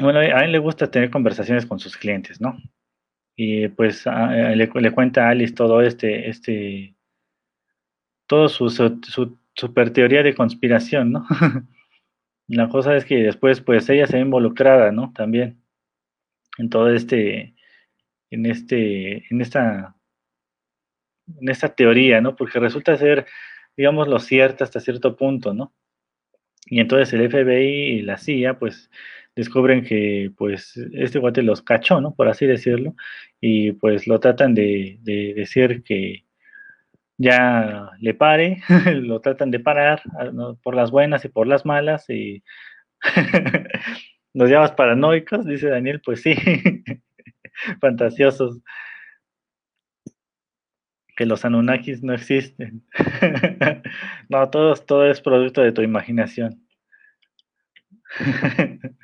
Bueno, 0.00 0.20
a 0.20 0.42
él 0.42 0.52
le 0.52 0.58
gusta 0.58 0.90
tener 0.90 1.10
conversaciones 1.10 1.66
con 1.66 1.78
sus 1.78 1.98
clientes, 1.98 2.40
¿no? 2.40 2.56
Y 3.36 3.68
pues 3.68 4.06
le, 4.06 4.92
cuenta 4.92 5.26
a 5.26 5.28
Alice 5.28 5.52
todo 5.52 5.82
este, 5.82 6.30
este, 6.30 6.96
todo 8.26 8.48
su, 8.48 8.70
su, 8.70 9.02
su 9.02 9.38
super 9.54 9.92
teoría 9.92 10.22
de 10.22 10.34
conspiración, 10.34 11.12
¿no? 11.12 11.26
La 12.46 12.70
cosa 12.70 12.96
es 12.96 13.04
que 13.04 13.16
después, 13.16 13.60
pues 13.60 13.86
ella 13.90 14.06
se 14.06 14.16
ve 14.16 14.22
involucrada, 14.22 14.92
¿no? 14.92 15.12
También 15.12 15.62
en 16.56 16.70
todo 16.70 16.88
este, 16.88 17.54
en 18.30 18.46
este, 18.46 19.26
en 19.30 19.42
esta, 19.42 19.94
en 21.38 21.50
esta 21.50 21.68
teoría, 21.74 22.22
¿no? 22.22 22.34
Porque 22.34 22.58
resulta 22.58 22.96
ser, 22.96 23.26
digamos, 23.78 24.08
lo 24.08 24.18
cierto 24.20 24.64
hasta 24.64 24.80
cierto 24.80 25.16
punto, 25.16 25.54
¿no? 25.54 25.72
Y 26.66 26.80
entonces 26.80 27.12
el 27.14 27.30
FBI 27.30 27.98
y 27.98 28.02
la 28.02 28.18
CIA, 28.18 28.58
pues, 28.58 28.90
descubren 29.36 29.84
que, 29.84 30.32
pues, 30.36 30.76
este 30.92 31.18
guate 31.18 31.42
los 31.42 31.62
cachó, 31.62 32.00
¿no? 32.00 32.14
Por 32.14 32.28
así 32.28 32.46
decirlo, 32.46 32.94
y 33.40 33.72
pues 33.72 34.06
lo 34.06 34.20
tratan 34.20 34.54
de, 34.54 34.98
de 35.02 35.34
decir 35.34 35.82
que, 35.84 36.24
ya 37.18 37.90
le 38.00 38.14
pare, 38.14 38.62
lo 38.94 39.20
tratan 39.20 39.50
de 39.50 39.60
parar 39.60 40.02
por 40.62 40.74
las 40.74 40.90
buenas 40.90 41.24
y 41.24 41.28
por 41.28 41.46
las 41.46 41.66
malas 41.66 42.08
y 42.08 42.42
nos 44.34 44.48
llamas 44.48 44.72
paranoicos, 44.72 45.44
dice 45.44 45.68
Daniel, 45.68 46.00
pues 46.04 46.22
sí, 46.22 46.34
fantasiosos, 47.80 48.60
que 51.18 51.26
los 51.26 51.44
Anunnakis 51.44 52.04
no 52.04 52.14
existen. 52.14 52.84
no, 54.28 54.48
todo, 54.50 54.76
todo 54.76 55.10
es 55.10 55.20
producto 55.20 55.62
de 55.62 55.72
tu 55.72 55.82
imaginación. 55.82 56.64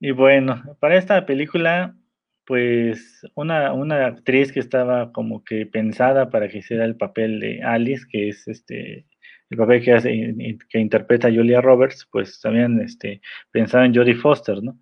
y 0.00 0.10
bueno, 0.10 0.76
para 0.78 0.98
esta 0.98 1.24
película 1.24 1.96
pues 2.44 3.26
una, 3.34 3.72
una 3.72 4.06
actriz 4.06 4.52
que 4.52 4.60
estaba 4.60 5.12
como 5.12 5.42
que 5.42 5.64
pensada 5.64 6.28
para 6.28 6.46
que 6.46 6.58
hiciera 6.58 6.84
el 6.84 6.96
papel 6.96 7.40
de 7.40 7.62
Alice, 7.62 8.04
que 8.08 8.28
es 8.28 8.46
este 8.46 9.06
el 9.48 9.56
papel 9.56 9.82
que 9.82 9.92
hace 9.94 10.34
que 10.68 10.78
interpreta 10.78 11.32
Julia 11.32 11.62
Roberts, 11.62 12.06
pues 12.12 12.38
también 12.40 12.80
este 12.82 13.22
pensaba 13.50 13.86
en 13.86 13.94
Jodie 13.94 14.14
Foster, 14.14 14.62
¿no? 14.62 14.78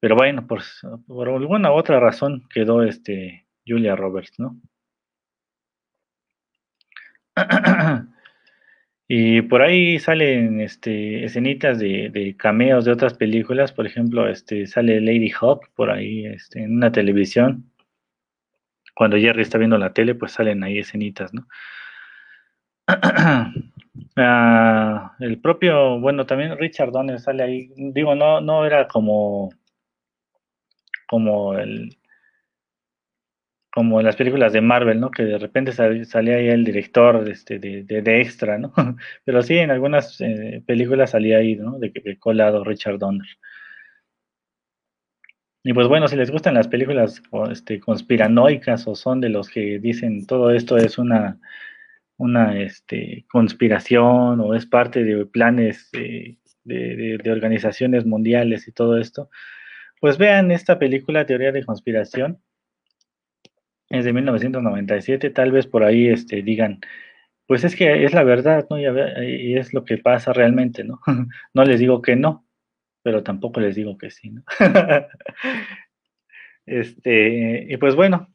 Pero 0.00 0.16
bueno, 0.16 0.46
por, 0.46 0.62
por 1.06 1.28
alguna 1.28 1.72
otra 1.72 2.00
razón 2.00 2.48
quedó 2.48 2.82
este 2.82 3.46
Julia 3.66 3.96
Roberts, 3.96 4.38
¿no? 4.38 4.56
Y 9.14 9.42
por 9.42 9.60
ahí 9.60 9.98
salen 9.98 10.60
este, 10.62 11.24
escenitas 11.26 11.78
de, 11.78 12.34
cameos 12.38 12.86
de 12.86 12.92
otras 12.92 13.12
películas, 13.12 13.70
por 13.70 13.86
ejemplo, 13.86 14.26
este, 14.26 14.66
sale 14.66 15.02
Lady 15.02 15.30
Hawk 15.30 15.68
por 15.74 15.90
ahí 15.90 16.24
este, 16.24 16.62
en 16.62 16.76
una 16.76 16.92
televisión. 16.92 17.70
Cuando 18.94 19.18
Jerry 19.18 19.42
está 19.42 19.58
viendo 19.58 19.76
la 19.76 19.92
tele, 19.92 20.14
pues 20.14 20.32
salen 20.32 20.64
ahí 20.64 20.78
escenitas, 20.78 21.34
¿no? 21.34 21.46
Ah, 24.16 25.14
el 25.20 25.38
propio, 25.40 26.00
bueno, 26.00 26.24
también 26.26 26.56
Richard 26.58 26.92
Donner 26.92 27.20
sale 27.20 27.42
ahí. 27.42 27.72
Digo, 27.76 28.14
no, 28.14 28.40
no 28.40 28.64
era 28.64 28.88
como, 28.88 29.50
como 31.06 31.54
el, 31.58 31.96
como 33.72 34.00
en 34.00 34.06
las 34.06 34.16
películas 34.16 34.52
de 34.52 34.60
Marvel, 34.60 35.00
¿no? 35.00 35.10
Que 35.10 35.24
de 35.24 35.38
repente 35.38 35.72
salía 35.72 36.36
ahí 36.36 36.48
el 36.48 36.64
director 36.64 37.28
este, 37.28 37.58
de, 37.58 37.82
de, 37.84 38.20
extra, 38.20 38.58
¿no? 38.58 38.72
Pero 39.24 39.42
sí, 39.42 39.56
en 39.58 39.70
algunas 39.70 40.20
eh, 40.20 40.62
películas 40.66 41.10
salía 41.10 41.38
ahí, 41.38 41.56
¿no? 41.56 41.78
De, 41.78 41.90
de 41.90 42.18
colado 42.18 42.64
Richard 42.64 42.98
Donner. 42.98 43.26
Y 45.64 45.72
pues 45.72 45.88
bueno, 45.88 46.08
si 46.08 46.16
les 46.16 46.30
gustan 46.30 46.54
las 46.54 46.68
películas 46.68 47.22
este, 47.50 47.80
conspiranoicas 47.80 48.86
o 48.88 48.94
son 48.96 49.20
de 49.20 49.28
los 49.28 49.48
que 49.48 49.78
dicen 49.78 50.26
todo 50.26 50.50
esto 50.50 50.76
es 50.76 50.98
una, 50.98 51.38
una 52.16 52.58
este, 52.60 53.24
conspiración 53.30 54.40
o 54.40 54.54
es 54.54 54.66
parte 54.66 55.04
de 55.04 55.24
planes 55.26 55.88
de, 55.92 56.38
de, 56.64 57.30
organizaciones 57.30 58.04
mundiales 58.06 58.68
y 58.68 58.72
todo 58.72 58.98
esto, 58.98 59.30
pues 60.00 60.18
vean 60.18 60.50
esta 60.50 60.78
película 60.78 61.26
Teoría 61.26 61.52
de 61.52 61.64
Conspiración 61.64 62.40
es 63.92 64.04
de 64.04 64.12
1997, 64.12 65.30
tal 65.30 65.52
vez 65.52 65.66
por 65.66 65.84
ahí 65.84 66.08
este, 66.08 66.42
digan, 66.42 66.80
pues 67.46 67.64
es 67.64 67.76
que 67.76 68.04
es 68.04 68.14
la 68.14 68.24
verdad, 68.24 68.66
¿no? 68.70 68.78
Y, 68.78 69.56
es 69.56 69.74
lo 69.74 69.84
que 69.84 69.98
pasa 69.98 70.32
realmente, 70.32 70.84
¿no? 70.84 71.00
no 71.54 71.64
les 71.64 71.78
digo 71.78 72.00
que 72.00 72.16
no, 72.16 72.46
pero 73.02 73.22
tampoco 73.22 73.60
les 73.60 73.76
digo 73.76 73.98
que 73.98 74.10
sí, 74.10 74.30
¿no? 74.30 74.42
este, 76.66 77.66
y 77.68 77.76
pues 77.76 77.94
bueno, 77.94 78.28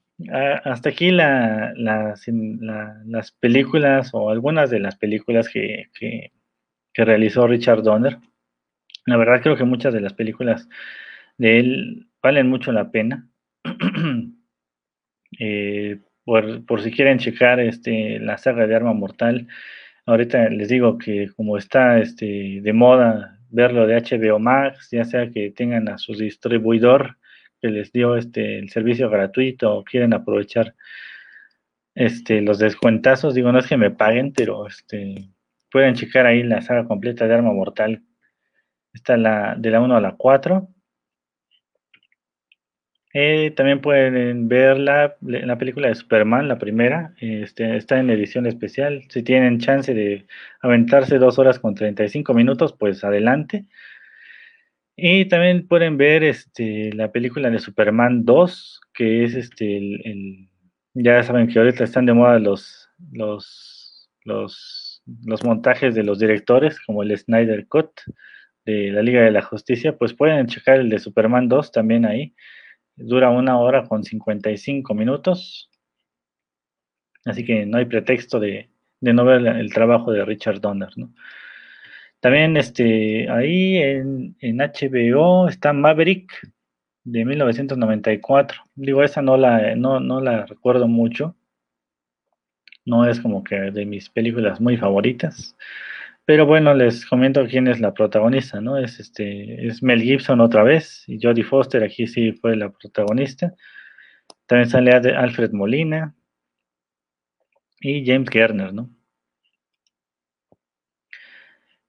hasta 0.64 0.90
aquí 0.90 1.10
la, 1.12 1.74
las 1.76 3.32
películas 3.40 4.12
o 4.14 4.30
algunas 4.30 4.70
de 4.70 4.80
las 4.80 4.96
películas 4.96 5.50
que, 5.50 5.90
que, 5.94 6.32
que 6.94 7.06
realizó 7.06 7.48
Richard 7.48 7.82
Donner. 7.82 8.20
La 9.06 9.18
verdad 9.18 9.42
creo 9.42 9.56
que 9.56 9.64
muchas 9.64 9.94
de 9.94 10.02
las 10.02 10.14
películas 10.14 10.70
de 11.38 11.60
él 11.60 12.08
valen 12.22 12.48
mucho 12.48 12.72
la 12.72 12.92
pena. 12.92 13.28
Eh, 15.40 16.00
por, 16.24 16.82
si 16.82 16.92
quieren 16.92 17.20
checar 17.20 17.60
este, 17.60 18.20
la 18.20 18.38
saga 18.38 18.68
de 18.68 18.76
Arma 18.76 18.94
Mortal, 18.94 19.48
ahorita 20.06 20.50
les 20.50 20.70
digo 20.70 20.98
que 20.98 21.30
como 21.36 21.58
está 21.58 22.00
este, 22.00 22.60
de 22.62 22.74
moda 22.74 23.40
verlo 23.50 23.88
de 23.88 23.96
HBO 23.96 24.40
Max, 24.40 24.90
ya 24.92 25.06
sea 25.06 25.30
que 25.30 25.52
tengan 25.52 25.88
a 25.88 25.98
su 25.98 26.14
distribuidor 26.14 27.18
que 27.62 27.70
les 27.70 27.92
dio 27.92 28.18
este, 28.18 28.60
el 28.60 28.70
servicio 28.70 29.10
gratuito 29.10 29.74
o 29.74 29.84
quieren 29.84 30.14
aprovechar 30.14 30.76
este, 31.96 32.42
los 32.42 32.60
descuentazos, 32.60 33.34
digo, 33.34 33.52
no 33.52 33.60
es 33.60 33.68
que 33.68 33.78
me 33.78 33.90
paguen, 33.90 34.34
pero 34.34 34.68
este, 34.68 35.30
pueden 35.72 35.96
checar 35.96 36.26
ahí 36.26 36.44
la 36.44 36.62
saga 36.62 36.86
completa 36.86 37.28
de 37.28 37.34
Arma 37.34 37.54
Mortal. 37.54 38.04
Está 38.94 39.18
la, 39.18 39.56
de 39.58 39.72
la 39.72 39.80
1 39.80 39.96
a 39.96 40.02
la 40.02 40.16
4 40.16 40.68
Eh, 43.14 43.52
también 43.56 43.82
pueden 43.82 44.48
ver 44.48 44.78
la, 44.78 45.16
la, 45.22 45.58
película 45.58 45.88
de 45.88 45.96
Superman, 45.96 46.48
la 46.48 46.58
primera. 46.58 47.14
Este, 47.20 47.78
está 47.78 48.00
en 48.00 48.10
edición 48.10 48.46
especial. 48.46 49.04
Si 49.10 49.24
tienen 49.24 49.60
chance 49.60 49.94
de 49.94 50.26
aventarse 50.62 51.18
dos 51.18 51.40
horas 51.40 51.60
con 51.60 51.74
35 51.76 52.34
minutos, 52.34 52.76
pues 52.78 53.04
adelante. 53.04 53.66
Y 54.96 55.26
también 55.26 55.68
pueden 55.68 55.98
ver 55.98 56.24
este, 56.24 56.92
la 56.94 57.12
película 57.12 57.50
de 57.50 57.60
Superman 57.60 58.26
2, 58.26 58.82
que 58.94 59.24
es 59.24 59.36
este, 59.36 59.78
el, 59.78 60.50
ya 60.96 61.22
saben 61.24 61.48
que 61.48 61.60
ahorita 61.60 61.84
están 61.84 62.08
de 62.08 62.14
moda 62.14 62.40
los, 62.40 62.90
los, 63.12 64.10
los, 64.24 65.04
los 65.26 65.44
montajes 65.44 65.94
de 65.94 66.04
los 66.04 66.18
directores, 66.18 66.80
como 66.82 67.04
el 67.04 67.16
Snyder 67.16 67.68
Cut 67.68 67.92
de 68.66 68.92
la 68.92 69.04
Liga 69.04 69.22
de 69.22 69.32
la 69.32 69.44
Justicia, 69.44 69.96
pues 69.98 70.14
pueden 70.14 70.48
checar 70.48 70.80
el 70.80 70.90
de 70.90 71.00
Superman 71.00 71.48
2 71.48 71.72
también 71.72 72.06
ahí. 72.06 72.34
Dura 72.98 73.30
una 73.30 73.60
hora 73.60 73.88
con 73.88 74.04
55 74.04 74.94
minutos. 74.94 75.70
Así 77.26 77.46
que 77.46 77.66
no 77.66 77.78
hay 77.78 77.86
pretexto 77.86 78.40
de, 78.40 78.70
no 79.02 79.24
ver 79.24 79.46
el 79.46 79.72
trabajo 79.72 80.12
de 80.12 80.26
Richard 80.26 80.60
Donner. 80.60 80.90
También 82.20 82.58
este, 82.58 83.30
ahí 83.30 83.78
en, 83.78 84.36
HBO 84.42 85.48
está 85.48 85.74
Maverick 85.74 86.32
de 87.04 87.24
1994. 87.24 88.64
Digo, 88.76 89.04
esa 89.04 89.22
no 89.22 89.38
la, 89.38 89.76
no, 89.76 90.00
no 90.00 90.20
la 90.20 90.46
recuerdo 90.46 90.88
mucho. 90.88 91.36
No 92.86 93.08
es 93.08 93.20
como 93.20 93.44
que 93.44 93.56
de 93.56 93.86
mis 93.86 94.10
películas 94.10 94.60
muy 94.60 94.78
favoritas. 94.78 95.56
Pero 96.28 96.46
bueno, 96.46 96.74
les 96.74 97.06
comento 97.06 97.48
quién 97.48 97.70
es 97.70 97.80
la 97.80 97.94
protagonista, 97.94 98.60
¿no? 98.60 98.78
Es 98.78 99.00
este, 99.00 99.66
es 99.66 99.82
Mel 99.82 100.02
Gibson 100.02 100.42
otra 100.42 100.62
vez, 100.62 101.06
y 101.08 101.20
Jodie 101.22 101.46
Foster 101.46 101.82
aquí 101.86 102.06
sí 102.06 102.34
fue 102.34 102.58
la 102.58 102.70
protagonista. 102.70 103.54
También 104.46 104.70
sale 104.70 104.92
Alfred 104.92 105.54
Molina 105.54 106.14
y 107.80 108.06
James 108.06 108.30
Garner, 108.30 108.74
¿no? 108.74 108.90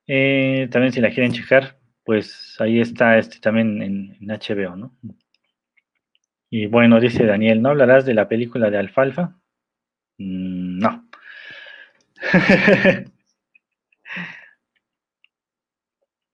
Eh, 0.07 0.69
también 0.71 0.93
si 0.93 1.01
la 1.01 1.11
quieren 1.11 1.33
checar, 1.33 1.77
pues 2.05 2.55
ahí 2.61 2.81
está 2.81 3.19
este 3.19 3.41
también 3.41 3.83
en, 3.83 4.17
HBO, 4.21 4.77
¿no? 4.77 4.97
Y 6.49 6.67
bueno, 6.67 7.01
dice 7.01 7.27
Daniel, 7.27 7.61
¿no 7.61 7.71
hablarás 7.71 8.07
de 8.07 8.15
la 8.15 8.29
película 8.29 8.71
de 8.71 8.79
Alfalfa? 8.79 9.37
Mm, 10.19 10.79
no. 10.79 11.09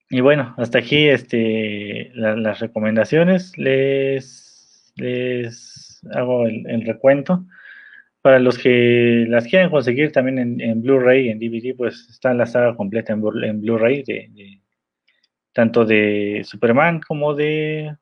Y 0.09 0.21
bueno, 0.21 0.53
hasta 0.57 0.79
aquí 0.79 1.07
este, 1.07 2.11
las 2.13 2.59
recomendaciones. 2.59 3.57
Les, 3.57 4.93
les 4.95 6.01
hago 6.13 6.45
el, 6.45 6.85
recuento. 6.85 7.45
Para 8.21 8.39
los 8.39 8.57
que 8.57 9.25
las 9.27 9.45
quieren 9.45 9.69
conseguir 9.69 10.11
también 10.11 10.61
en, 10.61 10.81
Blu-ray, 10.81 11.29
en 11.29 11.39
DVD, 11.39 11.75
pues 11.75 12.07
está 12.09 12.33
la 12.33 12.45
saga 12.45 12.75
completa 12.75 13.13
en, 13.13 13.61
Blu-ray, 13.61 14.03
de, 14.03 14.61
tanto 15.53 15.85
de 15.85 16.41
Superman 16.43 17.01
como 17.01 17.33
de 17.35 17.95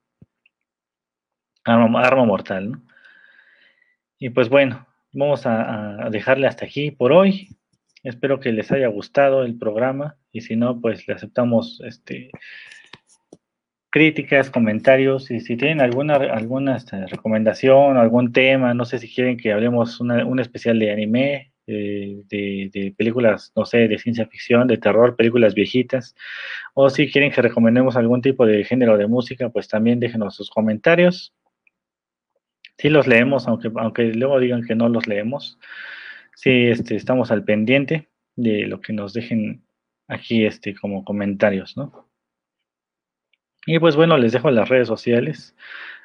Arma, 1.65 2.25
Mortal. 2.25 2.73
Y 4.17 4.29
pues 4.29 4.49
bueno, 4.49 4.87
vamos 5.11 5.45
a 5.45 6.09
dejarle 6.09 6.47
hasta 6.47 6.65
aquí 6.65 6.91
por 6.91 7.11
hoy. 7.11 7.49
Espero 8.03 8.39
que 8.39 8.51
les 8.51 8.71
haya 8.71 8.87
gustado 8.87 9.43
el 9.43 9.57
programa 9.57 10.17
y 10.31 10.41
si 10.41 10.55
no, 10.55 10.79
pues 10.81 11.07
le 11.07 11.13
aceptamos 11.13 11.81
este, 11.85 12.31
críticas, 13.89 14.49
comentarios 14.49 15.31
y 15.31 15.39
si 15.39 15.55
tienen 15.55 15.79
alguna, 15.79 16.15
alguna 16.15 16.75
este, 16.75 17.05
recomendación, 17.07 17.97
algún 17.97 18.33
tema, 18.33 18.73
no 18.73 18.85
sé 18.85 18.99
si 18.99 19.13
quieren 19.13 19.37
que 19.37 19.53
hablemos 19.53 20.01
un 20.01 20.39
especial 20.39 20.79
de 20.79 20.91
anime, 20.91 21.53
de, 21.65 22.69
de, 22.73 22.93
películas, 22.97 23.51
no 23.55 23.65
sé, 23.65 23.87
de 23.87 23.97
ciencia 23.97 24.27
ficción, 24.27 24.67
de 24.67 24.77
terror, 24.77 25.15
películas 25.15 25.53
viejitas, 25.53 26.15
o 26.73 26.89
si 26.89 27.11
quieren 27.11 27.31
que 27.31 27.41
recomendemos 27.41 27.95
algún 27.95 28.21
tipo 28.21 28.45
de 28.45 28.63
género 28.63 28.97
de 28.97 29.07
música, 29.07 29.49
pues 29.49 29.67
también 29.67 29.99
déjenos 29.99 30.35
sus 30.35 30.49
comentarios. 30.49 31.33
Sí 32.77 32.89
los 32.89 33.07
leemos, 33.07 33.47
aunque, 33.47 33.71
aunque 33.75 34.05
luego 34.05 34.39
digan 34.39 34.63
que 34.63 34.75
no 34.75 34.89
los 34.89 35.07
leemos. 35.07 35.57
Sí, 36.35 36.67
este, 36.67 36.95
estamos 36.95 37.31
al 37.31 37.43
pendiente 37.43 38.09
de 38.35 38.67
lo 38.67 38.81
que 38.81 38.93
nos 38.93 39.13
dejen 39.13 39.65
aquí 40.07 40.45
este, 40.45 40.75
como 40.75 41.05
comentarios, 41.05 41.77
¿no? 41.77 42.09
Y 43.65 43.79
pues 43.79 43.95
bueno, 43.95 44.17
les 44.17 44.33
dejo 44.33 44.51
las 44.51 44.69
redes 44.69 44.87
sociales. 44.87 45.55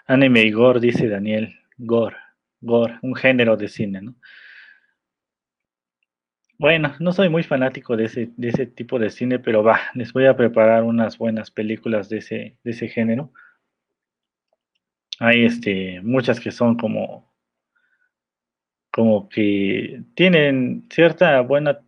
Anime 0.07 0.43
y 0.43 0.53
Gore, 0.53 0.81
dice 0.81 1.09
Daniel. 1.09 1.59
Gore, 1.77 2.17
Gore, 2.61 2.99
un 3.03 3.15
género 3.15 3.57
de 3.57 3.69
cine, 3.69 4.03
¿no? 4.03 4.15
Bueno, 6.59 6.93
no 6.99 7.13
soy 7.13 7.29
muy 7.29 7.45
fanático 7.45 7.97
de 7.97 8.07
ese, 8.07 8.31
de 8.37 8.49
ese 8.49 8.67
tipo 8.67 8.99
de 8.99 9.11
cine, 9.11 9.39
pero 9.39 9.63
va, 9.63 9.81
les 9.95 10.13
voy 10.13 10.27
a 10.27 10.37
preparar 10.37 10.83
unas 10.83 11.17
buenas 11.17 11.53
películas 11.53 12.09
de 12.09 12.19
ese, 12.19 12.59
de 12.65 12.71
ese 12.73 12.89
género. 12.89 13.33
Hay 15.21 15.45
este, 15.45 16.01
muchas 16.03 16.41
que 16.41 16.51
son 16.51 16.77
como 16.77 17.28
como 18.91 19.29
que 19.29 20.03
tienen 20.15 20.87
cierta 20.91 21.41
buena, 21.43 21.81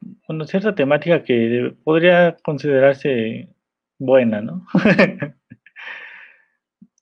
cierta 0.46 0.74
temática 0.74 1.22
que 1.22 1.74
podría 1.84 2.36
considerarse 2.42 3.48
buena, 3.98 4.40
¿no? 4.40 4.66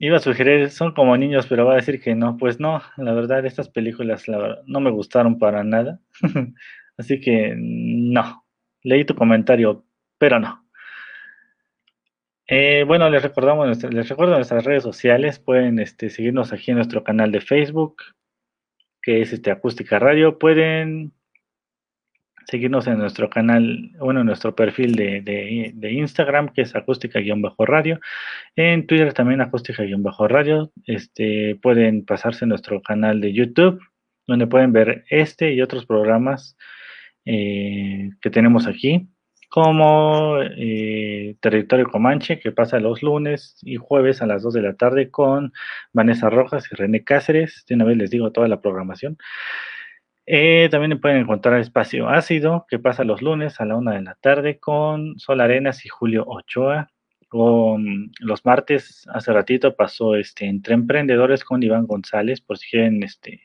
Iba 0.00 0.18
a 0.18 0.20
sugerir, 0.20 0.70
son 0.70 0.92
como 0.92 1.16
niños, 1.16 1.46
pero 1.48 1.66
va 1.66 1.72
a 1.72 1.76
decir 1.76 2.00
que 2.00 2.14
no. 2.14 2.36
Pues 2.36 2.60
no, 2.60 2.80
la 2.96 3.12
verdad, 3.12 3.44
estas 3.44 3.68
películas 3.68 4.26
no 4.66 4.80
me 4.80 4.90
gustaron 4.90 5.38
para 5.38 5.64
nada. 5.64 6.00
Así 6.96 7.20
que 7.20 7.54
no. 7.56 8.44
Leí 8.84 9.04
tu 9.04 9.16
comentario, 9.16 9.84
pero 10.18 10.38
no. 10.38 10.64
Eh, 12.46 12.84
bueno, 12.86 13.10
les 13.10 13.22
recordamos, 13.22 13.82
les 13.92 14.08
recuerdo 14.08 14.36
nuestras 14.36 14.64
redes 14.64 14.84
sociales. 14.84 15.38
Pueden 15.40 15.80
este, 15.80 16.10
seguirnos 16.10 16.52
aquí 16.52 16.70
en 16.70 16.76
nuestro 16.76 17.02
canal 17.04 17.32
de 17.32 17.40
Facebook, 17.40 18.02
que 19.08 19.22
es 19.22 19.32
este 19.32 19.50
Acústica 19.50 19.98
Radio. 19.98 20.38
Pueden 20.38 21.14
seguirnos 22.46 22.86
en 22.88 22.98
nuestro 22.98 23.30
canal, 23.30 23.92
bueno, 23.98 24.20
en 24.20 24.26
nuestro 24.26 24.54
perfil 24.54 24.96
de, 24.96 25.90
Instagram, 25.92 26.52
que 26.52 26.60
es 26.60 26.76
acústica-radio. 26.76 28.00
En 28.54 28.86
Twitter 28.86 29.14
también 29.14 29.40
acústica-radio. 29.40 30.72
Este, 30.84 31.58
pueden 31.62 32.04
pasarse 32.04 32.44
a 32.44 32.48
nuestro 32.48 32.82
canal 32.82 33.22
de 33.22 33.32
YouTube, 33.32 33.80
donde 34.26 34.46
pueden 34.46 34.74
ver 34.74 35.06
este 35.08 35.54
y 35.54 35.62
otros 35.62 35.86
programas 35.86 36.58
eh, 37.24 38.10
que 38.20 38.28
tenemos 38.28 38.66
aquí 38.66 39.08
como 39.48 40.38
eh, 40.42 41.36
Territorio 41.40 41.88
Comanche, 41.88 42.38
que 42.38 42.52
pasa 42.52 42.80
los 42.80 43.02
lunes 43.02 43.56
y 43.62 43.76
jueves 43.76 44.20
a 44.20 44.26
las 44.26 44.42
2 44.42 44.54
de 44.54 44.62
la 44.62 44.74
tarde 44.74 45.10
con 45.10 45.52
Vanessa 45.92 46.28
Rojas 46.30 46.66
y 46.70 46.74
René 46.74 47.02
Cáceres. 47.04 47.64
De 47.68 47.74
una 47.74 47.84
vez 47.84 47.96
les 47.96 48.10
digo 48.10 48.30
toda 48.30 48.48
la 48.48 48.60
programación. 48.60 49.16
Eh, 50.26 50.68
también 50.70 51.00
pueden 51.00 51.18
encontrar 51.18 51.58
Espacio 51.60 52.08
Ácido, 52.08 52.66
que 52.68 52.78
pasa 52.78 53.04
los 53.04 53.22
lunes 53.22 53.60
a 53.60 53.64
la 53.64 53.76
1 53.76 53.92
de 53.92 54.02
la 54.02 54.14
tarde 54.16 54.58
con 54.58 55.18
Sol 55.18 55.40
Arenas 55.40 55.84
y 55.86 55.88
Julio 55.88 56.24
Ochoa. 56.26 56.90
Con 57.28 58.10
los 58.20 58.44
martes, 58.46 59.06
hace 59.12 59.32
ratito 59.32 59.76
pasó 59.76 60.16
este, 60.16 60.46
entre 60.46 60.74
emprendedores 60.74 61.44
con 61.44 61.62
Iván 61.62 61.86
González, 61.86 62.40
por 62.40 62.56
si 62.58 62.70
quieren 62.70 63.02
este, 63.02 63.42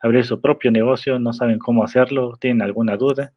abrir 0.00 0.24
su 0.24 0.40
propio 0.40 0.70
negocio, 0.70 1.18
no 1.18 1.32
saben 1.32 1.58
cómo 1.58 1.82
hacerlo, 1.82 2.36
tienen 2.40 2.62
alguna 2.62 2.96
duda 2.96 3.32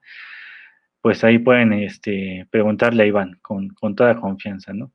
pues 1.08 1.24
ahí 1.24 1.40
pueden 1.40 1.72
este, 1.72 2.48
preguntarle 2.50 3.04
a 3.04 3.06
Iván 3.06 3.40
con, 3.42 3.74
toda 3.96 4.20
confianza, 4.20 4.74
¿no? 4.74 4.92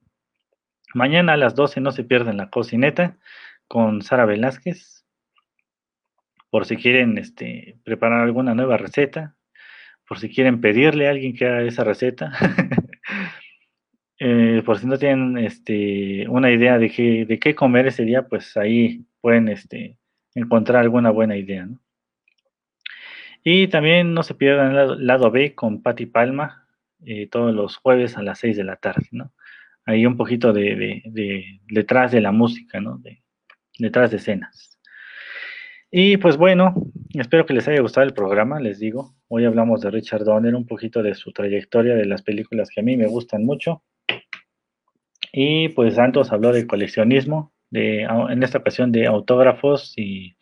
Mañana 0.92 1.32
a 1.32 1.36
las 1.38 1.54
12 1.54 1.80
no 1.80 1.90
se 1.90 2.04
pierdan 2.04 2.36
la 2.36 2.50
cocineta 2.50 3.16
con 3.66 4.02
Sara 4.02 4.26
Velázquez, 4.26 5.06
por 6.50 6.66
si 6.66 6.76
quieren 6.76 7.16
este, 7.16 7.78
preparar 7.82 8.20
alguna 8.20 8.54
nueva 8.54 8.76
receta, 8.76 9.36
por 10.06 10.18
si 10.18 10.28
quieren 10.28 10.60
pedirle 10.60 11.08
a 11.08 11.12
alguien 11.12 11.34
que 11.34 11.46
haga 11.46 11.62
esa 11.62 11.82
receta, 11.82 12.34
eh, 14.18 14.62
por 14.66 14.80
si 14.80 14.86
no 14.86 14.98
tienen 14.98 15.38
este, 15.38 16.28
una 16.28 16.50
idea 16.50 16.76
de 16.76 16.90
qué, 16.90 17.24
de 17.24 17.38
qué 17.38 17.54
comer 17.54 17.86
ese 17.86 18.04
día, 18.04 18.28
pues 18.28 18.54
ahí 18.58 19.06
pueden 19.22 19.48
este, 19.48 19.96
encontrar 20.34 20.82
alguna 20.82 21.08
buena 21.08 21.38
idea, 21.38 21.64
¿no? 21.64 21.78
Y 23.45 23.68
también 23.68 24.14
no 24.14 24.22
se 24.22 24.34
pierdan 24.34 24.76
el 24.76 25.07
lado, 25.07 25.30
B 25.30 25.55
con 25.55 25.82
Patti 25.82 26.07
Palma 26.07 26.68
eh, 27.05 27.28
todos 27.28 27.53
los 27.53 27.76
jueves 27.76 28.16
a 28.16 28.22
las 28.22 28.38
6 28.38 28.57
de 28.57 28.64
la 28.64 28.76
tarde, 28.76 29.09
¿no? 29.11 29.32
Ahí 29.84 30.07
un 30.07 30.16
poquito 30.16 30.53
de, 30.53 31.03
detrás 31.66 32.12
de 32.12 32.20
la 32.20 32.30
música, 32.30 32.80
¿no? 32.80 32.99
De, 32.99 33.22
detrás 33.78 34.12
de 34.12 34.18
escenas. 34.18 34.78
Y 35.90 36.16
pues 36.18 36.36
bueno, 36.36 36.74
espero 37.14 37.45
que 37.45 37.53
les 37.55 37.66
haya 37.66 37.80
gustado 37.80 38.07
el 38.07 38.14
programa, 38.14 38.61
les 38.61 38.78
digo. 38.78 39.14
Hoy 39.28 39.45
hablamos 39.45 39.80
de 39.80 39.90
Richard 39.90 40.24
Donner, 40.24 40.55
un 40.55 40.66
poquito 40.66 41.03
de 41.03 41.14
su 41.14 41.32
trayectoria, 41.32 41.97
de 41.97 42.07
las 42.07 42.22
películas 42.22 42.70
que 42.70 42.80
a 42.80 42.84
mí 42.84 42.97
me 42.97 43.09
gustan 43.09 43.45
mucho. 43.45 43.82
Y 45.32 45.70
pues 45.70 45.97
Santos 45.97 46.30
habló 46.30 46.53
de 46.53 46.66
coleccionismo, 46.66 47.53
de, 47.70 48.03
en 48.03 48.43
esta 48.43 48.59
ocasión 48.59 48.93
de 48.93 49.07
autógrafos 49.07 49.95
y 49.97 50.36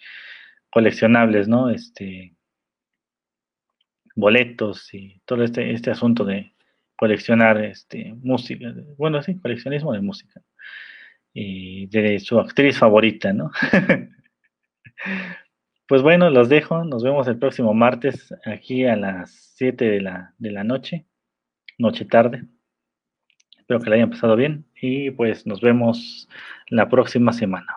coleccionables, 0.70 1.48
¿no? 1.48 1.70
Este, 1.70 2.34
boletos 4.14 4.92
y 4.94 5.20
todo 5.24 5.44
este, 5.44 5.72
este 5.72 5.90
asunto 5.90 6.24
de 6.24 6.54
coleccionar 6.96 7.64
este, 7.64 8.14
música, 8.22 8.74
bueno, 8.98 9.22
sí, 9.22 9.38
coleccionismo 9.38 9.92
de 9.92 10.00
música 10.00 10.42
y 11.32 11.86
de 11.86 12.18
su 12.20 12.38
actriz 12.38 12.78
favorita, 12.78 13.32
¿no? 13.32 13.50
pues 15.86 16.02
bueno, 16.02 16.30
los 16.30 16.48
dejo, 16.48 16.84
nos 16.84 17.02
vemos 17.02 17.26
el 17.28 17.38
próximo 17.38 17.72
martes 17.72 18.34
aquí 18.44 18.84
a 18.84 18.96
las 18.96 19.54
7 19.56 19.84
de 19.84 20.00
la, 20.00 20.34
de 20.38 20.50
la 20.50 20.64
noche, 20.64 21.06
noche 21.78 22.04
tarde. 22.04 22.44
Espero 23.58 23.80
que 23.80 23.90
la 23.90 23.96
hayan 23.96 24.10
pasado 24.10 24.36
bien 24.36 24.66
y 24.80 25.10
pues 25.10 25.46
nos 25.46 25.60
vemos 25.60 26.28
la 26.68 26.88
próxima 26.88 27.32
semana. 27.32 27.76